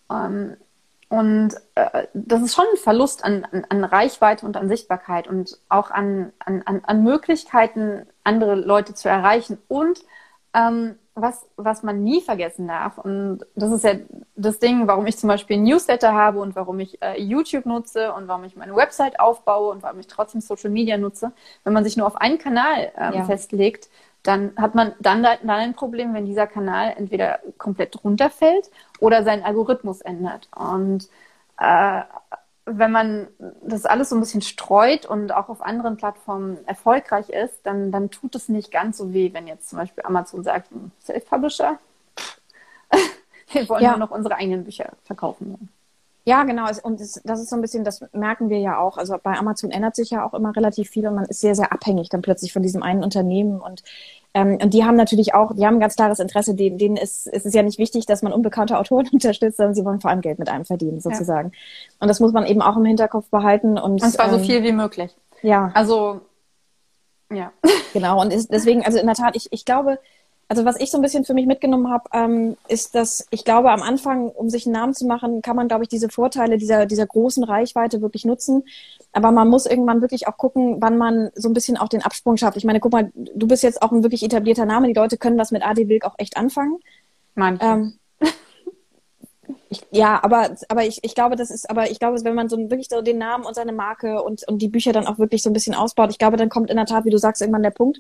Genau. 0.08 0.26
Ähm, 0.26 0.58
und 1.10 1.54
äh, 1.76 2.08
das 2.14 2.42
ist 2.42 2.56
schon 2.56 2.66
ein 2.72 2.78
Verlust 2.78 3.24
an, 3.24 3.46
an, 3.52 3.66
an, 3.70 3.84
Reichweite 3.84 4.46
und 4.46 4.58
an 4.58 4.70
Sichtbarkeit 4.70 5.28
und 5.28 5.58
auch 5.70 5.92
an, 5.92 6.32
an, 6.40 6.64
an 6.66 7.04
Möglichkeiten, 7.04 8.08
andere 8.24 8.56
Leute 8.56 8.94
zu 8.94 9.08
erreichen 9.08 9.58
und 9.68 10.00
ähm, 10.56 10.96
was, 11.14 11.48
was 11.56 11.84
man 11.84 12.04
nie 12.04 12.22
vergessen 12.22 12.68
darf, 12.68 12.98
und 12.98 13.46
das 13.56 13.72
ist 13.72 13.84
ja 13.84 13.94
das 14.36 14.60
Ding, 14.60 14.88
warum 14.88 15.06
ich 15.06 15.18
zum 15.18 15.28
Beispiel 15.28 15.58
Newsletter 15.58 16.14
habe 16.14 16.40
und 16.40 16.56
warum 16.56 16.80
ich 16.80 17.02
äh, 17.02 17.22
YouTube 17.22 17.66
nutze 17.66 18.14
und 18.14 18.28
warum 18.28 18.44
ich 18.44 18.56
meine 18.56 18.76
Website 18.76 19.20
aufbaue 19.20 19.72
und 19.72 19.84
warum 19.84 20.00
ich 20.00 20.08
trotzdem 20.08 20.42
Social 20.42 20.70
Media 20.70 20.98
nutze, 20.98 21.32
wenn 21.64 21.74
man 21.74 21.84
sich 21.84 21.98
nur 21.98 22.08
auf 22.08 22.18
einen 22.18 22.38
Kanal 22.38 22.92
ähm, 22.98 23.14
ja. 23.14 23.24
festlegt, 23.26 23.90
dann 24.24 24.54
hat 24.58 24.76
man 24.76 24.94
dann, 25.00 25.24
dann 25.24 25.50
ein 25.50 25.74
Problem, 25.76 26.14
wenn 26.14 26.26
dieser 26.26 26.48
Kanal 26.48 26.94
entweder 26.98 27.40
komplett 27.58 28.04
runterfällt 28.04 28.72
oder 29.00 29.24
sein 29.24 29.44
Algorithmus 29.44 30.02
ändert. 30.02 30.50
Und 30.56 31.08
äh, 31.60 32.02
wenn 32.66 32.92
man 32.92 33.28
das 33.62 33.86
alles 33.86 34.10
so 34.10 34.16
ein 34.16 34.20
bisschen 34.20 34.42
streut 34.42 35.06
und 35.06 35.32
auch 35.32 35.50
auf 35.50 35.62
anderen 35.62 35.98
Plattformen 35.98 36.58
erfolgreich 36.66 37.30
ist, 37.30 37.60
dann, 37.64 37.92
dann 37.92 38.10
tut 38.10 38.36
es 38.36 38.50
nicht 38.50 38.72
ganz 38.72 38.98
so 38.98 39.14
weh, 39.14 39.34
wenn 39.34 39.48
jetzt 39.48 39.70
zum 39.70 39.80
Beispiel 39.80 40.04
Amazon 40.04 40.44
sagt, 40.44 40.70
Self-Publisher, 41.04 41.78
wir 43.52 43.70
wollen 43.70 43.84
ja. 43.84 43.92
nur 43.92 44.00
noch 44.00 44.12
unsere 44.12 44.36
eigenen 44.36 44.64
Bücher 44.64 44.94
verkaufen. 45.04 45.70
Ja, 46.28 46.44
genau. 46.44 46.68
Und 46.82 47.00
das, 47.00 47.22
das 47.24 47.40
ist 47.40 47.50
so 47.50 47.56
ein 47.56 47.62
bisschen, 47.62 47.84
das 47.84 48.04
merken 48.12 48.50
wir 48.50 48.58
ja 48.58 48.80
auch. 48.80 48.98
Also 48.98 49.16
bei 49.22 49.38
Amazon 49.38 49.70
ändert 49.70 49.96
sich 49.96 50.10
ja 50.10 50.26
auch 50.26 50.34
immer 50.34 50.56
relativ 50.56 50.90
viel 50.90 51.08
und 51.08 51.14
man 51.14 51.26
ist 51.26 51.42
sehr, 51.42 51.54
sehr 51.54 51.72
abhängig 51.72 52.10
dann 52.10 52.24
plötzlich 52.24 52.52
von 52.52 52.64
diesem 52.64 52.82
einen 52.82 53.04
Unternehmen. 53.04 53.62
Und, 53.62 53.84
ähm, 54.36 54.58
und 54.62 54.74
die 54.74 54.84
haben 54.84 54.98
natürlich 54.98 55.34
auch, 55.34 55.56
die 55.56 55.66
haben 55.66 55.76
ein 55.76 55.80
ganz 55.80 55.96
klares 55.96 56.20
Interesse, 56.20 56.56
denen, 56.56 56.78
denen 56.78 56.98
ist, 56.98 57.26
ist 57.26 57.46
es 57.46 57.54
ja 57.54 57.64
nicht 57.64 57.80
wichtig, 57.80 58.06
dass 58.06 58.22
man 58.22 58.34
unbekannte 58.34 58.78
Autoren 58.78 59.08
unterstützt, 59.14 59.56
sondern 59.56 59.74
sie 59.74 59.86
wollen 59.86 60.02
vor 60.02 60.12
allem 60.12 60.20
Geld 60.20 60.40
mit 60.40 60.50
einem 60.50 60.66
verdienen, 60.66 61.00
sozusagen. 61.00 61.52
Ja. 61.54 61.96
Und 62.02 62.10
das 62.10 62.20
muss 62.20 62.34
man 62.34 62.46
eben 62.46 62.62
auch 62.62 62.76
im 62.76 62.84
Hinterkopf 62.84 63.30
behalten. 63.30 63.78
Und, 63.78 64.04
und 64.04 64.12
zwar 64.12 64.26
ähm, 64.26 64.34
so 64.34 64.40
viel 64.40 64.62
wie 64.64 64.74
möglich. 64.74 65.16
Ja. 65.42 65.72
Also, 65.74 66.20
ja. 67.32 67.54
Genau. 67.94 68.22
Und 68.22 68.34
ist, 68.34 68.52
deswegen, 68.52 68.86
also 68.86 69.00
in 69.00 69.06
der 69.06 69.16
Tat, 69.16 69.38
ich, 69.38 69.48
ich 69.54 69.64
glaube, 69.64 70.00
also 70.48 70.64
was 70.64 70.80
ich 70.80 70.92
so 70.92 70.98
ein 70.98 71.02
bisschen 71.02 71.26
für 71.26 71.34
mich 71.34 71.48
mitgenommen 71.48 71.90
habe, 71.90 72.10
ähm, 72.14 72.58
ist, 72.68 72.94
dass 72.94 73.28
ich 73.32 73.46
glaube, 73.46 73.72
am 73.72 73.82
Anfang, 73.82 74.30
um 74.30 74.50
sich 74.50 74.66
einen 74.66 74.74
Namen 74.74 74.94
zu 74.94 75.08
machen, 75.08 75.42
kann 75.42 75.56
man, 75.56 75.68
glaube 75.68 75.84
ich, 75.84 75.90
diese 75.90 76.10
Vorteile 76.10 76.58
dieser, 76.58 76.86
dieser 76.86 77.08
großen 77.08 77.44
Reichweite 77.44 78.02
wirklich 78.02 78.26
nutzen. 78.26 78.64
Aber 79.12 79.32
man 79.32 79.48
muss 79.48 79.66
irgendwann 79.66 80.02
wirklich 80.02 80.28
auch 80.28 80.38
gucken, 80.38 80.78
wann 80.82 80.98
man 80.98 81.32
so 81.36 81.50
ein 81.50 81.54
bisschen 81.54 81.78
auch 81.78 81.90
den 81.90 82.04
Absprung 82.04 82.38
schafft. 82.38 82.58
Ich 82.58 82.64
meine, 82.64 82.80
guck 82.80 82.92
mal, 82.92 83.12
du 83.16 83.48
bist 83.48 83.64
jetzt 83.64 83.82
auch 83.82 83.92
ein 83.92 84.04
wirklich 84.04 84.24
etablierter 84.24 84.66
Name. 84.66 84.88
Die 84.88 84.94
Leute 84.94 85.18
können 85.18 85.38
das 85.38 85.52
mit 85.52 85.66
AD 85.66 85.88
Wilk 85.88 86.06
auch 86.06 86.16
echt 86.18 86.38
anfangen. 86.38 86.78
Manche. 87.34 87.66
Ähm, 87.66 88.00
ich, 89.70 89.82
ja, 89.90 90.24
aber, 90.24 90.56
aber 90.70 90.86
ich, 90.86 91.00
ich 91.02 91.16
glaube, 91.16 91.38
das 91.38 91.50
ist, 91.50 91.68
aber 91.72 91.90
ich 91.90 91.98
glaube, 91.98 92.24
wenn 92.24 92.36
man 92.36 92.50
so 92.50 92.58
wirklich 92.58 92.90
so 92.90 93.02
den 93.02 93.18
Namen 93.18 93.46
und 93.46 93.56
seine 93.56 93.74
Marke 93.74 94.22
und, 94.22 94.48
und 94.48 94.62
die 94.62 94.70
Bücher 94.70 94.94
dann 94.94 95.08
auch 95.08 95.18
wirklich 95.18 95.42
so 95.42 95.50
ein 95.50 95.54
bisschen 95.54 95.74
ausbaut, 95.74 96.12
ich 96.12 96.20
glaube, 96.20 96.38
dann 96.38 96.50
kommt 96.50 96.70
in 96.70 96.78
der 96.78 96.86
Tat, 96.86 97.06
wie 97.06 97.10
du 97.10 97.18
sagst, 97.18 97.42
irgendwann 97.42 97.64
der 97.64 97.72
Punkt, 97.72 98.00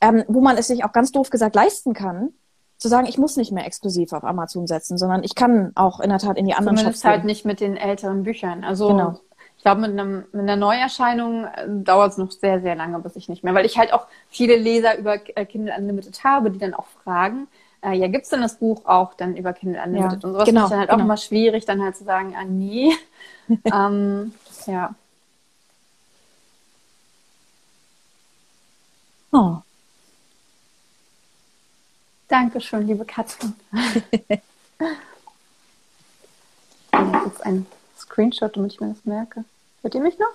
ähm, 0.00 0.24
wo 0.28 0.40
man 0.40 0.56
es 0.56 0.66
sich 0.66 0.84
auch 0.84 0.92
ganz 0.92 1.12
doof 1.12 1.30
gesagt 1.30 1.54
leisten 1.54 1.94
kann, 1.94 2.32
zu 2.78 2.88
sagen, 2.88 3.06
ich 3.06 3.18
muss 3.18 3.36
nicht 3.36 3.52
mehr 3.52 3.66
exklusiv 3.66 4.12
auf 4.12 4.24
Amazon 4.24 4.66
setzen, 4.66 4.98
sondern 4.98 5.24
ich 5.24 5.34
kann 5.34 5.72
auch 5.74 6.00
in 6.00 6.10
der 6.10 6.18
Tat 6.18 6.36
in 6.36 6.46
die 6.46 6.54
anderen 6.54 6.76
Zumindest 6.76 7.02
Shops 7.02 7.10
halt 7.10 7.24
nicht 7.24 7.44
mit 7.44 7.60
den 7.60 7.76
älteren 7.76 8.22
Büchern. 8.22 8.64
Also 8.64 8.88
genau. 8.88 9.20
ich 9.56 9.62
glaube, 9.62 9.80
mit, 9.80 9.90
einem, 9.90 10.24
mit 10.32 10.42
einer 10.42 10.56
Neuerscheinung 10.56 11.44
äh, 11.44 11.66
dauert 11.68 12.12
es 12.12 12.18
noch 12.18 12.30
sehr, 12.30 12.60
sehr 12.60 12.74
lange, 12.74 12.98
bis 12.98 13.16
ich 13.16 13.28
nicht 13.28 13.44
mehr. 13.44 13.54
Weil 13.54 13.64
ich 13.64 13.78
halt 13.78 13.94
auch 13.94 14.06
viele 14.28 14.56
Leser 14.56 14.98
über 14.98 15.14
äh, 15.36 15.46
Kindle 15.46 15.74
Unlimited 15.76 16.22
habe, 16.22 16.50
die 16.50 16.58
dann 16.58 16.74
auch 16.74 16.86
fragen, 17.02 17.48
äh, 17.82 17.94
ja, 17.94 18.08
gibt's 18.08 18.28
denn 18.28 18.42
das 18.42 18.58
Buch 18.58 18.84
auch 18.84 19.14
dann 19.14 19.36
über 19.36 19.54
Kindle 19.54 19.82
Unlimited? 19.82 20.22
Ja, 20.22 20.28
und 20.28 20.34
sowas 20.34 20.44
genau, 20.44 20.64
ist 20.64 20.70
dann 20.70 20.78
halt 20.80 20.90
genau. 20.90 21.00
auch 21.00 21.04
immer 21.04 21.16
schwierig, 21.16 21.64
dann 21.64 21.82
halt 21.82 21.96
zu 21.96 22.04
sagen, 22.04 22.34
ah 22.38 22.44
nee. 22.44 22.92
ähm, 23.64 24.34
ja. 24.66 24.94
Oh. 29.32 29.56
Dankeschön, 32.28 32.86
liebe 32.86 33.04
Katrin. 33.04 33.54
jetzt 37.26 37.44
ein 37.44 37.66
Screenshot, 37.96 38.56
damit 38.56 38.72
ich 38.72 38.80
mir 38.80 38.88
das 38.88 39.04
merke. 39.04 39.44
Hört 39.82 39.94
ihr 39.94 40.00
mich 40.00 40.18
noch? 40.18 40.26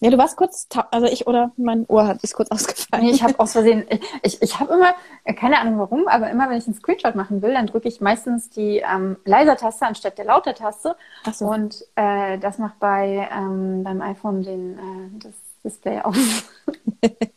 Ja, 0.00 0.10
du 0.10 0.18
warst 0.18 0.36
kurz, 0.36 0.68
also 0.90 1.06
ich 1.06 1.26
oder 1.26 1.52
mein 1.56 1.86
Ohr 1.86 2.06
hat 2.06 2.22
ist 2.22 2.34
kurz 2.34 2.50
ausgefallen. 2.50 3.06
Nee, 3.06 3.12
ich 3.12 3.22
habe 3.22 3.34
aus 3.40 3.52
Versehen, 3.52 3.86
ich, 4.22 4.42
ich 4.42 4.60
habe 4.60 4.74
immer, 4.74 4.94
keine 5.34 5.58
Ahnung 5.58 5.78
warum, 5.78 6.08
aber 6.08 6.30
immer 6.30 6.50
wenn 6.50 6.58
ich 6.58 6.66
einen 6.66 6.74
Screenshot 6.74 7.14
machen 7.14 7.40
will, 7.40 7.54
dann 7.54 7.66
drücke 7.66 7.88
ich 7.88 8.02
meistens 8.02 8.50
die 8.50 8.78
ähm, 8.78 9.16
Leiser-Taste 9.24 9.86
anstatt 9.86 10.18
der 10.18 10.26
Lauter-Taste. 10.26 10.94
So. 11.32 11.46
Und 11.46 11.86
äh, 11.94 12.38
das 12.38 12.58
macht 12.58 12.78
bei 12.80 13.28
ähm, 13.32 13.82
beim 13.82 14.02
iPhone 14.02 14.42
den, 14.42 14.78
äh, 14.78 15.20
das 15.20 15.32
Display 15.64 16.00
aus. 16.00 16.44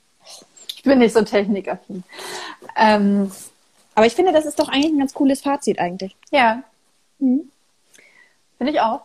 bin 0.87 0.99
nicht 0.99 1.13
so 1.13 1.21
technikaffin. 1.21 2.03
Ähm, 2.75 3.31
Aber 3.95 4.05
ich 4.05 4.13
finde, 4.13 4.31
das 4.31 4.45
ist 4.45 4.59
doch 4.59 4.69
eigentlich 4.69 4.93
ein 4.93 4.99
ganz 4.99 5.13
cooles 5.13 5.41
Fazit 5.41 5.79
eigentlich. 5.79 6.15
Ja. 6.31 6.63
Mhm. 7.19 7.51
Finde 8.57 8.73
ich 8.73 8.79
auch. 8.79 9.01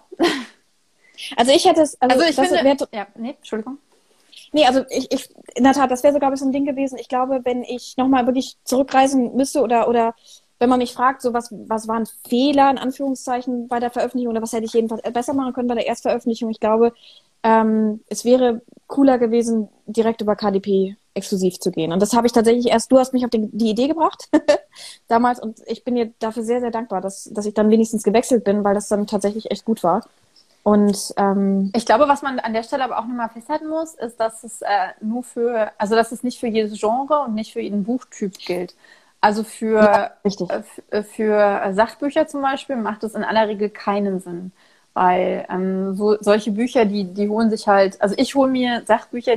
Also 1.36 1.52
ich 1.52 1.64
hätte 1.64 1.82
es. 1.82 2.00
Also, 2.00 2.20
also 2.20 2.28
ich 2.28 2.34
finde. 2.34 2.64
Wär, 2.64 2.76
ja, 2.92 3.06
nee, 3.14 3.34
Entschuldigung. 3.38 3.78
Nee, 4.52 4.66
also 4.66 4.84
ich, 4.90 5.10
ich 5.12 5.28
in 5.54 5.64
der 5.64 5.72
Tat, 5.72 5.90
das 5.90 6.02
wäre 6.02 6.12
so, 6.12 6.18
glaube 6.18 6.34
ich, 6.34 6.40
so 6.40 6.46
ein 6.46 6.52
Ding 6.52 6.64
gewesen. 6.64 6.98
Ich 6.98 7.08
glaube, 7.08 7.40
wenn 7.44 7.62
ich 7.62 7.96
nochmal 7.96 8.26
wirklich 8.26 8.56
zurückreisen 8.64 9.34
müsste 9.36 9.62
oder, 9.62 9.88
oder 9.88 10.14
wenn 10.58 10.68
man 10.68 10.78
mich 10.78 10.92
fragt, 10.92 11.22
so 11.22 11.32
was, 11.32 11.52
was 11.52 11.88
waren 11.88 12.06
Fehler 12.28 12.70
in 12.70 12.78
Anführungszeichen 12.78 13.68
bei 13.68 13.80
der 13.80 13.90
Veröffentlichung 13.90 14.32
oder 14.32 14.42
was 14.42 14.52
hätte 14.52 14.64
ich 14.64 14.72
jedenfalls 14.72 15.02
besser 15.02 15.34
machen 15.34 15.54
können 15.54 15.68
bei 15.68 15.74
der 15.74 15.86
Erstveröffentlichung, 15.86 16.50
ich 16.50 16.60
glaube, 16.60 16.92
ähm, 17.42 18.00
es 18.08 18.24
wäre 18.24 18.62
cooler 18.86 19.18
gewesen, 19.18 19.68
direkt 19.86 20.20
über 20.20 20.36
KDP 20.36 20.96
exklusiv 21.14 21.58
zu 21.58 21.70
gehen. 21.70 21.92
Und 21.92 22.00
das 22.00 22.14
habe 22.14 22.26
ich 22.26 22.32
tatsächlich 22.32 22.68
erst, 22.68 22.90
du 22.90 22.98
hast 22.98 23.12
mich 23.12 23.24
auf 23.24 23.30
den, 23.30 23.50
die 23.56 23.70
Idee 23.70 23.88
gebracht 23.88 24.28
damals 25.08 25.40
und 25.40 25.60
ich 25.66 25.84
bin 25.84 25.94
dir 25.94 26.12
dafür 26.18 26.42
sehr, 26.42 26.60
sehr 26.60 26.70
dankbar, 26.70 27.00
dass, 27.00 27.28
dass 27.32 27.46
ich 27.46 27.54
dann 27.54 27.70
wenigstens 27.70 28.02
gewechselt 28.02 28.44
bin, 28.44 28.64
weil 28.64 28.74
das 28.74 28.88
dann 28.88 29.06
tatsächlich 29.06 29.50
echt 29.50 29.64
gut 29.64 29.82
war. 29.82 30.04
Und 30.64 31.12
ähm, 31.16 31.72
ich 31.74 31.86
glaube, 31.86 32.06
was 32.06 32.22
man 32.22 32.38
an 32.38 32.52
der 32.52 32.62
Stelle 32.62 32.84
aber 32.84 32.98
auch 32.98 33.06
nochmal 33.06 33.28
festhalten 33.30 33.68
muss, 33.68 33.94
ist, 33.94 34.20
dass 34.20 34.44
es 34.44 34.62
äh, 34.62 34.66
nur 35.00 35.24
für, 35.24 35.72
also 35.76 35.96
dass 35.96 36.12
es 36.12 36.22
nicht 36.22 36.38
für 36.38 36.46
jedes 36.46 36.78
Genre 36.78 37.20
und 37.26 37.34
nicht 37.34 37.52
für 37.52 37.60
jeden 37.60 37.84
Buchtyp 37.84 38.38
gilt. 38.38 38.74
Also 39.20 39.44
für, 39.44 39.74
ja, 39.74 40.10
äh, 40.24 40.62
äh, 40.90 41.02
für 41.02 41.72
Sachbücher 41.74 42.26
zum 42.26 42.42
Beispiel 42.42 42.76
macht 42.76 43.04
es 43.04 43.14
in 43.14 43.24
aller 43.24 43.48
Regel 43.48 43.70
keinen 43.70 44.20
Sinn. 44.20 44.52
Weil 44.94 45.46
ähm, 45.50 45.96
so, 45.96 46.16
solche 46.20 46.52
Bücher, 46.52 46.84
die, 46.84 47.04
die 47.04 47.28
holen 47.28 47.50
sich 47.50 47.66
halt, 47.66 48.00
also 48.00 48.14
ich 48.18 48.34
hole 48.34 48.50
mir 48.50 48.82
Sachbücher 48.86 49.36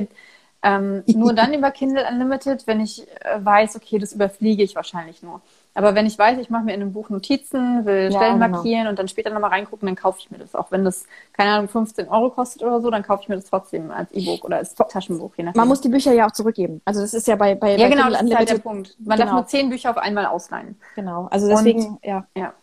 ähm, 0.62 1.02
nur 1.06 1.32
dann 1.32 1.54
über 1.54 1.70
Kindle 1.70 2.04
Unlimited, 2.10 2.66
wenn 2.66 2.80
ich 2.80 3.06
äh, 3.20 3.38
weiß, 3.38 3.76
okay, 3.76 3.98
das 3.98 4.12
überfliege 4.12 4.62
ich 4.62 4.74
wahrscheinlich 4.74 5.22
nur. 5.22 5.40
Aber 5.74 5.94
wenn 5.94 6.06
ich 6.06 6.18
weiß, 6.18 6.38
ich 6.38 6.48
mache 6.48 6.64
mir 6.64 6.74
in 6.74 6.80
einem 6.80 6.92
Buch 6.92 7.10
Notizen, 7.10 7.84
will 7.84 8.10
ja, 8.10 8.10
Stellen 8.10 8.40
genau. 8.40 8.48
markieren 8.48 8.86
und 8.86 8.98
dann 8.98 9.08
später 9.08 9.30
nochmal 9.30 9.50
reingucken, 9.50 9.86
dann 9.86 9.94
kaufe 9.94 10.18
ich 10.20 10.30
mir 10.30 10.38
das. 10.38 10.54
Auch 10.54 10.70
wenn 10.70 10.84
das, 10.84 11.04
keine 11.34 11.50
Ahnung, 11.50 11.68
15 11.68 12.08
Euro 12.08 12.30
kostet 12.30 12.62
oder 12.62 12.80
so, 12.80 12.90
dann 12.90 13.02
kaufe 13.02 13.22
ich 13.22 13.28
mir 13.28 13.34
das 13.34 13.44
trotzdem 13.44 13.90
als 13.90 14.10
E-Book 14.12 14.44
oder 14.44 14.56
als 14.56 14.74
Taschenbuch. 14.74 15.32
Je 15.36 15.44
nachdem. 15.44 15.60
Man 15.60 15.68
muss 15.68 15.82
die 15.82 15.90
Bücher 15.90 16.14
ja 16.14 16.26
auch 16.26 16.32
zurückgeben. 16.32 16.80
Also 16.86 17.02
das 17.02 17.12
ist 17.12 17.26
ja 17.26 17.36
bei, 17.36 17.54
bei, 17.54 17.76
ja, 17.76 17.88
bei 17.88 17.94
genau, 17.94 18.08
das 18.08 18.22
ist 18.22 18.34
halt 18.34 18.50
der 18.50 18.58
Punkt. 18.58 18.96
Man 18.98 19.18
genau. 19.18 19.30
darf 19.30 19.40
nur 19.40 19.46
zehn 19.46 19.68
Bücher 19.68 19.90
auf 19.90 19.98
einmal 19.98 20.24
ausleihen. 20.24 20.80
Genau, 20.94 21.28
also 21.30 21.46
deswegen, 21.46 21.86
und, 21.86 22.04
ja. 22.04 22.26
ja. 22.34 22.54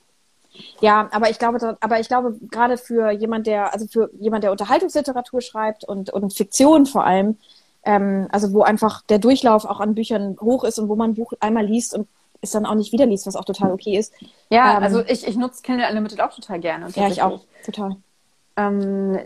Ja, 0.81 1.09
aber 1.11 1.29
ich 1.29 1.39
glaube, 1.39 1.77
aber 1.79 1.99
ich 1.99 2.07
glaube, 2.07 2.37
gerade 2.51 2.77
für 2.77 3.11
jemand, 3.11 3.47
der, 3.47 3.73
also 3.73 3.87
für 3.87 4.09
jemand, 4.19 4.43
der 4.43 4.51
Unterhaltungsliteratur 4.51 5.41
schreibt 5.41 5.83
und, 5.83 6.11
und 6.11 6.33
Fiktion 6.33 6.85
vor 6.85 7.05
allem, 7.05 7.37
ähm, 7.85 8.27
also 8.31 8.53
wo 8.53 8.61
einfach 8.63 9.01
der 9.03 9.19
Durchlauf 9.19 9.65
auch 9.65 9.79
an 9.79 9.95
Büchern 9.95 10.37
hoch 10.39 10.63
ist 10.63 10.79
und 10.79 10.89
wo 10.89 10.95
man 10.95 11.11
ein 11.11 11.15
Buch 11.15 11.33
einmal 11.39 11.65
liest 11.65 11.95
und 11.95 12.07
es 12.41 12.51
dann 12.51 12.65
auch 12.65 12.75
nicht 12.75 12.91
wieder 12.91 13.05
liest, 13.05 13.25
was 13.25 13.35
auch 13.35 13.45
total 13.45 13.71
okay 13.71 13.97
ist. 13.97 14.13
Ja, 14.49 14.77
ähm, 14.77 14.83
also 14.83 15.01
ich, 15.01 15.27
ich 15.27 15.35
nutze 15.35 15.61
Kindle 15.61 15.87
Unlimited 15.87 16.21
auch 16.21 16.33
total 16.33 16.59
gerne. 16.59 16.87
Ja, 16.95 17.07
ich 17.07 17.21
auch, 17.21 17.41
total. 17.65 17.95
Ähm, 18.57 19.19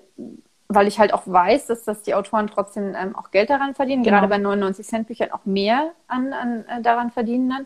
weil 0.70 0.88
ich 0.88 1.00
halt 1.00 1.14
auch 1.14 1.24
weiß, 1.26 1.68
dass, 1.68 1.84
dass 1.84 2.04
die 2.04 2.14
Autoren 2.14 2.48
trotzdem 2.48 2.94
ähm, 2.96 3.16
auch 3.16 3.32
Geld 3.32 3.50
daran 3.50 3.74
verdienen, 3.74 4.04
genau. 4.04 4.18
gerade 4.18 4.28
bei 4.28 4.38
99 4.38 4.86
Cent 4.86 5.08
Büchern 5.08 5.32
auch 5.32 5.46
mehr 5.46 5.92
an, 6.08 6.34
an 6.34 6.66
äh, 6.68 6.82
daran 6.82 7.12
verdienen 7.12 7.50
dann. 7.50 7.66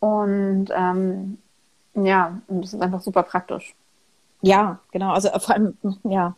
Und 0.00 0.68
ähm, 0.74 1.38
ja, 1.94 2.38
das 2.48 2.74
ist 2.74 2.80
einfach 2.80 3.00
super 3.00 3.22
praktisch. 3.22 3.74
Ja, 4.42 4.78
genau. 4.92 5.12
Also 5.12 5.28
vor 5.38 5.54
allem, 5.54 5.76
ja, 6.04 6.34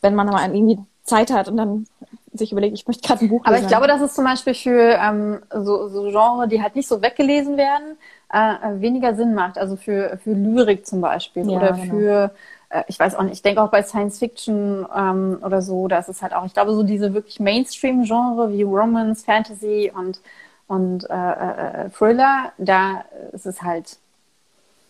wenn 0.00 0.14
man 0.14 0.26
mal 0.28 0.54
irgendwie 0.54 0.78
Zeit 1.04 1.30
hat 1.30 1.48
und 1.48 1.56
dann 1.56 1.86
sich 2.32 2.52
überlegt, 2.52 2.74
ich 2.74 2.86
möchte 2.86 3.06
gerade 3.06 3.24
ein 3.24 3.28
Buch 3.28 3.44
lesen. 3.44 3.54
Aber 3.54 3.62
ich 3.62 3.68
glaube, 3.68 3.86
dass 3.86 4.00
es 4.00 4.14
zum 4.14 4.24
Beispiel 4.24 4.54
für 4.54 4.98
ähm, 5.00 5.40
so, 5.52 5.88
so 5.88 6.10
Genre, 6.10 6.48
die 6.48 6.62
halt 6.62 6.76
nicht 6.76 6.88
so 6.88 7.02
weggelesen 7.02 7.56
werden, 7.56 7.96
äh, 8.32 8.80
weniger 8.80 9.14
Sinn 9.14 9.34
macht. 9.34 9.58
Also 9.58 9.76
für, 9.76 10.18
für 10.22 10.32
Lyrik 10.32 10.86
zum 10.86 11.00
Beispiel 11.00 11.50
ja, 11.50 11.56
oder 11.56 11.72
genau. 11.72 11.92
für, 11.92 12.30
äh, 12.68 12.84
ich 12.86 12.98
weiß 12.98 13.16
auch 13.16 13.22
nicht, 13.22 13.34
ich 13.34 13.42
denke 13.42 13.60
auch 13.62 13.70
bei 13.70 13.82
Science 13.82 14.18
Fiction 14.18 14.86
ähm, 14.94 15.38
oder 15.42 15.60
so, 15.60 15.88
da 15.88 15.98
ist 15.98 16.08
es 16.08 16.22
halt 16.22 16.32
auch, 16.32 16.44
ich 16.44 16.54
glaube, 16.54 16.72
so 16.72 16.82
diese 16.82 17.14
wirklich 17.14 17.40
Mainstream-Genre 17.40 18.52
wie 18.52 18.62
Romance, 18.62 19.24
Fantasy 19.24 19.92
und, 19.94 20.20
und 20.68 21.10
äh, 21.10 21.14
äh, 21.14 21.90
Thriller, 21.90 22.52
da 22.58 23.04
ist 23.32 23.46
es 23.46 23.62
halt, 23.62 23.98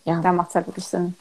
ja, 0.05 0.19
da 0.21 0.31
macht 0.31 0.49
es 0.49 0.55
halt 0.55 0.67
wirklich 0.67 0.85
Sinn. 0.85 1.15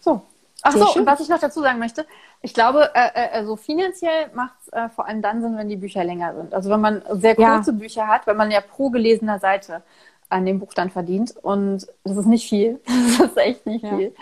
So. 0.00 0.22
Ach 0.64 0.72
so, 0.72 0.94
und 0.94 1.06
was 1.06 1.20
ich 1.20 1.28
noch 1.28 1.40
dazu 1.40 1.60
sagen 1.60 1.80
möchte, 1.80 2.06
ich 2.42 2.54
glaube, 2.54 2.90
äh, 2.94 3.08
äh, 3.14 3.28
also 3.32 3.56
finanziell 3.56 4.28
macht 4.34 4.54
es 4.62 4.72
äh, 4.72 4.88
vor 4.88 5.06
allem 5.06 5.22
dann 5.22 5.40
Sinn, 5.40 5.56
wenn 5.56 5.68
die 5.68 5.76
Bücher 5.76 6.02
länger 6.02 6.34
sind. 6.34 6.52
Also 6.52 6.70
wenn 6.70 6.80
man 6.80 7.02
sehr 7.12 7.36
kurze 7.36 7.70
ja. 7.70 7.76
Bücher 7.76 8.06
hat, 8.08 8.26
wenn 8.26 8.36
man 8.36 8.50
ja 8.50 8.60
pro 8.60 8.90
gelesener 8.90 9.38
Seite 9.38 9.82
an 10.28 10.44
dem 10.44 10.58
Buch 10.58 10.74
dann 10.74 10.90
verdient 10.90 11.36
und 11.42 11.86
das 12.02 12.16
ist 12.16 12.26
nicht 12.26 12.48
viel, 12.48 12.80
das 13.18 13.28
ist 13.28 13.36
echt 13.36 13.64
nicht 13.64 13.84
ja. 13.84 13.96
viel, 13.96 14.14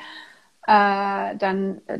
äh, 0.66 1.36
dann, 1.36 1.80
äh, 1.86 1.98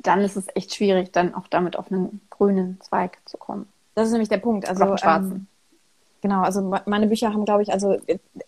dann 0.00 0.20
ist 0.20 0.36
es 0.36 0.46
echt 0.54 0.74
schwierig, 0.74 1.12
dann 1.12 1.34
auch 1.34 1.48
damit 1.48 1.78
auf 1.78 1.90
einen 1.90 2.20
grünen 2.28 2.78
Zweig 2.82 3.18
zu 3.24 3.38
kommen. 3.38 3.66
Das 3.94 4.06
ist 4.06 4.12
nämlich 4.12 4.28
der 4.28 4.38
Punkt. 4.38 4.68
Also 4.68 4.84
Oder 4.84 4.98
schwarzen. 4.98 5.32
Ähm, 5.32 5.46
genau, 6.20 6.42
also 6.42 6.74
meine 6.84 7.06
Bücher 7.06 7.32
haben, 7.32 7.46
glaube 7.46 7.62
ich, 7.62 7.72
also 7.72 7.96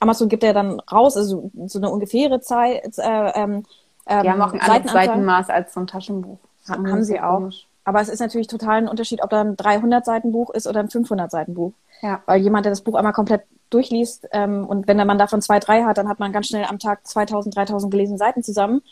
Amazon 0.01 0.29
gibt 0.29 0.43
ja 0.43 0.53
dann 0.53 0.81
raus, 0.81 1.17
also 1.17 1.51
so 1.65 1.79
eine 1.79 1.89
ungefähre 1.89 2.41
Zeit, 2.41 2.99
äh, 2.99 3.31
ähm, 3.35 3.63
die 4.09 4.13
haben 4.13 4.43
auch 4.43 4.53
ein 4.53 4.61
anderes 4.61 4.93
Seitenmaß 4.93 5.51
als 5.51 5.75
so 5.75 5.81
ein 5.81 5.87
Taschenbuch. 5.89 6.39
Ha 6.69 6.75
haben 6.75 7.05
sie 7.05 7.21
auch. 7.21 7.39
Komisch. 7.39 7.67
Aber 7.85 8.01
es 8.01 8.09
ist 8.09 8.19
natürlich 8.19 8.49
total 8.49 8.79
ein 8.79 8.89
Unterschied, 8.89 9.23
ob 9.23 9.31
da 9.31 9.41
ein 9.41 9.57
300 9.57 10.05
Seiten 10.05 10.33
Buch 10.33 10.51
ist 10.51 10.67
oder 10.67 10.81
ein 10.81 10.91
500 10.91 11.31
Seiten 11.31 11.55
Buch. 11.55 11.73
Ja. 12.03 12.21
Weil 12.27 12.41
jemand, 12.41 12.67
der 12.67 12.73
das 12.73 12.81
Buch 12.81 12.97
einmal 12.97 13.13
komplett 13.13 13.43
durchliest 13.71 14.29
ähm, 14.33 14.67
und 14.67 14.89
wenn 14.89 14.97
man 14.97 15.19
davon 15.19 15.41
zwei, 15.43 15.61
drei 15.61 15.85
hat, 15.85 15.97
dann 15.99 16.09
hat 16.09 16.19
man 16.19 16.33
ganz 16.33 16.49
schnell 16.49 16.65
am 16.65 16.79
Tag 16.79 17.07
2000, 17.07 17.55
3000 17.55 17.91
gelesene 17.91 18.19
Seiten 18.19 18.43
zusammen. 18.43 18.83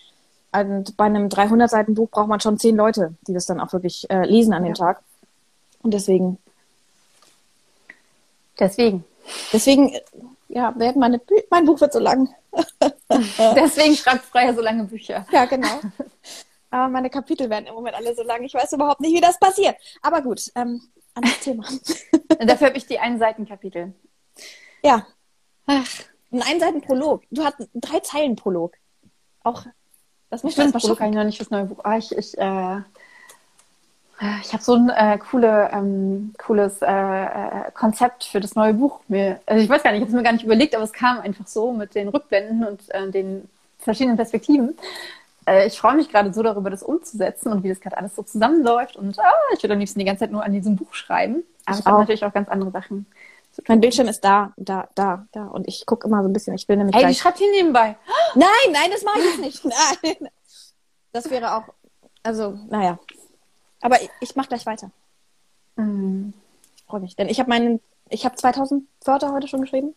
Und 0.52 0.96
bei 0.96 1.04
einem 1.04 1.28
300 1.28 1.68
Seiten 1.68 1.94
Buch 1.94 2.08
braucht 2.10 2.28
man 2.28 2.38
schon 2.38 2.58
zehn 2.58 2.76
Leute, 2.76 3.14
die 3.26 3.34
das 3.34 3.46
dann 3.46 3.60
auch 3.60 3.72
wirklich 3.72 4.08
äh, 4.10 4.24
lesen 4.24 4.54
an 4.54 4.64
ja. 4.64 4.70
dem 4.70 4.74
Tag. 4.74 5.02
Und 5.82 5.92
deswegen. 5.92 6.38
Deswegen. 8.58 9.04
Deswegen, 9.52 9.92
ja, 10.48 10.72
werden 10.78 11.00
meine, 11.00 11.20
mein 11.50 11.66
Buch 11.66 11.80
wird 11.80 11.92
so 11.92 11.98
lang. 11.98 12.28
deswegen 13.10 13.96
schreibt 13.96 14.24
Freier 14.26 14.54
so 14.54 14.60
lange 14.60 14.84
Bücher. 14.84 15.26
Ja, 15.32 15.46
genau. 15.46 15.80
Aber 16.74 16.88
meine 16.88 17.08
Kapitel 17.08 17.48
werden 17.50 17.66
im 17.66 17.74
Moment 17.74 17.94
alle 17.94 18.16
so 18.16 18.24
lang. 18.24 18.42
Ich 18.42 18.52
weiß 18.52 18.72
überhaupt 18.72 19.00
nicht, 19.00 19.14
wie 19.14 19.20
das 19.20 19.38
passiert. 19.38 19.76
Aber 20.02 20.22
gut, 20.22 20.50
ähm, 20.56 20.82
anderes 21.14 21.38
Thema. 21.38 21.62
Dafür 22.44 22.66
habe 22.66 22.76
ich 22.76 22.86
die 22.88 22.98
Einseiten-Kapitel. 22.98 23.94
Ja. 24.82 25.06
Ach, 25.66 25.88
ein 26.32 26.42
Einseiten-Prolog. 26.42 27.22
Du 27.30 27.44
hast 27.44 27.58
drei 27.74 28.00
Zeilen 28.00 28.34
Prolog. 28.34 28.74
Auch, 29.44 29.66
das 30.30 30.42
muss 30.42 30.58
ich 30.58 30.72
Prolog 30.72 30.98
kann 30.98 31.10
ich 31.10 31.14
noch 31.14 31.22
nicht 31.22 31.36
fürs 31.36 31.50
neue 31.50 31.66
Buch. 31.66 31.78
Ah, 31.84 31.96
ich, 31.96 32.10
ich, 32.10 32.36
äh, 32.38 32.80
ich 34.42 34.52
habe 34.52 34.62
so 34.64 34.74
ein 34.74 34.88
äh, 34.88 35.16
coole, 35.18 35.70
ähm, 35.72 36.34
cooles 36.38 36.82
äh, 36.82 36.86
äh, 36.88 37.70
Konzept 37.72 38.24
für 38.24 38.40
das 38.40 38.56
neue 38.56 38.74
Buch. 38.74 38.98
Mir, 39.06 39.38
also 39.46 39.62
ich 39.62 39.70
weiß 39.70 39.84
gar 39.84 39.92
nicht, 39.92 39.98
ich 39.98 40.06
habe 40.06 40.10
es 40.10 40.16
mir 40.16 40.24
gar 40.24 40.32
nicht 40.32 40.44
überlegt, 40.44 40.74
aber 40.74 40.82
es 40.82 40.92
kam 40.92 41.20
einfach 41.20 41.46
so 41.46 41.72
mit 41.72 41.94
den 41.94 42.08
Rückblenden 42.08 42.64
und 42.66 42.92
äh, 42.92 43.08
den 43.12 43.48
verschiedenen 43.78 44.16
Perspektiven 44.16 44.76
äh, 45.46 45.66
ich 45.66 45.78
freue 45.78 45.94
mich 45.94 46.08
gerade 46.08 46.32
so 46.32 46.42
darüber, 46.42 46.70
das 46.70 46.82
umzusetzen 46.82 47.52
und 47.52 47.62
wie 47.62 47.68
das 47.68 47.80
gerade 47.80 47.96
alles 47.96 48.14
so 48.14 48.22
zusammenläuft. 48.22 48.96
Und 48.96 49.18
ah, 49.18 49.32
ich 49.54 49.62
würde 49.62 49.74
am 49.74 49.80
liebsten 49.80 49.98
die 49.98 50.04
ganze 50.04 50.20
Zeit 50.20 50.32
nur 50.32 50.44
an 50.44 50.52
diesem 50.52 50.76
Buch 50.76 50.94
schreiben. 50.94 51.44
Aber 51.66 51.74
ich, 51.74 51.80
ich 51.80 51.86
habe 51.86 51.98
natürlich 52.00 52.24
auch 52.24 52.32
ganz 52.32 52.48
andere 52.48 52.70
Sachen. 52.70 53.06
Mein 53.68 53.80
Bildschirm 53.80 54.08
ist 54.08 54.24
da, 54.24 54.52
da, 54.56 54.88
da, 54.94 55.26
da. 55.32 55.46
Und 55.46 55.68
ich 55.68 55.86
gucke 55.86 56.08
immer 56.08 56.22
so 56.22 56.28
ein 56.28 56.32
bisschen. 56.32 56.54
Ich 56.54 56.68
will 56.68 56.76
nämlich. 56.76 56.94
Ey, 56.94 57.02
gleich... 57.02 57.16
die 57.16 57.20
schreibt 57.20 57.38
hier 57.38 57.50
nebenbei. 57.50 57.96
Nein, 58.34 58.48
nein, 58.72 58.90
das 58.90 59.04
mache 59.04 59.20
ich 59.20 59.24
jetzt 59.26 59.40
nicht. 59.40 59.64
Nein. 60.02 60.28
Das 61.12 61.30
wäre 61.30 61.54
auch. 61.54 61.62
Also, 62.24 62.58
naja. 62.68 62.98
Aber 63.80 64.02
ich, 64.02 64.10
ich 64.20 64.34
mache 64.34 64.48
gleich 64.48 64.66
weiter. 64.66 64.90
Mhm. 65.76 66.32
Ich 66.76 66.84
freue 66.84 67.00
mich. 67.00 67.14
Denn 67.16 67.28
ich 67.28 67.38
habe 67.38 67.48
meinen. 67.48 67.80
Ich 68.08 68.24
habe 68.24 68.34
2000 68.34 68.84
Wörter 69.04 69.32
heute 69.32 69.46
schon 69.46 69.60
geschrieben. 69.60 69.94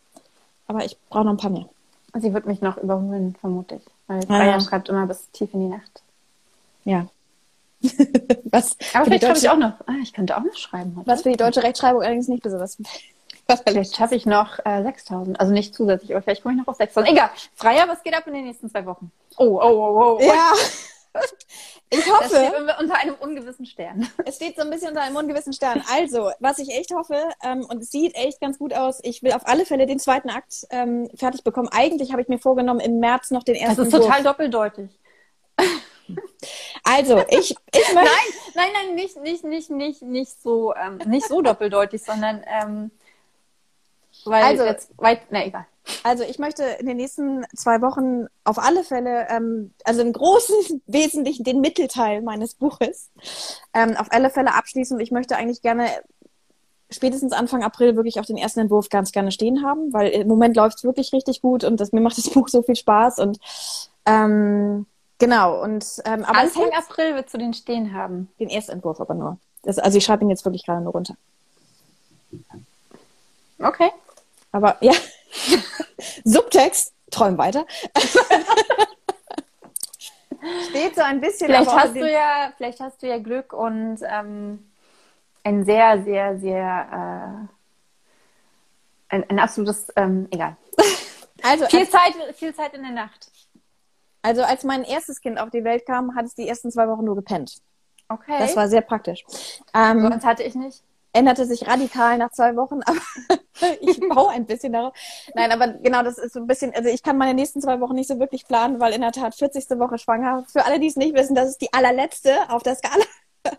Aber 0.68 0.84
ich 0.84 0.96
brauche 1.08 1.24
noch 1.24 1.32
ein 1.32 1.36
paar 1.38 1.50
mehr. 1.50 1.68
Sie 2.14 2.32
wird 2.32 2.46
mich 2.46 2.60
noch 2.60 2.76
überholen, 2.76 3.34
vermutlich. 3.40 3.82
Weil 4.08 4.20
Bayern 4.26 4.60
schreibt 4.60 4.88
immer 4.88 5.06
bis 5.06 5.30
tief 5.30 5.52
in 5.54 5.60
die 5.60 5.68
Nacht. 5.68 6.02
Ja. 6.84 7.06
was 8.50 8.76
Aber 8.92 9.04
vielleicht 9.04 9.22
schreibe 9.22 9.38
ich 9.38 9.48
auch 9.48 9.56
noch. 9.56 9.74
Ah, 9.86 9.94
ich 10.02 10.12
könnte 10.12 10.36
auch 10.36 10.42
noch 10.42 10.56
schreiben. 10.56 10.94
Heute. 10.96 11.06
Was 11.06 11.22
für 11.22 11.30
die 11.30 11.36
deutsche 11.36 11.62
Rechtschreibung 11.62 12.02
allerdings 12.02 12.26
nicht 12.26 12.42
besonders. 12.42 12.78
Vielleicht 13.66 13.96
schaffe 13.96 14.14
ich 14.14 14.26
noch 14.26 14.58
äh, 14.66 14.82
6000. 14.82 15.40
Also 15.40 15.54
nicht 15.54 15.74
zusätzlich, 15.74 16.14
aber 16.14 16.20
vielleicht 16.20 16.42
komme 16.42 16.54
ich 16.54 16.60
noch 16.60 16.68
auf 16.68 16.76
6000. 16.76 17.10
Egal. 17.10 17.30
Freier, 17.54 17.88
was 17.88 18.02
geht 18.02 18.14
ab 18.14 18.26
in 18.26 18.34
den 18.34 18.44
nächsten 18.44 18.68
zwei 18.68 18.84
Wochen? 18.84 19.10
Oh, 19.38 19.58
oh, 19.58 19.58
oh, 19.62 20.18
oh. 20.18 20.22
Ja. 20.22 20.52
Ich 21.90 22.06
hoffe. 22.10 22.28
Das 22.30 22.46
steht 22.48 22.78
unter 22.80 22.94
einem 22.96 23.14
ungewissen 23.14 23.64
Stern. 23.64 24.08
Es 24.26 24.36
steht 24.36 24.56
so 24.56 24.62
ein 24.62 24.70
bisschen 24.70 24.88
unter 24.90 25.02
einem 25.02 25.16
ungewissen 25.16 25.52
Stern. 25.54 25.82
Also, 25.90 26.30
was 26.38 26.58
ich 26.58 26.68
echt 26.70 26.92
hoffe, 26.94 27.16
ähm, 27.42 27.64
und 27.64 27.82
es 27.82 27.90
sieht 27.90 28.14
echt 28.14 28.40
ganz 28.40 28.58
gut 28.58 28.74
aus, 28.74 29.00
ich 29.02 29.22
will 29.22 29.32
auf 29.32 29.46
alle 29.46 29.64
Fälle 29.64 29.86
den 29.86 29.98
zweiten 29.98 30.28
Akt 30.28 30.66
ähm, 30.70 31.08
fertig 31.16 31.44
bekommen. 31.44 31.68
Eigentlich 31.72 32.12
habe 32.12 32.20
ich 32.20 32.28
mir 32.28 32.38
vorgenommen, 32.38 32.80
im 32.80 32.98
März 32.98 33.30
noch 33.30 33.42
den 33.42 33.54
ersten. 33.54 33.76
Das 33.76 33.86
ist 33.88 33.92
total 33.92 34.18
Wurf. 34.18 34.32
doppeldeutig. 34.32 34.90
Also, 36.84 37.18
ich, 37.28 37.50
ich 37.50 37.94
möchte. 37.94 37.94
Nein, 37.94 38.06
nein, 38.54 38.68
nein, 38.72 38.94
nicht, 38.94 39.16
nicht, 39.20 39.44
nicht, 39.44 39.70
nicht, 39.70 40.02
nicht 40.02 40.42
so, 40.42 40.74
ähm, 40.74 40.98
nicht 41.06 41.26
so 41.28 41.42
doppeldeutig, 41.42 42.02
sondern 42.02 42.42
ähm, 42.46 42.90
Weil 44.24 44.42
Also- 44.44 44.64
jetzt 44.64 44.90
weit, 44.98 45.22
na 45.30 45.44
egal. 45.46 45.66
Also 46.02 46.24
ich 46.24 46.38
möchte 46.38 46.62
in 46.64 46.86
den 46.86 46.96
nächsten 46.96 47.44
zwei 47.56 47.80
Wochen 47.80 48.26
auf 48.44 48.58
alle 48.58 48.84
Fälle, 48.84 49.26
ähm, 49.28 49.72
also 49.84 50.02
im 50.02 50.12
großen 50.12 50.82
Wesentlichen 50.86 51.44
den 51.44 51.60
Mittelteil 51.60 52.22
meines 52.22 52.54
Buches 52.54 53.10
ähm, 53.74 53.96
auf 53.96 54.08
alle 54.10 54.30
Fälle 54.30 54.54
abschließen. 54.54 54.96
Und 54.96 55.02
ich 55.02 55.10
möchte 55.10 55.36
eigentlich 55.36 55.62
gerne 55.62 55.88
spätestens 56.90 57.32
Anfang 57.32 57.62
April 57.62 57.96
wirklich 57.96 58.18
auch 58.18 58.24
den 58.24 58.38
ersten 58.38 58.60
Entwurf 58.60 58.88
ganz 58.88 59.12
gerne 59.12 59.32
stehen 59.32 59.64
haben, 59.64 59.92
weil 59.92 60.08
im 60.08 60.28
Moment 60.28 60.56
läuft 60.56 60.78
es 60.78 60.84
wirklich 60.84 61.12
richtig 61.12 61.42
gut 61.42 61.64
und 61.64 61.80
das, 61.80 61.92
mir 61.92 62.00
macht 62.00 62.18
das 62.18 62.30
Buch 62.34 62.48
so 62.48 62.62
viel 62.62 62.76
Spaß 62.76 63.18
und 63.18 63.38
ähm, 64.06 64.86
genau 65.18 65.62
und 65.62 65.84
ähm, 66.06 66.24
aber 66.24 66.44
es 66.44 66.56
Anfang 66.56 66.72
April 66.72 67.14
willst 67.14 67.34
du 67.34 67.38
den 67.38 67.52
stehen 67.52 67.92
haben. 67.92 68.30
den 68.40 68.48
Erstentwurf 68.48 69.00
aber 69.00 69.14
nur. 69.14 69.38
Das, 69.62 69.78
also 69.78 69.98
ich 69.98 70.04
schreibe 70.04 70.24
ihn 70.24 70.30
jetzt 70.30 70.44
wirklich 70.44 70.64
gerade 70.64 70.80
nur 70.80 70.92
runter. 70.92 71.14
Okay. 73.58 73.90
Aber 74.52 74.76
ja, 74.80 74.92
Subtext, 76.24 76.92
träum 77.10 77.38
weiter. 77.38 77.66
Steht 80.70 80.94
so 80.94 81.02
ein 81.02 81.20
bisschen. 81.20 81.48
Vielleicht 81.48 81.70
hast 81.70 81.94
du 81.96 82.10
ja, 82.10 82.52
vielleicht 82.56 82.80
hast 82.80 83.02
du 83.02 83.08
ja 83.08 83.18
Glück 83.18 83.52
und 83.52 83.98
ähm, 84.02 84.70
ein 85.44 85.64
sehr, 85.64 86.02
sehr, 86.04 86.38
sehr 86.38 87.48
äh, 89.10 89.14
ein, 89.14 89.28
ein 89.28 89.38
absolutes, 89.38 89.88
ähm, 89.96 90.28
egal. 90.30 90.56
Also, 91.40 91.66
Viel 91.66 91.82
als, 91.82 91.90
Zeit, 91.92 92.14
viel 92.34 92.52
Zeit 92.52 92.74
in 92.74 92.82
der 92.82 92.90
Nacht. 92.90 93.30
also 94.22 94.42
als 94.42 94.64
mein 94.64 94.82
erstes 94.82 95.20
Kind 95.20 95.38
auf 95.38 95.50
die 95.50 95.62
Welt 95.62 95.86
kam, 95.86 96.16
hat 96.16 96.24
es 96.24 96.34
die 96.34 96.48
ersten 96.48 96.72
zwei 96.72 96.88
Wochen 96.88 97.04
nur 97.04 97.14
gepennt. 97.14 97.58
Okay. 98.08 98.40
Das 98.40 98.56
war 98.56 98.68
sehr 98.68 98.80
praktisch. 98.80 99.24
Ähm, 99.72 100.00
Sonst 100.00 100.24
hatte 100.24 100.42
ich 100.42 100.56
nicht. 100.56 100.82
Änderte 101.18 101.46
sich 101.46 101.66
radikal 101.66 102.16
nach 102.16 102.30
zwei 102.30 102.54
Wochen, 102.56 102.80
aber 102.86 103.00
ich 103.80 104.00
baue 104.00 104.30
ein 104.30 104.46
bisschen 104.46 104.72
darauf. 104.72 104.94
Nein, 105.34 105.50
aber 105.50 105.68
genau, 105.74 106.02
das 106.02 106.16
ist 106.18 106.32
so 106.32 106.40
ein 106.40 106.46
bisschen, 106.46 106.72
also 106.74 106.88
ich 106.88 107.02
kann 107.02 107.18
meine 107.18 107.34
nächsten 107.34 107.60
zwei 107.60 107.80
Wochen 107.80 107.94
nicht 107.94 108.08
so 108.08 108.18
wirklich 108.18 108.46
planen, 108.46 108.80
weil 108.80 108.92
in 108.92 109.00
der 109.00 109.12
Tat 109.12 109.34
40. 109.34 109.68
Woche 109.78 109.98
schwanger. 109.98 110.44
Für 110.50 110.64
alle, 110.64 110.78
die 110.78 110.86
es 110.86 110.96
nicht 110.96 111.14
wissen, 111.14 111.34
das 111.34 111.48
ist 111.48 111.60
die 111.60 111.72
allerletzte 111.72 112.50
auf 112.50 112.62
der 112.62 112.76
Skala. 112.76 113.04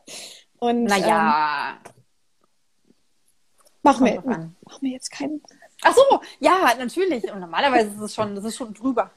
Und 0.60 0.78
ähm, 0.78 0.84
Naja, 0.86 1.78
mach, 3.82 3.97
kommt 3.97 4.26
mir, 4.26 4.51
mach 4.66 4.82
mir 4.82 4.91
jetzt 4.91 5.12
keinen. 5.12 5.41
Ach 5.82 5.95
so, 5.95 6.22
ja, 6.39 6.74
natürlich. 6.78 7.32
Und 7.32 7.39
normalerweise 7.39 7.89
ist 7.89 8.01
es 8.01 8.16
schon, 8.16 8.36
das 8.36 8.43
ist 8.43 8.57
schon 8.57 8.74
drüber. 8.74 9.12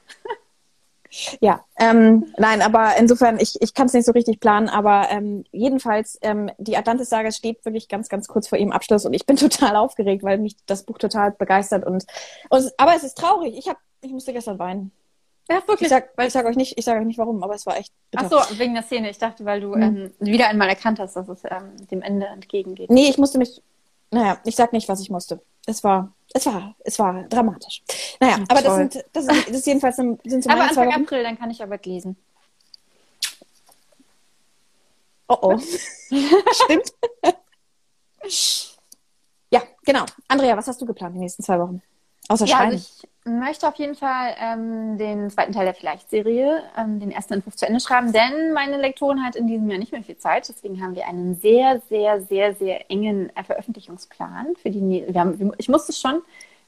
Ja, 1.41 1.63
ähm, 1.77 2.33
nein, 2.37 2.61
aber 2.61 2.95
insofern, 2.97 3.39
ich, 3.39 3.61
ich 3.61 3.73
kann 3.73 3.85
es 3.85 3.93
nicht 3.93 4.05
so 4.05 4.11
richtig 4.13 4.39
planen, 4.39 4.67
aber 4.67 5.09
ähm, 5.11 5.43
jedenfalls, 5.51 6.17
ähm, 6.21 6.49
die 6.57 6.75
Atlantis-Saga 6.75 7.31
steht 7.31 7.63
wirklich 7.65 7.87
ganz, 7.87 8.09
ganz 8.09 8.27
kurz 8.27 8.47
vor 8.47 8.57
ihrem 8.57 8.71
Abschluss 8.71 9.05
und 9.05 9.13
ich 9.13 9.25
bin 9.25 9.35
total 9.37 9.75
aufgeregt, 9.75 10.23
weil 10.23 10.39
mich 10.39 10.55
das 10.65 10.83
Buch 10.83 10.97
total 10.97 11.31
begeistert 11.31 11.85
und, 11.85 12.05
und 12.49 12.71
aber 12.77 12.95
es 12.95 13.03
ist 13.03 13.17
traurig. 13.17 13.55
Ich 13.57 13.67
hab, 13.67 13.77
ich 14.01 14.11
musste 14.11 14.33
gestern 14.33 14.57
weinen. 14.57 14.91
Ja, 15.49 15.57
Ich 15.57 15.67
wirklich. 15.67 15.89
sag, 15.89 16.09
ich 16.19 16.31
sag 16.31 16.45
euch 16.45 16.55
nicht, 16.55 16.77
ich 16.77 16.85
sage 16.85 16.99
euch 16.99 17.05
nicht 17.05 17.19
warum, 17.19 17.43
aber 17.43 17.53
es 17.53 17.65
war 17.65 17.77
echt 17.77 17.91
bitter. 18.11 18.29
Ach 18.31 18.47
so, 18.47 18.59
wegen 18.59 18.73
der 18.73 18.83
Szene. 18.83 19.09
Ich 19.09 19.17
dachte, 19.17 19.43
weil 19.45 19.59
du 19.61 19.73
ähm, 19.75 20.11
wieder 20.19 20.47
einmal 20.47 20.69
erkannt 20.69 20.99
hast, 20.99 21.15
dass 21.15 21.27
es 21.27 21.43
ähm, 21.43 21.75
dem 21.91 22.01
Ende 22.01 22.27
entgegengeht. 22.27 22.89
Nee, 22.89 23.09
ich 23.09 23.17
musste 23.17 23.37
mich, 23.37 23.61
naja, 24.09 24.37
ich 24.45 24.55
sag 24.55 24.71
nicht, 24.71 24.87
was 24.87 25.01
ich 25.01 25.09
musste. 25.09 25.41
Es 25.65 25.83
war, 25.83 26.13
es 26.33 26.45
war, 26.45 26.75
es 26.79 26.99
war 26.99 27.23
dramatisch. 27.23 27.81
Naja, 28.19 28.37
Ja, 28.37 28.43
aber 28.49 28.61
das 28.61 28.75
sind, 28.75 29.05
das 29.13 29.25
ist, 29.27 29.47
das 29.49 29.55
ist 29.57 29.67
jedenfalls 29.67 29.95
sind 29.95 30.19
so 30.43 30.49
Aber 30.49 30.63
Anfang 30.63 30.87
Wochen. 30.89 31.03
April, 31.03 31.23
dann 31.23 31.37
kann 31.37 31.51
ich 31.51 31.61
aber 31.63 31.77
lesen. 31.83 32.17
Oh 35.27 35.37
oh. 35.41 35.57
Stimmt. 36.51 36.93
ja, 39.51 39.61
genau. 39.83 40.05
Andrea, 40.27 40.57
was 40.57 40.67
hast 40.67 40.81
du 40.81 40.85
geplant 40.85 41.15
die 41.15 41.19
nächsten 41.19 41.43
zwei 41.43 41.59
Wochen? 41.59 41.81
Außer 42.27 42.45
Ja, 42.45 42.57
Schreiben. 42.57 42.71
also 42.73 42.85
ich 43.01 43.09
möchte 43.25 43.67
auf 43.67 43.75
jeden 43.75 43.95
Fall 43.95 44.35
ähm, 44.39 44.97
den 44.97 45.29
zweiten 45.29 45.53
Teil 45.53 45.65
der 45.65 45.73
Vielleicht-Serie, 45.73 46.63
ähm, 46.77 46.99
den 46.99 47.11
ersten 47.11 47.33
Entwurf 47.35 47.55
zu 47.55 47.65
Ende 47.65 47.79
schreiben, 47.79 48.11
denn 48.11 48.53
meine 48.53 48.77
Lektorin 48.77 49.23
hat 49.23 49.35
in 49.35 49.47
diesem 49.47 49.69
Jahr 49.69 49.79
nicht 49.79 49.91
mehr 49.91 50.03
viel 50.03 50.17
Zeit. 50.17 50.47
Deswegen 50.49 50.81
haben 50.81 50.95
wir 50.95 51.07
einen 51.07 51.35
sehr, 51.35 51.81
sehr, 51.89 52.21
sehr, 52.21 52.53
sehr 52.55 52.89
engen 52.91 53.29
äh, 53.35 53.43
Veröffentlichungsplan 53.43 54.55
für 54.61 54.69
die. 54.69 54.81
nä- 54.81 55.05
Wir 55.13 55.19
haben, 55.21 55.53
ich 55.57 55.69
musste 55.69 55.93
schon 55.93 56.21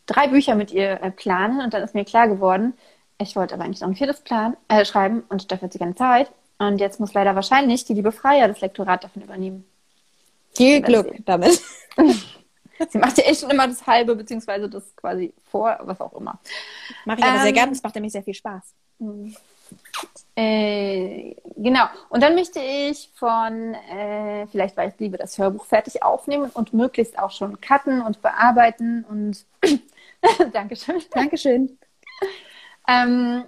drei 0.05 0.27
Bücher 0.27 0.55
mit 0.55 0.71
ihr 0.71 1.01
äh, 1.03 1.11
planen 1.11 1.61
und 1.61 1.73
dann 1.73 1.83
ist 1.83 1.93
mir 1.95 2.05
klar 2.05 2.27
geworden, 2.27 2.73
ich 3.17 3.35
wollte 3.35 3.53
aber 3.55 3.63
eigentlich 3.63 3.81
noch 3.81 3.87
ein 3.89 3.95
viertes 3.95 4.21
Plan 4.21 4.55
äh, 4.67 4.85
schreiben 4.85 5.23
und 5.29 5.51
dafür 5.51 5.65
hat 5.67 5.73
sie 5.73 5.79
keine 5.79 5.95
Zeit. 5.95 6.31
Und 6.57 6.79
jetzt 6.79 6.99
muss 7.01 7.13
leider 7.13 7.35
wahrscheinlich 7.35 7.83
die 7.85 7.93
liebe 7.93 8.11
Freier 8.13 8.47
das 8.47 8.61
Lektorat 8.61 9.03
davon 9.03 9.21
übernehmen. 9.23 9.65
Viel 10.53 10.81
Glück 10.81 11.09
sehen. 11.09 11.23
damit. 11.25 11.61
Sie 12.89 12.97
macht 12.97 13.17
ja 13.17 13.23
echt 13.26 13.41
schon 13.41 13.49
immer 13.49 13.67
das 13.67 13.86
halbe, 13.86 14.15
beziehungsweise 14.15 14.69
das 14.69 14.95
quasi 14.95 15.34
vor, 15.49 15.78
was 15.82 15.99
auch 16.01 16.13
immer. 16.13 16.39
Mache 17.05 17.19
ich 17.19 17.26
aber 17.26 17.39
sehr 17.39 17.47
Ähm, 17.49 17.53
gerne. 17.53 17.71
Es 17.71 17.84
macht 17.84 17.95
nämlich 17.95 18.13
sehr 18.13 18.23
viel 18.23 18.34
Spaß. 18.34 18.73
Äh, 20.36 21.36
genau. 21.55 21.86
Und 22.09 22.21
dann 22.21 22.36
möchte 22.36 22.59
ich 22.59 23.09
von 23.15 23.73
äh, 23.73 24.47
Vielleicht 24.47 24.78
war 24.78 24.86
ich 24.86 24.93
liebe 24.99 25.17
das 25.17 25.38
Hörbuch 25.38 25.65
fertig 25.65 26.03
aufnehmen 26.03 26.51
und 26.53 26.73
möglichst 26.73 27.17
auch 27.17 27.32
schon 27.32 27.59
cutten 27.61 28.01
und 28.01 28.21
bearbeiten 28.21 29.05
und 29.05 29.45
Dankeschön. 30.53 31.01
Dankeschön. 31.11 31.78
Ähm, 32.88 33.45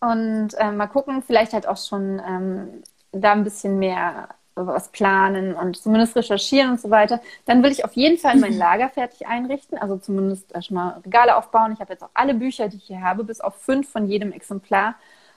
und 0.00 0.54
äh, 0.54 0.70
mal 0.70 0.86
gucken, 0.86 1.22
vielleicht 1.22 1.52
halt 1.52 1.66
auch 1.66 1.78
schon 1.78 2.20
ähm, 2.26 2.82
da 3.12 3.32
ein 3.32 3.44
bisschen 3.44 3.78
mehr 3.78 4.28
was 4.56 4.88
planen 4.88 5.54
und 5.54 5.76
zumindest 5.76 6.16
recherchieren 6.16 6.70
und 6.72 6.80
so 6.80 6.90
weiter. 6.90 7.20
Dann 7.44 7.62
will 7.62 7.70
ich 7.70 7.84
auf 7.84 7.92
jeden 7.92 8.18
Fall 8.18 8.36
mein 8.36 8.54
Lager 8.58 8.88
fertig 8.88 9.26
einrichten, 9.26 9.78
also 9.78 9.98
zumindest 9.98 10.52
schon 10.64 10.74
mal 10.74 11.00
Regale 11.04 11.36
aufbauen. 11.36 11.72
Ich 11.72 11.80
habe 11.80 11.92
jetzt 11.92 12.02
auch 12.02 12.10
alle 12.14 12.34
Bücher, 12.34 12.68
die 12.68 12.78
ich 12.78 12.84
hier 12.84 13.02
habe, 13.02 13.24
bis 13.24 13.40
auf 13.40 13.54
fünf 13.56 13.88
von 13.90 14.08
jedem 14.08 14.32
Exemplar 14.32 14.94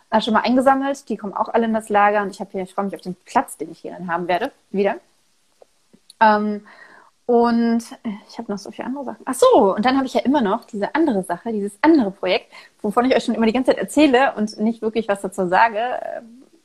äh, 0.10 0.22
schon 0.22 0.34
mal 0.34 0.42
eingesammelt. 0.42 1.10
Die 1.10 1.18
kommen 1.18 1.34
auch 1.34 1.50
alle 1.50 1.66
in 1.66 1.74
das 1.74 1.90
Lager 1.90 2.22
und 2.24 2.32
ich 2.32 2.40
habe 2.40 2.52
hier, 2.52 2.64
ich 2.64 2.74
freue 2.74 2.86
mich 2.86 2.96
auf 2.96 3.02
den 3.02 3.16
Platz, 3.26 3.58
den 3.58 3.72
ich 3.72 3.80
hier 3.80 3.92
dann 3.92 4.12
haben 4.12 4.28
werde, 4.28 4.52
wieder. 4.72 4.96
Ähm, 6.20 6.66
und 7.26 7.84
ich 8.28 8.38
habe 8.40 8.52
noch 8.52 8.58
so 8.58 8.72
viele 8.72 8.88
andere 8.88 9.06
Sachen. 9.06 9.22
Ach 9.26 9.36
so, 9.36 9.76
und 9.76 9.86
dann 9.86 9.98
habe 9.98 10.08
ich 10.08 10.16
ja 10.16 10.22
immer 10.22 10.42
noch 10.42 10.66
diese 10.66 10.96
andere 10.96 11.24
Sache, 11.24 11.52
dieses 11.52 11.78
andere 11.82 12.10
Projekt, 12.12 12.52
wovon 12.82 13.06
ich 13.06 13.16
euch 13.16 13.24
schon 13.24 13.36
immer 13.36 13.46
die 13.46 13.54
ganze 13.54 13.72
Zeit 13.72 13.78
erzähle 13.80 14.34
und 14.36 14.58
nicht 14.60 14.82
wirklich 14.82 15.08
was 15.08 15.22
dazu 15.22 15.48
sage. 15.48 15.80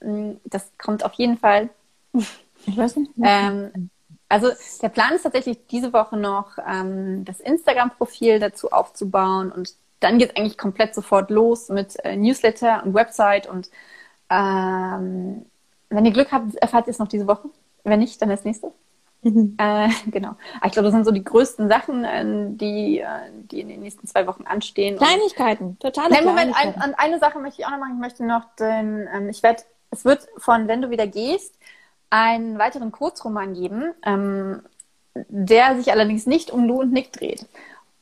Ähm, 0.01 0.41
Das 0.45 0.73
kommt 0.79 1.05
auf 1.05 1.13
jeden 1.15 1.37
Fall. 1.39 1.69
Ich 2.67 2.77
weiß 2.77 2.97
nicht. 2.97 3.11
Ähm, 3.23 3.91
also 4.29 4.51
der 4.83 4.89
Plan 4.89 5.13
ist 5.15 5.23
tatsächlich 5.23 5.67
diese 5.71 5.93
Woche 5.93 6.17
noch 6.17 6.59
ähm, 6.67 7.25
das 7.25 7.41
Instagram-Profil 7.41 8.41
dazu 8.41 8.73
aufzubauen 8.73 9.53
und 9.53 9.75
dann 10.01 10.19
geht 10.19 10.31
es 10.31 10.37
eigentlich 10.37 10.59
komplett 10.59 10.95
sofort 10.95 11.31
los 11.31 11.69
mit 11.69 11.97
äh, 12.05 12.17
Newsletter 12.17 12.83
und 12.85 12.95
Website 12.95 13.47
und 13.47 13.71
ähm, 14.31 15.47
wenn 15.89 16.05
ihr 16.05 16.13
Glück 16.13 16.33
habt, 16.33 16.55
erfahrt 16.57 16.87
ihr 16.87 16.91
es 16.91 16.99
noch 16.99 17.09
diese 17.09 17.27
Woche. 17.27 17.49
Wenn 17.85 18.01
nicht, 18.01 18.21
dann 18.21 18.29
das 18.29 18.45
nächste. 18.45 18.73
Mhm. 19.23 19.57
Äh, 19.59 19.89
genau. 20.11 20.37
Ich 20.65 20.73
glaube, 20.73 20.87
das 20.87 20.93
sind 20.93 21.05
so 21.05 21.11
die 21.11 21.25
größten 21.25 21.69
Sachen, 21.69 22.05
äh, 22.05 22.25
die, 22.57 23.01
äh, 23.01 23.07
die 23.33 23.61
in 23.61 23.69
den 23.69 23.81
nächsten 23.81 24.07
zwei 24.07 24.27
Wochen 24.27 24.45
anstehen. 24.45 24.97
Kleinigkeiten, 24.97 25.79
totale 25.79 26.11
Nein, 26.11 26.25
Moment, 26.25 26.55
ein, 26.57 26.95
eine 26.95 27.19
Sache 27.19 27.39
möchte 27.39 27.61
ich 27.61 27.67
auch 27.67 27.71
noch 27.71 27.79
machen. 27.79 27.95
Ich 27.95 28.01
möchte 28.01 28.25
noch 28.25 28.45
den, 28.57 29.09
ähm, 29.15 29.29
ich 29.29 29.43
werde, 29.43 29.63
es 29.91 30.05
wird 30.05 30.27
von 30.39 30.69
Wenn 30.69 30.83
du 30.83 30.91
wieder 30.91 31.07
gehst, 31.07 31.59
einen 32.15 32.61
weiteren 32.61 32.93
Kurzroman 32.93 33.55
geben, 33.55 33.93
ähm, 34.05 34.63
der 35.15 35.75
sich 35.75 35.91
allerdings 35.91 36.27
nicht 36.27 36.53
um 36.53 36.65
Lou 36.65 36.81
und 36.83 36.93
Nick 36.93 37.13
dreht. 37.13 37.49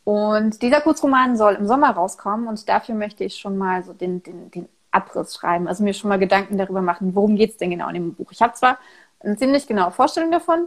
Und 0.05 0.61
dieser 0.61 0.83
Kurzroman 0.83 1.39
soll 1.39 1.55
im 1.55 1.67
Sommer 1.67 1.93
rauskommen 1.93 2.47
und 2.47 2.69
dafür 2.69 2.95
möchte 2.95 3.25
ich 3.25 3.39
schon 3.39 3.57
mal 3.57 3.83
so 3.85 3.95
den, 3.95 4.23
den, 4.23 4.51
den 4.51 4.69
Abriss 4.91 5.35
schreiben, 5.35 5.67
also 5.67 5.83
mir 5.83 5.95
schon 5.95 6.11
mal 6.11 6.19
Gedanken 6.19 6.59
darüber 6.59 6.83
machen, 6.83 7.15
worum 7.15 7.37
geht 7.37 7.53
es 7.53 7.57
denn 7.57 7.71
genau 7.71 7.89
in 7.89 7.95
dem 7.95 8.15
Buch. 8.15 8.31
Ich 8.33 8.43
habe 8.43 8.53
zwar 8.53 8.77
eine 9.21 9.39
ziemlich 9.39 9.67
genaue 9.67 9.93
Vorstellung 9.93 10.31
davon, 10.31 10.67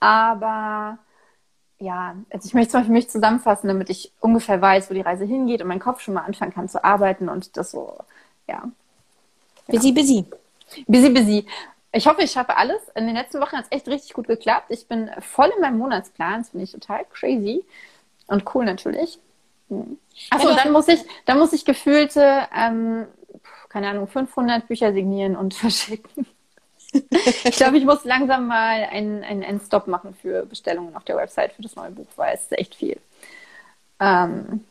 aber 0.00 0.98
ja, 1.78 2.16
also 2.30 2.46
ich 2.46 2.52
möchte 2.52 2.68
es 2.68 2.74
mal 2.74 2.84
für 2.84 2.92
mich 2.92 3.08
zusammenfassen, 3.08 3.68
damit 3.68 3.88
ich 3.88 4.12
ungefähr 4.20 4.60
weiß, 4.60 4.90
wo 4.90 4.94
die 4.94 5.00
Reise 5.00 5.24
hingeht 5.24 5.62
und 5.62 5.68
mein 5.68 5.80
Kopf 5.80 6.00
schon 6.00 6.12
mal 6.12 6.24
anfangen 6.24 6.52
kann 6.52 6.68
zu 6.68 6.84
arbeiten 6.84 7.30
und 7.30 7.56
das 7.56 7.70
so, 7.70 7.96
ja, 8.46 8.64
Busy, 9.68 9.92
busy. 9.92 10.26
busy, 10.86 11.08
busy. 11.08 11.46
Ich 11.96 12.06
hoffe, 12.08 12.22
ich 12.22 12.32
schaffe 12.32 12.56
alles. 12.56 12.82
In 12.96 13.06
den 13.06 13.14
letzten 13.14 13.40
Wochen 13.40 13.56
hat 13.56 13.66
es 13.66 13.72
echt 13.72 13.86
richtig 13.88 14.14
gut 14.14 14.26
geklappt. 14.26 14.66
Ich 14.70 14.88
bin 14.88 15.10
voll 15.20 15.50
in 15.54 15.60
meinem 15.60 15.78
Monatsplan. 15.78 16.40
Das 16.40 16.50
finde 16.50 16.64
ich 16.64 16.72
total 16.72 17.04
crazy 17.12 17.64
und 18.26 18.44
cool 18.54 18.64
natürlich. 18.64 19.18
Hm. 19.68 19.96
Achso, 20.30 20.48
Ja, 20.48 20.56
du- 20.56 20.62
dann 20.62 20.72
muss 20.72 20.88
ich, 20.88 21.00
dann 21.24 21.38
muss 21.38 21.52
ich 21.52 21.64
gefühlte, 21.64 22.48
ähm, 22.54 23.06
keine 23.68 23.88
Ahnung, 23.88 24.08
500 24.08 24.66
Bücher 24.66 24.92
signieren 24.92 25.36
und 25.36 25.54
verschicken. 25.54 26.26
ich 26.92 27.56
glaube, 27.56 27.78
ich 27.78 27.84
muss 27.84 28.04
langsam 28.04 28.48
mal 28.48 28.88
einen, 28.90 29.22
einen, 29.22 29.44
einen 29.44 29.60
Stop 29.60 29.86
machen 29.86 30.14
für 30.14 30.46
Bestellungen 30.46 30.96
auf 30.96 31.04
der 31.04 31.16
Website 31.16 31.52
für 31.52 31.62
das 31.62 31.76
neue 31.76 31.92
Buch, 31.92 32.06
weil 32.16 32.34
es 32.34 32.42
ist 32.42 32.58
echt 32.58 32.74
viel. 32.74 33.00
Ähm, 34.00 34.64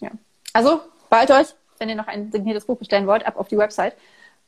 ja. 0.00 0.10
Also, 0.54 0.80
bald 1.10 1.30
euch, 1.30 1.48
wenn 1.78 1.88
ihr 1.90 1.94
noch 1.96 2.08
ein 2.08 2.32
signiertes 2.32 2.64
Buch 2.64 2.78
bestellen 2.78 3.06
wollt, 3.06 3.26
ab 3.26 3.36
auf 3.38 3.48
die 3.48 3.58
Website, 3.58 3.94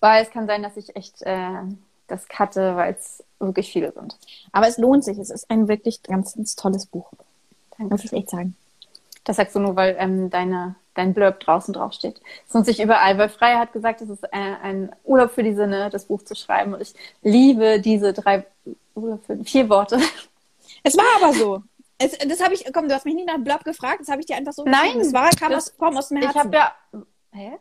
weil 0.01 0.23
es 0.23 0.31
kann 0.31 0.47
sein, 0.47 0.63
dass 0.63 0.77
ich 0.77 0.95
echt 0.97 1.23
äh, 1.23 1.63
das 2.09 2.29
cutte, 2.29 2.77
weil 2.77 2.95
es 2.95 3.23
wirklich 3.39 3.73
viele 3.73 3.93
sind. 3.93 4.17
Aber 4.53 4.69
es 4.69 4.79
lohnt 4.79 5.05
sich. 5.05 5.19
Es 5.19 5.31
ist 5.31 5.51
ein 5.51 5.69
wirklich 5.69 6.03
ganz, 6.03 6.35
ganz 6.35 6.55
tolles 6.57 6.87
Buch. 6.87 7.11
Muss 7.79 8.05
ich 8.05 8.13
echt 8.13 8.31
sagen. 8.31 8.57
Das 9.25 9.37
sagst 9.37 9.55
du 9.57 9.61
nur, 9.61 9.75
weil 9.75 9.97
ähm, 9.99 10.31
deine, 10.31 10.75
dein 10.95 11.15
Blurb 11.15 11.41
draußen 11.41 11.73
draufsteht. 11.75 12.21
Das 12.47 12.55
nutze 12.55 12.71
ich 12.71 12.81
überall, 12.83 13.17
weil 13.19 13.29
Freya 13.29 13.59
hat 13.59 13.73
gesagt, 13.73 14.01
es 14.03 14.11
ist 14.11 14.33
ein, 14.33 14.57
ein 14.63 14.93
Urlaub 15.05 15.31
für 15.33 15.43
die 15.43 15.55
Sinne, 15.55 15.89
das 15.91 16.05
Buch 16.05 16.23
zu 16.25 16.35
schreiben. 16.35 16.75
Und 16.75 16.83
ich 16.83 16.95
liebe 17.23 17.81
diese 17.81 18.13
drei, 18.13 18.45
Urlaub 18.95 19.25
für, 19.27 19.43
vier 19.45 19.69
Worte. 19.69 19.99
Es 20.87 20.97
war 20.99 21.05
aber 21.23 21.33
so. 21.33 21.63
Es, 21.97 22.19
das 22.19 22.43
habe 22.43 22.53
ich, 22.53 22.71
komm, 22.73 22.89
du 22.89 22.95
hast 22.95 23.07
mich 23.07 23.15
nie 23.15 23.25
nach 23.25 23.39
Blurb 23.39 23.65
gefragt, 23.65 24.01
das 24.01 24.09
habe 24.09 24.21
ich 24.21 24.27
dir 24.27 24.37
einfach 24.37 24.53
so 24.53 24.65
Nein, 24.65 25.01
Es 25.01 25.15
war, 25.15 25.31
kam 25.31 25.51
das- 25.53 25.71
aus, 25.71 25.79
kam 25.79 25.97
aus 25.97 26.09
dem 26.09 26.19
Ich 26.19 26.25
Herzen. 26.25 26.41
habe 26.41 26.55
ja. 26.57 26.73
Hä? 27.33 27.53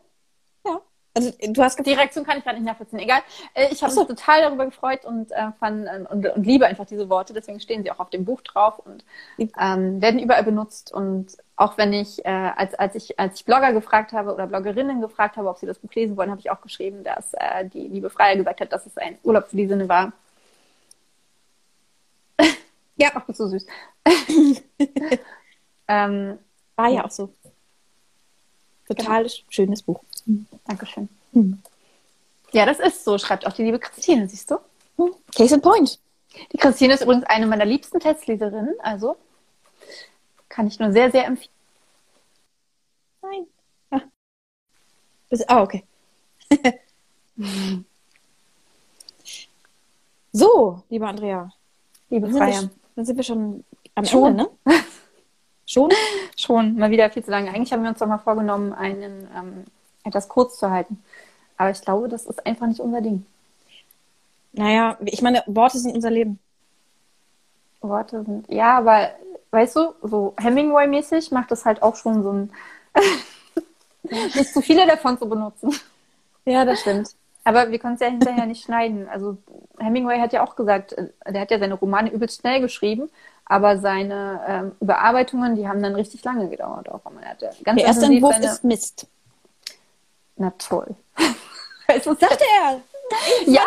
Ja. 1.16 1.22
Also 1.22 1.32
du 1.40 1.62
hast 1.62 1.84
Die. 1.84 1.92
Reaktion 1.92 2.24
kann 2.24 2.38
ich 2.38 2.44
gerade 2.44 2.58
nicht 2.58 2.66
nachvollziehen. 2.66 2.98
Egal. 2.98 3.20
Äh, 3.54 3.68
Ich 3.72 3.82
habe 3.82 3.92
so. 3.92 4.00
mich 4.00 4.08
total 4.08 4.42
darüber 4.42 4.64
gefreut 4.66 5.04
und, 5.04 5.30
äh, 5.32 5.52
fand, 5.58 5.86
äh, 5.86 6.04
und, 6.10 6.26
und 6.26 6.44
liebe 6.44 6.66
einfach 6.66 6.86
diese 6.86 7.08
Worte. 7.08 7.32
Deswegen 7.32 7.60
stehen 7.60 7.82
sie 7.82 7.90
auch 7.90 8.00
auf 8.00 8.10
dem 8.10 8.24
Buch 8.24 8.40
drauf 8.42 8.78
und 8.80 9.04
ähm, 9.38 10.02
werden 10.02 10.18
überall 10.20 10.42
benutzt. 10.44 10.92
Und 10.92 11.36
auch 11.56 11.78
wenn 11.78 11.92
ich, 11.92 12.24
äh, 12.24 12.28
als, 12.30 12.74
als 12.74 12.94
ich, 12.96 13.18
als 13.18 13.36
ich 13.40 13.44
Blogger 13.44 13.72
gefragt 13.72 14.12
habe 14.12 14.34
oder 14.34 14.46
Bloggerinnen 14.46 15.00
gefragt 15.00 15.36
habe, 15.36 15.48
ob 15.48 15.58
sie 15.58 15.66
das 15.66 15.78
Buch 15.78 15.94
lesen 15.94 16.16
wollen, 16.16 16.30
habe 16.30 16.40
ich 16.40 16.50
auch 16.50 16.60
geschrieben, 16.60 17.04
dass 17.04 17.32
äh, 17.34 17.66
die 17.68 17.86
liebe 17.88 18.10
Freier 18.10 18.36
gesagt 18.36 18.60
hat, 18.60 18.72
dass 18.72 18.86
es 18.86 18.96
ein 18.98 19.18
Urlaub 19.22 19.48
für 19.48 19.56
die 19.56 19.66
Sinne 19.68 19.88
war. 19.88 20.12
Ja. 22.96 23.10
Ach, 23.14 23.24
bist 23.26 23.40
du 23.40 23.48
süß. 23.48 23.66
ähm, 25.88 26.38
War 26.76 26.88
ja 26.88 27.04
auch 27.04 27.10
so. 27.10 27.32
Total 28.86 29.26
schönes 29.48 29.82
Buch. 29.82 30.00
Dankeschön. 30.66 31.08
Hm. 31.32 31.60
Ja, 32.52 32.66
das 32.66 32.78
ist 32.78 33.04
so, 33.04 33.18
schreibt 33.18 33.46
auch 33.46 33.52
die 33.52 33.64
liebe 33.64 33.78
Christine, 33.78 34.28
siehst 34.28 34.50
du? 34.50 34.58
Case 35.34 35.54
in 35.54 35.60
point. 35.60 35.98
Die 36.52 36.56
Christine 36.56 36.94
ist 36.94 37.02
übrigens 37.02 37.24
eine 37.26 37.46
meiner 37.46 37.64
liebsten 37.64 38.00
Testleserinnen, 38.00 38.74
also 38.80 39.16
kann 40.48 40.66
ich 40.68 40.78
nur 40.78 40.92
sehr, 40.92 41.10
sehr 41.10 41.26
empfehlen. 41.26 41.50
Nein. 43.22 43.46
Ah, 43.90 44.02
ah 45.48 45.62
okay. 45.62 45.82
so, 50.32 50.82
liebe 50.88 51.08
Andrea. 51.08 51.52
Liebe 52.08 52.28
Dann 52.28 52.36
Freier. 52.36 52.70
dann 52.94 53.04
sind 53.04 53.16
wir 53.16 53.24
schon 53.24 53.64
am 53.96 54.04
Schon. 54.04 54.38
Ende, 54.38 54.50
ne? 54.64 54.74
Schon? 55.66 55.90
Schon 56.36 56.76
mal 56.76 56.90
wieder 56.90 57.10
viel 57.10 57.24
zu 57.24 57.30
lange. 57.30 57.50
Eigentlich 57.50 57.72
haben 57.72 57.82
wir 57.82 57.90
uns 57.90 57.98
doch 57.98 58.06
mal 58.06 58.18
vorgenommen, 58.18 58.72
einen 58.74 59.26
ähm, 59.34 59.64
etwas 60.04 60.28
kurz 60.28 60.58
zu 60.58 60.70
halten. 60.70 61.02
Aber 61.56 61.70
ich 61.70 61.80
glaube, 61.80 62.08
das 62.08 62.26
ist 62.26 62.46
einfach 62.46 62.66
nicht 62.66 62.80
unser 62.80 63.00
Ding. 63.00 63.24
Naja, 64.52 64.96
ich 65.04 65.22
meine, 65.22 65.42
Worte 65.46 65.78
sind 65.78 65.94
unser 65.94 66.10
Leben. 66.10 66.38
Worte 67.80 68.24
sind, 68.24 68.48
ja, 68.48 68.78
aber 68.78 69.10
weißt 69.50 69.76
du, 69.76 69.94
so 70.02 70.34
Hemingway-mäßig 70.38 71.30
macht 71.32 71.52
es 71.52 71.64
halt 71.64 71.82
auch 71.82 71.96
schon 71.96 72.22
so 72.22 72.32
ein, 72.32 72.52
nicht 74.34 74.52
zu 74.52 74.62
viele 74.62 74.86
davon 74.86 75.18
zu 75.18 75.28
benutzen. 75.28 75.74
Ja, 76.44 76.64
das 76.64 76.80
stimmt. 76.80 77.14
Aber 77.44 77.70
wir 77.70 77.78
können 77.78 77.94
es 77.94 78.00
ja 78.00 78.08
hinterher 78.08 78.46
nicht 78.46 78.64
schneiden. 78.64 79.06
Also 79.08 79.36
Hemingway 79.78 80.18
hat 80.18 80.32
ja 80.32 80.42
auch 80.42 80.56
gesagt, 80.56 80.92
äh, 80.94 81.08
der 81.28 81.42
hat 81.42 81.50
ja 81.50 81.58
seine 81.58 81.74
Romane 81.74 82.10
übelst 82.10 82.40
schnell 82.40 82.60
geschrieben, 82.60 83.10
aber 83.44 83.76
seine 83.78 84.40
ähm, 84.48 84.72
Überarbeitungen, 84.80 85.54
die 85.54 85.68
haben 85.68 85.82
dann 85.82 85.94
richtig 85.94 86.24
lange 86.24 86.48
gedauert. 86.48 86.88
Auch 86.88 87.04
man 87.04 87.22
hatte 87.24 87.50
ganz 87.64 87.78
Der 87.78 87.86
erste 87.86 88.06
Entwurf 88.06 88.34
seine- 88.34 88.46
ist 88.46 88.64
Mist. 88.64 89.06
Na 90.36 90.50
toll. 90.58 90.94
Ist- 91.88 92.04
Sagte 92.04 92.44
er. 92.62 92.80
ja, 93.46 93.62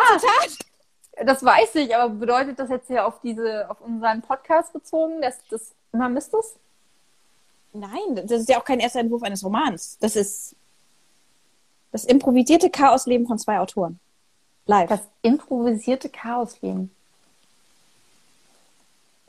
das 1.24 1.44
weiß 1.44 1.76
ich, 1.76 1.94
aber 1.94 2.12
bedeutet 2.12 2.58
das 2.58 2.68
jetzt 2.70 2.90
ja 2.90 3.06
auf 3.06 3.20
diese, 3.22 3.70
auf 3.70 3.80
unseren 3.80 4.22
Podcast 4.22 4.72
bezogen, 4.72 5.22
dass 5.22 5.36
das 5.50 5.72
immer 5.92 6.08
Mist 6.08 6.34
ist? 6.34 6.56
Nein, 7.72 8.16
das 8.16 8.30
ist 8.32 8.48
ja 8.48 8.58
auch 8.60 8.64
kein 8.64 8.80
erster 8.80 9.00
Entwurf 9.00 9.22
eines 9.22 9.44
Romans. 9.44 9.98
Das 10.00 10.16
ist 10.16 10.56
das 11.92 12.04
improvisierte 12.04 12.70
Chaosleben 12.70 13.26
von 13.26 13.38
zwei 13.38 13.58
Autoren. 13.60 13.98
Live. 14.66 14.88
Das 14.88 15.00
improvisierte 15.22 16.08
Chaosleben. 16.08 16.90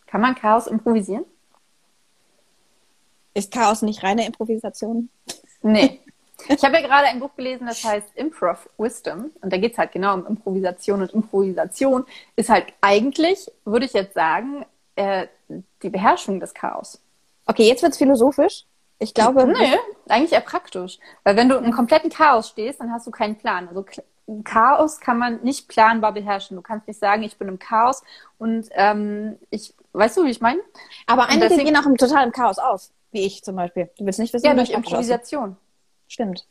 Kann 0.08 0.22
man 0.22 0.36
Chaos 0.36 0.68
improvisieren? 0.68 1.26
Ist 3.34 3.52
Chaos 3.52 3.82
nicht 3.84 4.04
reine 4.04 4.26
Improvisation? 4.26 5.10
Nee. 5.62 6.02
Ich 6.48 6.64
habe 6.64 6.76
ja 6.76 6.82
gerade 6.82 7.08
ein 7.08 7.20
Buch 7.20 7.36
gelesen, 7.36 7.68
das 7.68 7.84
heißt 7.84 8.08
Improv 8.16 8.70
Wisdom. 8.78 9.32
Und 9.42 9.52
da 9.54 9.58
geht 9.58 9.74
es 9.74 9.78
halt 9.78 9.92
genau 9.92 10.14
um 10.14 10.26
Improvisation. 10.26 11.02
Und 11.02 11.12
Improvisation 11.14 12.06
ist 12.36 12.50
halt 12.50 12.68
eigentlich, 12.82 13.52
würde 13.66 13.86
ich 13.86 13.94
jetzt 13.94 14.14
sagen, 14.14 14.66
äh, 14.96 15.28
die 15.84 15.90
Beherrschung 15.90 16.40
des 16.40 16.54
Chaos. 16.54 17.02
Okay, 17.46 17.68
jetzt 17.68 17.84
wird's 17.84 17.98
philosophisch. 17.98 18.66
Ich 19.00 19.14
glaube, 19.14 19.48
Nee, 19.48 19.78
eigentlich 20.10 20.34
eher 20.34 20.42
praktisch. 20.42 21.00
Weil 21.24 21.36
wenn 21.36 21.50
du 21.50 21.56
im 21.56 21.72
kompletten 21.72 22.10
Chaos 22.10 22.50
stehst, 22.50 22.82
dann 22.82 22.92
hast 22.92 23.08
du 23.08 23.12
keinen 23.12 23.38
Plan. 23.38 23.68
Also 23.70 23.86
Chaos 24.44 25.00
kann 25.00 25.18
man 25.18 25.42
nicht 25.42 25.68
planbar 25.68 26.12
beherrschen. 26.14 26.56
Du 26.58 26.62
kannst 26.62 26.88
nicht 26.88 27.00
sagen, 27.00 27.24
ich 27.24 27.38
bin 27.38 27.48
im 27.48 27.58
Chaos 27.60 28.04
und 28.38 28.68
ähm, 28.72 29.38
ich, 29.50 29.74
weißt 29.94 30.18
du, 30.18 30.26
wie 30.26 30.30
ich 30.30 30.42
meine? 30.42 30.60
aber 31.08 31.28
einige 31.28 31.48
deswegen- 31.50 31.66
gehen 31.68 31.78
auch 31.78 31.86
im 31.86 31.98
totalen 31.98 32.32
Chaos 32.32 32.60
aus. 32.60 32.92
Wie 33.12 33.26
ich 33.26 33.44
zum 33.44 33.56
Beispiel. 33.56 33.90
Du 33.98 34.06
willst 34.06 34.20
nicht 34.20 34.34
wissen, 34.34 34.46
Ja, 34.46 34.54
durch. 34.54 34.70
Improvisation. 34.70 35.58
Stimmt. 36.10 36.46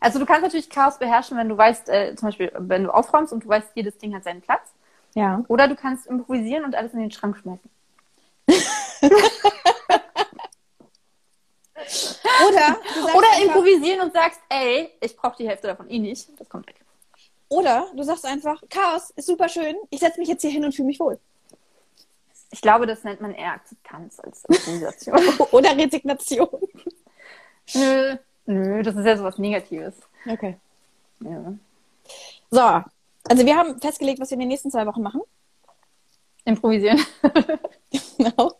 Also 0.00 0.18
du 0.18 0.26
kannst 0.26 0.42
natürlich 0.42 0.70
Chaos 0.70 0.98
beherrschen, 0.98 1.36
wenn 1.36 1.48
du 1.48 1.56
weißt, 1.56 1.88
äh, 1.90 2.16
zum 2.16 2.28
Beispiel, 2.28 2.50
wenn 2.56 2.84
du 2.84 2.90
aufräumst 2.90 3.32
und 3.32 3.44
du 3.44 3.48
weißt, 3.48 3.68
jedes 3.74 3.98
Ding 3.98 4.14
hat 4.14 4.24
seinen 4.24 4.40
Platz. 4.40 4.72
Ja. 5.14 5.44
Oder 5.48 5.68
du 5.68 5.76
kannst 5.76 6.06
improvisieren 6.06 6.64
und 6.64 6.74
alles 6.74 6.92
in 6.94 7.00
den 7.00 7.10
Schrank 7.10 7.36
schmeißen. 7.36 7.70
Oder, 12.48 12.78
Oder 13.14 13.28
einfach, 13.32 13.40
improvisieren 13.42 14.00
und 14.00 14.12
sagst, 14.12 14.40
ey, 14.48 14.90
ich 15.00 15.16
brauche 15.16 15.36
die 15.36 15.48
Hälfte 15.48 15.68
davon 15.68 15.88
eh 15.88 15.98
nicht. 15.98 16.28
Das 16.38 16.48
kommt 16.48 16.66
weg. 16.66 16.76
oder 17.48 17.86
du 17.94 18.02
sagst 18.02 18.26
einfach, 18.26 18.62
Chaos 18.68 19.10
ist 19.10 19.26
super 19.26 19.48
schön. 19.48 19.76
Ich 19.90 20.00
setze 20.00 20.18
mich 20.18 20.28
jetzt 20.28 20.42
hier 20.42 20.50
hin 20.50 20.64
und 20.64 20.74
fühle 20.74 20.86
mich 20.86 21.00
wohl. 21.00 21.18
Ich 22.50 22.60
glaube, 22.60 22.86
das 22.86 23.04
nennt 23.04 23.20
man 23.20 23.34
eher 23.34 23.52
Akzeptanz 23.52 24.20
als 24.20 24.44
Improvisation. 24.44 25.18
oder 25.52 25.76
Resignation. 25.76 26.48
Nö, 27.74 28.16
nö, 28.46 28.82
das 28.82 28.96
ist 28.96 29.04
ja 29.04 29.16
sowas 29.16 29.38
Negatives. 29.38 29.94
Okay. 30.28 30.56
Ja. 31.20 31.54
So. 32.50 32.82
Also 33.28 33.44
wir 33.44 33.56
haben 33.56 33.80
festgelegt, 33.80 34.20
was 34.20 34.30
wir 34.30 34.34
in 34.34 34.40
den 34.40 34.48
nächsten 34.48 34.70
zwei 34.70 34.86
Wochen 34.86 35.02
machen. 35.02 35.20
Improvisieren. 36.44 37.00
Genau. 38.18 38.52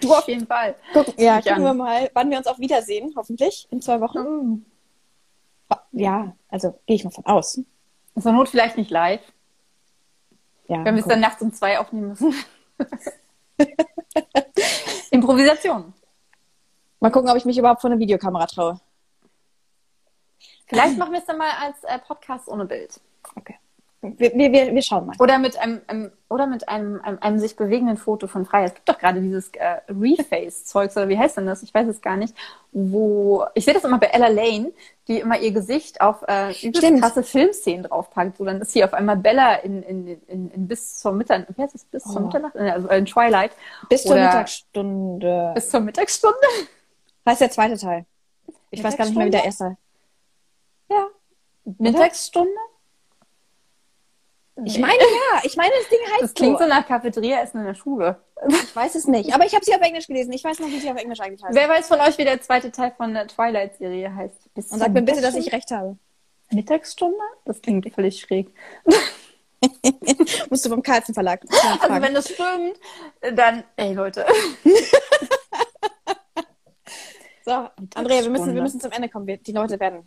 Du 0.00 0.12
auf 0.12 0.28
jeden 0.28 0.46
Fall. 0.46 0.74
Gucken, 0.92 1.14
ja, 1.16 1.40
gucken 1.40 1.62
wir 1.62 1.74
mal, 1.74 2.10
wann 2.14 2.30
wir 2.30 2.38
uns 2.38 2.46
auch 2.46 2.58
wiedersehen, 2.58 3.12
hoffentlich, 3.16 3.66
in 3.70 3.80
zwei 3.80 4.00
Wochen. 4.00 4.18
Mm. 4.18 4.66
Ja, 5.92 6.34
also 6.48 6.78
gehe 6.86 6.96
ich 6.96 7.04
mal 7.04 7.10
von 7.10 7.24
aus. 7.26 7.60
Zur 8.20 8.32
Not 8.32 8.48
vielleicht 8.48 8.76
nicht 8.76 8.90
live, 8.90 9.20
Ja, 10.68 10.84
wenn 10.84 10.96
wir 10.96 11.02
es 11.02 11.08
dann 11.08 11.20
nachts 11.20 11.40
um 11.40 11.52
zwei 11.52 11.78
aufnehmen 11.78 12.08
müssen. 12.08 12.34
Improvisation. 15.10 15.94
Mal 17.02 17.10
gucken, 17.10 17.30
ob 17.30 17.36
ich 17.36 17.44
mich 17.44 17.58
überhaupt 17.58 17.80
vor 17.80 17.90
eine 17.90 17.98
Videokamera 18.00 18.46
traue. 18.46 18.80
Vielleicht 20.66 20.96
machen 20.98 21.12
wir 21.12 21.18
es 21.20 21.26
dann 21.26 21.36
mal 21.38 21.50
als 21.60 21.84
äh, 21.84 21.98
Podcast 21.98 22.48
ohne 22.48 22.64
Bild. 22.64 22.98
Okay. 23.36 23.56
Wir, 24.00 24.32
wir, 24.34 24.74
wir, 24.74 24.82
schauen 24.82 25.06
mal. 25.06 25.14
Oder 25.20 25.38
mit 25.38 25.56
einem, 25.58 25.80
einem 25.86 26.10
oder 26.28 26.48
mit 26.48 26.68
einem, 26.68 27.00
einem, 27.02 27.18
einem 27.20 27.38
sich 27.38 27.54
bewegenden 27.54 27.96
Foto 27.96 28.26
von 28.26 28.44
Freier. 28.44 28.64
Es 28.64 28.74
gibt 28.74 28.88
doch 28.88 28.98
gerade 28.98 29.20
dieses 29.20 29.50
äh, 29.50 29.80
Reface-Zeugs, 29.88 30.96
oder 30.96 31.08
wie 31.08 31.16
heißt 31.16 31.36
denn 31.36 31.46
das? 31.46 31.62
Ich 31.62 31.72
weiß 31.72 31.86
es 31.86 32.00
gar 32.00 32.16
nicht. 32.16 32.34
Wo, 32.72 33.44
ich 33.54 33.64
sehe 33.64 33.74
das 33.74 33.84
immer 33.84 33.98
bei 33.98 34.08
Ella 34.08 34.26
Lane, 34.26 34.72
die 35.06 35.20
immer 35.20 35.38
ihr 35.38 35.52
Gesicht 35.52 36.00
auf 36.00 36.22
äh, 36.26 36.52
krasse 36.98 37.22
Filmszenen 37.22 37.84
draufpackt. 37.84 38.38
So, 38.38 38.44
dann 38.44 38.60
ist 38.60 38.72
hier 38.72 38.86
auf 38.86 38.94
einmal 38.94 39.18
Bella 39.18 39.54
in, 39.56 39.84
in, 39.84 40.08
in, 40.26 40.50
in 40.50 40.66
bis 40.66 40.98
zur 40.98 41.12
Mitternacht, 41.12 41.56
wie 41.56 41.62
heißt 41.62 41.74
das? 41.74 41.84
Bis 41.84 42.02
zur 42.02 42.22
Oh. 42.22 42.24
Mitternacht? 42.24 42.56
Äh, 42.56 42.70
Also 42.70 42.88
in 42.88 43.06
Twilight. 43.06 43.52
Bis 43.88 44.02
zur 44.02 44.12
Oder- 44.12 44.24
Mittagsstunde. 44.24 45.52
Bis 45.54 45.70
zur 45.70 45.78
Mittagsstunde. 45.80 46.36
Was 47.24 47.34
ist 47.34 47.40
der 47.40 47.50
zweite 47.50 47.78
Teil? 47.78 48.06
Ich 48.70 48.82
weiß 48.82 48.96
gar 48.96 49.04
nicht 49.04 49.16
mehr, 49.16 49.26
wie 49.26 49.30
der 49.30 49.44
erste. 49.44 49.76
Ja. 50.90 51.06
Mittagsstunde? 51.78 52.50
Ich 54.64 54.78
meine 54.78 54.98
ja, 54.98 55.40
ich 55.44 55.56
meine, 55.56 55.72
das 55.78 55.88
Ding 55.88 55.98
heißt 56.12 56.22
Das 56.22 56.34
klingt 56.34 56.58
so. 56.58 56.64
so 56.64 56.68
nach 56.70 56.86
Cafeteria-Essen 56.86 57.60
in 57.60 57.66
der 57.66 57.74
Schule. 57.74 58.20
Ich 58.48 58.74
weiß 58.74 58.94
es 58.96 59.06
nicht, 59.06 59.32
aber 59.34 59.46
ich 59.46 59.54
habe 59.54 59.64
sie 59.64 59.74
auf 59.74 59.80
Englisch 59.80 60.06
gelesen. 60.06 60.32
Ich 60.32 60.44
weiß 60.44 60.58
noch, 60.58 60.68
wie 60.68 60.78
sie 60.80 60.90
auf 60.90 60.98
Englisch 60.98 61.20
eigentlich 61.20 61.42
heißt. 61.42 61.54
Wer 61.54 61.68
weiß 61.68 61.88
von 61.88 62.00
euch, 62.00 62.18
wie 62.18 62.24
der 62.24 62.40
zweite 62.40 62.70
Teil 62.70 62.92
von 62.96 63.14
der 63.14 63.28
Twilight-Serie 63.28 64.14
heißt? 64.14 64.54
Bis 64.54 64.70
Und 64.70 64.80
sag 64.80 64.92
mir 64.92 65.02
bitte, 65.02 65.20
dass 65.20 65.34
ich 65.36 65.52
recht 65.52 65.70
habe. 65.70 65.96
Mittagsstunde? 66.50 67.16
Das 67.44 67.62
klingt 67.62 67.92
völlig 67.94 68.20
schräg. 68.20 68.52
Musst 70.50 70.64
du 70.64 70.70
vom 70.70 70.82
Carlsen 70.82 71.14
Verlag 71.14 71.40
Also 71.80 72.02
wenn 72.02 72.14
das 72.14 72.28
stimmt, 72.28 72.78
dann, 73.36 73.64
ey 73.76 73.94
Leute. 73.94 74.26
so, 77.44 77.68
Andrea, 77.94 78.22
wir 78.22 78.30
müssen, 78.30 78.54
wir 78.54 78.62
müssen 78.62 78.80
zum 78.80 78.92
Ende 78.92 79.08
kommen. 79.08 79.26
Wir, 79.26 79.36
die 79.36 79.52
Leute 79.52 79.78
werden 79.80 80.06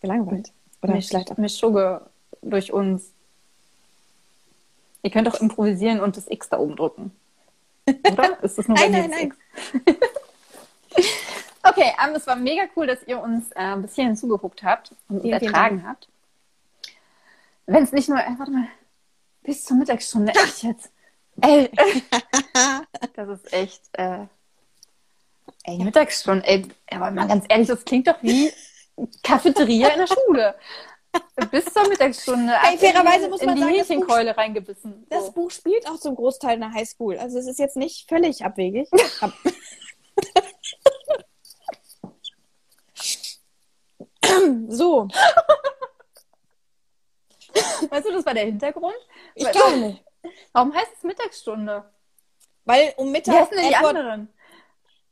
gelangweilt. 0.00 0.52
Oder 0.82 0.94
Misch, 0.94 1.08
vielleicht 1.08 1.32
auch. 1.32 1.36
Mischugge 1.36 2.02
durch 2.42 2.72
uns. 2.72 3.12
Ihr 5.02 5.10
könnt 5.10 5.28
auch 5.28 5.40
improvisieren 5.40 6.00
und 6.00 6.16
das 6.16 6.30
X 6.30 6.48
da 6.48 6.58
oben 6.58 6.76
drücken. 6.76 7.12
Oder? 7.86 8.38
Ist 8.42 8.58
das 8.58 8.68
nur 8.68 8.76
Nein, 8.76 8.92
nein, 8.92 9.10
nein. 9.10 9.32
Okay, 11.66 11.92
ähm, 12.04 12.14
es 12.14 12.26
war 12.26 12.36
mega 12.36 12.64
cool, 12.76 12.86
dass 12.86 13.02
ihr 13.06 13.18
uns 13.20 13.50
äh, 13.52 13.60
ein 13.60 13.80
bisschen 13.80 14.08
hinzugeguckt 14.08 14.62
habt 14.62 14.94
und 15.08 15.24
uns 15.24 15.32
ertragen 15.32 15.86
habt. 15.86 16.08
Wenn 17.66 17.82
es 17.84 17.92
nicht 17.92 18.08
nur, 18.08 18.18
äh, 18.18 18.34
warte 18.36 18.52
mal, 18.52 18.68
bis 19.42 19.64
zur 19.64 19.78
Mittagsstunde, 19.78 20.32
echt 20.34 20.62
jetzt. 20.62 20.90
Ey, 21.40 21.70
das 23.14 23.28
ist 23.28 23.52
echt, 23.52 23.82
äh, 23.92 24.26
ey, 25.64 25.78
Mittagsstunde, 25.78 26.46
ey, 26.46 26.66
aber 26.90 27.10
mal 27.10 27.26
ganz 27.28 27.44
ehrlich, 27.48 27.68
das 27.68 27.84
klingt 27.84 28.06
doch 28.06 28.22
wie 28.22 28.52
Cafeteria 29.22 29.88
in 29.88 29.98
der 29.98 30.06
Schule. 30.06 30.54
Bis 31.50 31.64
zur 31.66 31.88
Mittagsstunde. 31.88 32.52
Ey, 32.52 32.74
ab 32.74 32.78
fairerweise 32.80 33.24
in, 33.26 33.30
muss 33.30 33.40
in 33.40 33.46
man 33.46 33.54
die 33.56 33.62
sagen, 33.62 33.74
das 33.76 33.86
Buch- 33.86 33.90
Hähnchenkeule 33.94 34.36
reingebissen. 34.36 35.06
Das 35.10 35.26
So. 35.26 35.32
Buch 35.32 35.50
spielt 35.50 35.86
auch 35.88 35.98
zum 35.98 36.16
Großteil 36.16 36.54
in 36.54 36.60
der 36.60 36.72
Highschool. 36.72 37.18
Also 37.18 37.38
es 37.38 37.46
ist 37.46 37.58
jetzt 37.60 37.76
nicht 37.76 38.08
völlig 38.08 38.44
abwegig. 38.44 38.88
Ab- 39.20 39.32
so, 44.68 45.08
Weißt 47.88 48.06
du, 48.06 48.12
das 48.12 48.26
war 48.26 48.34
der 48.34 48.46
Hintergrund? 48.46 48.94
ich 49.36 49.48
glaube 49.50 49.76
nicht. 49.76 50.04
Warum 50.52 50.74
heißt 50.74 50.90
es 50.96 51.02
Mittagsstunde? 51.04 51.84
Weil 52.64 52.92
um 52.96 53.12
Mittag 53.12 53.34
heißen 53.42 53.56
denn 53.56 53.68
die 53.68 53.74
Edward, 53.74 53.96
anderen? 53.96 54.28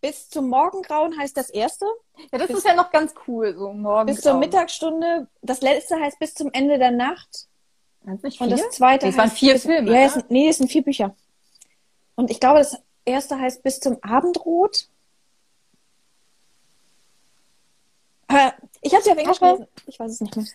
Bis 0.03 0.29
zum 0.29 0.49
Morgengrauen 0.51 1.17
heißt 1.19 1.37
das 1.37 1.49
erste. 1.49 1.87
Ja, 2.31 2.39
das 2.39 2.49
Bis- 2.49 2.59
ist 2.59 2.67
ja 2.67 2.75
noch 2.75 2.91
ganz 2.91 3.15
cool, 3.27 3.57
so 3.57 3.73
morgen. 3.73 4.07
Bis 4.07 4.21
zur 4.21 4.35
Mittagsstunde. 4.35 5.29
Das 5.41 5.63
letzte 5.63 5.99
heißt 5.99 6.19
bis 6.19 6.35
zum 6.35 6.51
Ende 6.53 6.77
der 6.79 6.91
Nacht. 6.91 7.47
nicht 8.05 8.41
Und 8.41 8.49
vier? 8.49 8.57
das 8.59 8.71
zweite 8.71 9.07
es 9.07 9.17
waren 9.17 9.31
vier 9.31 9.55
bis, 9.55 9.63
Filme, 9.63 9.91
Ja, 9.91 10.03
ne? 10.03 10.11
sind, 10.11 10.31
nee, 10.31 10.49
es 10.49 10.59
sind 10.59 10.71
vier 10.71 10.83
Bücher. 10.83 11.15
Und 12.17 12.31
ich 12.31 12.41
glaube, 12.41 12.59
das 12.59 12.77
erste 13.05 13.39
heißt 13.39 13.63
bis 13.63 13.81
zum 13.81 13.97
Abendrot. 14.03 14.89
Ich 18.81 18.93
habe 18.95 19.03
sie 19.05 19.11
auf 19.13 19.19
Englisch 19.19 19.39
gelesen. 19.39 19.67
Ich 19.87 20.01
weiß 20.01 20.11
es 20.11 20.21
nicht 20.21 20.37
mehr. 20.37 20.47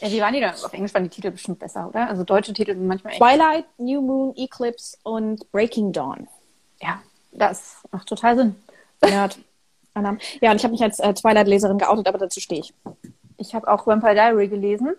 Ja, 0.00 0.10
wie 0.10 0.20
waren 0.20 0.32
die 0.32 0.40
dann? 0.40 0.54
Auf 0.54 0.72
Englisch 0.72 0.94
waren 0.94 1.02
die 1.04 1.10
Titel 1.10 1.30
bestimmt 1.30 1.58
besser, 1.58 1.88
oder? 1.88 2.08
Also 2.08 2.24
deutsche 2.24 2.52
Titel 2.54 2.72
sind 2.74 2.86
manchmal 2.86 3.12
echt. 3.12 3.20
Twilight, 3.22 3.66
New 3.78 4.00
Moon, 4.00 4.34
Eclipse 4.36 4.96
und 5.02 5.50
Breaking 5.52 5.92
Dawn. 5.92 6.26
Ja, 6.80 7.02
das 7.32 7.76
macht 7.90 8.08
total 8.08 8.36
Sinn. 8.36 8.63
Anna. 9.94 10.16
Ja, 10.40 10.50
und 10.50 10.56
ich 10.56 10.64
habe 10.64 10.72
mich 10.72 10.82
als 10.82 10.98
äh, 10.98 11.14
Twilight-Leserin 11.14 11.78
geoutet, 11.78 12.08
aber 12.08 12.18
dazu 12.18 12.40
stehe 12.40 12.60
ich. 12.60 12.74
Ich 13.36 13.54
habe 13.54 13.68
auch 13.68 13.86
Vampire 13.86 14.14
Diary 14.14 14.48
gelesen. 14.48 14.94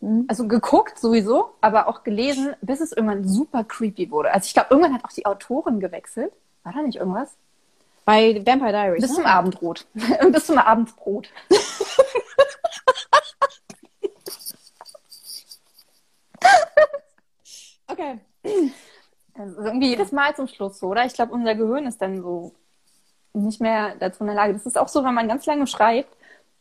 Mhm. 0.00 0.26
Also 0.28 0.46
geguckt 0.46 0.98
sowieso, 0.98 1.52
aber 1.60 1.88
auch 1.88 2.04
gelesen, 2.04 2.54
bis 2.60 2.80
es 2.80 2.92
irgendwann 2.92 3.26
super 3.26 3.64
creepy 3.64 4.10
wurde. 4.10 4.32
Also 4.32 4.46
ich 4.46 4.54
glaube, 4.54 4.68
irgendwann 4.70 4.94
hat 4.94 5.04
auch 5.04 5.12
die 5.12 5.26
Autorin 5.26 5.80
gewechselt. 5.80 6.32
War 6.62 6.72
da 6.72 6.82
nicht 6.82 6.98
irgendwas? 6.98 7.30
Bei 8.04 8.42
Vampire 8.44 8.72
Diaries. 8.72 9.00
Bis 9.00 9.10
ne? 9.12 9.16
zum 9.16 9.26
Abendbrot. 9.26 9.86
bis 10.30 10.46
zum 10.46 10.58
Abendbrot. 10.58 11.28
Okay. 17.86 18.18
Also 19.34 19.62
irgendwie 19.62 19.88
jedes 19.88 20.10
Mal 20.10 20.34
zum 20.34 20.48
Schluss 20.48 20.78
so, 20.78 20.88
oder? 20.88 21.04
Ich 21.04 21.12
glaube, 21.12 21.32
unser 21.32 21.54
Gehirn 21.54 21.86
ist 21.86 22.02
dann 22.02 22.22
so 22.22 22.52
nicht 23.34 23.60
mehr 23.60 23.94
dazu 23.98 24.20
in 24.20 24.26
der 24.28 24.36
Lage. 24.36 24.52
Das 24.54 24.66
ist 24.66 24.78
auch 24.78 24.88
so, 24.88 25.04
wenn 25.04 25.14
man 25.14 25.28
ganz 25.28 25.44
lange 25.46 25.66
schreibt. 25.66 26.16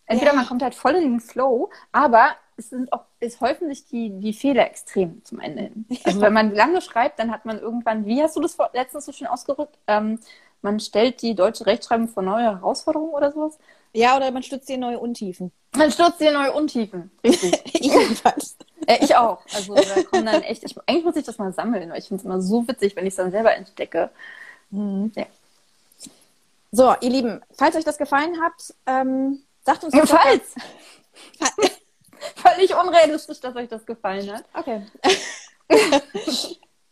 Entweder 0.06 0.32
Ja. 0.32 0.38
man 0.38 0.46
kommt 0.46 0.62
halt 0.64 0.76
voll 0.76 0.96
in 0.96 1.04
den 1.04 1.20
Flow, 1.22 1.70
aber 1.92 2.32
es 2.58 2.70
sind 2.70 2.92
auch, 2.92 3.06
es 3.20 3.40
häufen 3.42 3.70
sich 3.70 3.86
die, 3.86 4.10
die 4.20 4.34
Fehler 4.34 4.66
extrem 4.66 5.24
zum 5.24 5.40
Ende 5.40 5.64
hin. 5.64 5.86
Also 6.04 6.20
wenn 6.22 6.34
man 6.34 6.54
lange 6.54 6.82
schreibt, 6.82 7.20
dann 7.20 7.32
hat 7.32 7.46
man 7.46 7.58
irgendwann, 7.60 8.06
wie 8.06 8.22
hast 8.22 8.36
du 8.36 8.42
das 8.42 8.58
letztens 8.74 9.06
so 9.06 9.12
schön 9.12 9.28
ausgerückt? 9.28 9.78
Ähm, 9.88 10.20
man 10.62 10.80
stellt 10.80 11.22
die 11.22 11.36
deutsche 11.36 11.66
Rechtschreibung 11.66 12.08
vor 12.10 12.22
neue 12.24 12.44
Herausforderungen 12.44 13.14
oder 13.14 13.32
sowas. 13.32 13.58
Ja, 13.94 14.18
oder 14.18 14.30
man 14.32 14.44
stützt 14.44 14.68
dir 14.70 14.78
neue 14.78 15.00
Untiefen. 15.00 15.52
Man 15.76 15.92
stürzt 15.92 16.18
hier 16.20 16.32
neue 16.32 16.52
Untiefen. 16.52 17.12
Richtig. 17.24 17.62
jedenfalls. 17.82 18.58
äh, 18.88 18.98
ich 19.04 19.16
auch. 19.16 19.44
Also 19.54 19.76
da 19.76 20.04
kommen 20.04 20.26
dann 20.26 20.42
echt, 20.42 20.64
ich, 20.64 20.76
eigentlich 20.88 21.06
muss 21.06 21.16
ich 21.16 21.26
das 21.26 21.38
mal 21.38 21.54
sammeln, 21.54 21.90
weil 21.92 22.00
ich 22.00 22.08
finde 22.08 22.22
es 22.22 22.26
immer 22.26 22.42
so 22.42 22.68
witzig, 22.68 22.96
wenn 22.96 23.06
ich 23.06 23.12
es 23.12 23.18
dann 23.18 23.32
selber 23.32 23.56
entdecke. 23.56 24.10
Ja. 24.72 25.26
So, 26.76 26.96
ihr 27.02 27.10
Lieben, 27.12 27.40
falls 27.52 27.76
euch 27.76 27.84
das 27.84 28.00
gefallen 28.00 28.42
hat, 28.42 28.74
ähm, 28.88 29.44
sagt 29.64 29.84
uns 29.84 29.94
doch 29.94 30.08
Falls! 30.08 30.56
Völlig 32.36 32.76
unrealistisch, 32.76 33.40
dass 33.42 33.56
euch 33.56 33.70
das 33.70 33.86
gefallen 33.86 34.34
hat. 34.34 34.44
Okay. 34.56 34.82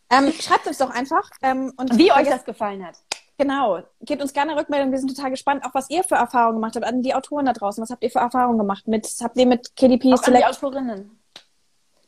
ähm, 0.08 0.32
schreibt 0.34 0.68
uns 0.68 0.78
doch 0.78 0.90
einfach. 0.90 1.28
Ähm, 1.42 1.72
und 1.76 1.98
Wie 1.98 2.12
euch 2.12 2.28
das 2.28 2.44
gefallen 2.44 2.86
hat. 2.86 2.96
Genau. 3.38 3.82
Gebt 4.02 4.22
uns 4.22 4.32
gerne 4.32 4.54
Rückmeldung. 4.54 4.92
Wir 4.92 5.00
sind 5.00 5.16
total 5.16 5.32
gespannt, 5.32 5.64
auch 5.64 5.74
was 5.74 5.90
ihr 5.90 6.04
für 6.04 6.14
Erfahrungen 6.14 6.58
gemacht 6.58 6.76
habt. 6.76 6.86
An 6.86 7.02
die 7.02 7.16
Autoren 7.16 7.46
da 7.46 7.52
draußen. 7.52 7.82
Was 7.82 7.90
habt 7.90 8.04
ihr 8.04 8.10
für 8.10 8.20
Erfahrungen 8.20 8.58
gemacht? 8.58 8.86
Mit, 8.86 9.08
habt 9.20 9.36
ihr 9.36 9.46
mit 9.46 9.74
KDP 9.74 10.12
Auch 10.12 10.18
an 10.18 10.18
die 10.18 10.24
Select? 10.26 10.46
Autorinnen. 10.46 11.18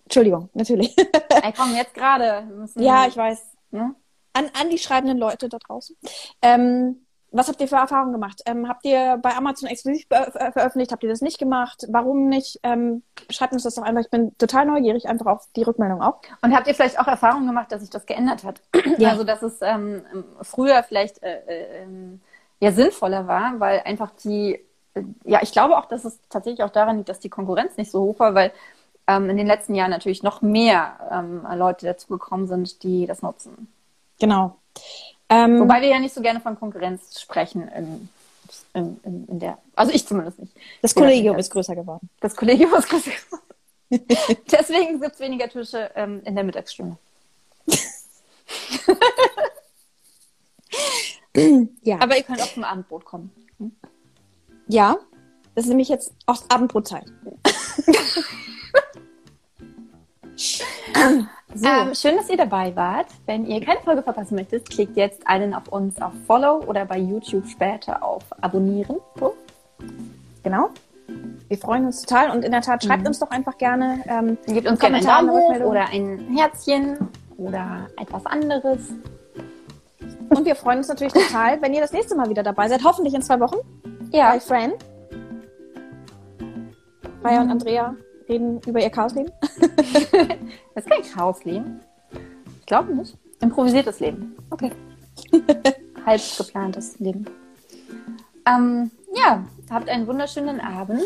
Entschuldigung, 0.05 0.49
natürlich. 0.55 0.97
Ey, 1.43 1.53
komm, 1.57 1.75
jetzt 1.75 1.95
gerade. 1.95 2.69
Ja, 2.77 3.09
ich 3.09 3.17
weiß. 3.17 3.43
Ne? 3.73 3.97
An, 4.33 4.49
an 4.61 4.71
die 4.71 4.79
schreibenden 4.79 5.19
Leute 5.19 5.49
da 5.49 5.59
draußen. 5.59 5.97
Ähm, 6.41 7.05
was 7.37 7.49
habt 7.49 7.61
ihr 7.61 7.69
für 7.69 7.77
Erfahrungen 7.77 8.13
gemacht? 8.13 8.43
Ähm, 8.47 8.69
habt 8.69 8.85
ihr 8.85 9.19
bei 9.21 9.35
Amazon 9.37 9.69
exklusiv 9.69 10.07
ver 10.09 10.31
ver- 10.33 10.53
veröffentlicht? 10.53 10.93
Habt 10.93 11.03
ihr 11.03 11.09
das 11.11 11.21
nicht 11.21 11.39
gemacht? 11.39 11.85
Warum 11.91 12.29
nicht? 12.29 12.61
Ähm, 12.63 13.03
schreibt 13.31 13.53
uns 13.53 13.65
das 13.65 13.75
doch 13.75 13.83
einfach. 13.83 14.03
Ich 14.03 14.11
bin 14.11 14.37
total 14.39 14.67
neugierig, 14.67 15.09
einfach 15.09 15.27
auf 15.27 15.49
die 15.57 15.63
Rückmeldung 15.63 16.01
auch. 16.01 16.21
Und 16.43 16.55
habt 16.55 16.67
ihr 16.69 16.75
vielleicht 16.75 16.99
auch 16.99 17.09
Erfahrungen 17.09 17.47
gemacht, 17.47 17.73
dass 17.73 17.81
sich 17.81 17.91
das 17.91 18.07
geändert 18.07 18.45
hat? 18.45 18.61
Ja. 18.99 19.11
Also, 19.11 19.25
dass 19.25 19.43
es 19.43 19.61
ähm, 19.63 20.05
früher 20.43 20.83
vielleicht 20.85 21.23
äh, 21.23 21.41
äh, 21.83 21.87
ja 22.61 22.73
sinnvoller 22.73 23.27
war, 23.27 23.59
weil 23.59 23.81
einfach 23.85 24.11
die, 24.23 24.61
äh, 24.95 25.03
ja, 25.25 25.41
ich 25.43 25.53
glaube 25.53 25.77
auch, 25.77 25.87
dass 25.87 26.05
es 26.05 26.21
tatsächlich 26.29 26.63
auch 26.63 26.71
daran 26.71 26.99
liegt, 26.99 27.09
dass 27.09 27.19
die 27.21 27.29
Konkurrenz 27.31 27.77
nicht 27.77 27.91
so 27.91 28.03
hoch 28.03 28.21
war, 28.21 28.35
weil 28.35 28.53
ähm, 29.07 29.29
in 29.29 29.37
den 29.37 29.47
letzten 29.47 29.75
Jahren 29.75 29.91
natürlich 29.91 30.23
noch 30.23 30.41
mehr 30.43 30.99
ähm, 31.11 31.47
Leute 31.59 31.87
dazu 31.87 32.09
gekommen 32.09 32.47
sind, 32.47 32.83
die 32.85 33.07
das 33.07 33.23
nutzen. 33.23 33.69
Genau. 34.21 34.57
Ähm, 35.29 35.61
Wobei 35.61 35.81
wir 35.81 35.89
ja 35.89 35.99
nicht 35.99 36.15
so 36.15 36.21
gerne 36.21 36.41
von 36.41 36.59
Konkurrenz 36.59 37.21
sprechen 37.21 37.69
in, 37.69 38.09
in, 38.75 39.01
in, 39.05 39.29
in 39.29 39.41
der, 39.41 39.59
also 39.75 39.93
ich 39.93 40.07
zumindest 40.07 40.39
nicht. 40.39 40.53
das 40.83 40.95
Kollegium 40.95 41.39
ist 41.39 41.51
größer 41.51 41.75
geworden. 41.75 42.09
Das 42.21 42.37
Kollegium 42.37 42.75
ist 42.75 42.89
größer 42.89 43.11
geworden. 43.91 44.07
Deswegen 44.51 45.01
gibt 45.01 45.15
es 45.15 45.21
weniger 45.21 45.49
Tische 45.49 45.91
ähm, 45.95 46.21
in 46.25 46.35
der 46.35 46.45
Mittagsstunde. 46.45 46.97
Ja. 51.83 52.01
Aber 52.01 52.17
ihr 52.17 52.23
könnt 52.23 52.41
auch 52.41 52.53
zum 52.53 52.65
Abendbrot 52.65 53.05
kommen. 53.05 53.31
ja. 54.69 54.97
Das 55.55 55.65
ist 55.65 55.69
nämlich 55.69 55.89
jetzt 55.89 56.13
auch 56.27 56.43
Abendbrotzeit. 56.49 57.07
so. 61.55 61.67
Ähm, 61.67 61.95
schön, 61.95 62.17
dass 62.17 62.29
ihr 62.29 62.37
dabei 62.37 62.75
wart. 62.77 63.07
Wenn 63.27 63.47
ihr 63.47 63.65
keine 63.65 63.81
Folge 63.81 64.03
verpassen 64.03 64.37
möchtet, 64.37 64.69
klickt 64.71 64.97
jetzt 64.97 65.27
einen 65.27 65.55
auf 65.55 65.69
uns 65.69 66.01
auf 66.01 66.13
Follow 66.27 66.65
oder 66.67 66.85
bei 66.85 66.99
YouTube 66.99 67.47
später 67.47 68.03
auf 68.03 68.23
Abonnieren. 68.41 68.97
So. 69.19 69.35
Genau. 70.43 70.71
Wir 71.49 71.59
freuen 71.59 71.85
uns 71.87 72.03
total 72.03 72.31
und 72.31 72.45
in 72.45 72.53
der 72.53 72.63
Tat 72.63 72.83
schreibt 72.83 73.07
uns 73.07 73.19
doch 73.19 73.31
einfach 73.31 73.59
gerne. 73.59 74.03
Ähm, 74.07 74.39
Gebt 74.47 74.67
uns 74.67 74.81
einen 74.83 74.95
gerne 74.95 74.97
einen 74.97 75.07
Kommentar, 75.07 75.21
Daumen 75.21 75.31
hoch 75.31 75.71
oder 75.71 75.89
ein 75.89 76.35
Herzchen 76.35 77.09
oder 77.37 77.89
etwas 78.01 78.25
anderes. 78.27 78.91
und 80.31 80.45
wir 80.45 80.55
freuen 80.55 80.79
uns 80.79 80.89
natürlich 80.89 81.13
total, 81.13 81.61
wenn 81.61 81.75
ihr 81.75 81.81
das 81.81 81.93
nächste 81.93 82.15
Mal 82.15 82.31
wieder 82.31 82.43
dabei 82.43 82.69
seid. 82.69 82.83
Hoffentlich 82.85 83.15
in 83.15 83.23
zwei 83.23 83.39
Wochen 83.41 83.59
bei 84.11 84.41
Fran. 84.41 84.73
Maya 87.23 87.41
und 87.41 87.51
Andrea 87.51 87.95
reden 88.29 88.61
über 88.67 88.81
ihr 88.81 88.91
Chaosleben. 88.91 89.33
Das 90.75 90.85
ist 90.85 90.91
kein 90.91 91.03
Chaosleben. 91.03 91.81
Ich 92.59 92.67
glaube 92.67 92.95
nicht. 92.95 93.17
Improvisiertes 93.41 94.01
Leben. 94.01 94.35
Okay. 94.51 94.73
Halb 96.05 96.21
geplantes 96.37 96.99
Leben. 96.99 97.27
Ähm, 98.47 98.91
ja, 99.15 99.45
habt 99.71 99.89
einen 99.89 100.07
wunderschönen 100.07 100.61
Abend. 100.61 101.05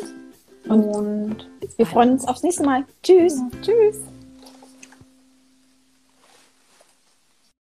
Und, 0.69 1.49
Wir 1.77 1.87
freuen 1.87 2.13
uns 2.13 2.27
aufs 2.27 2.43
nächste 2.43 2.65
Mal. 2.65 2.85
Tschüss. 3.03 3.41
Tschüss. 3.63 4.01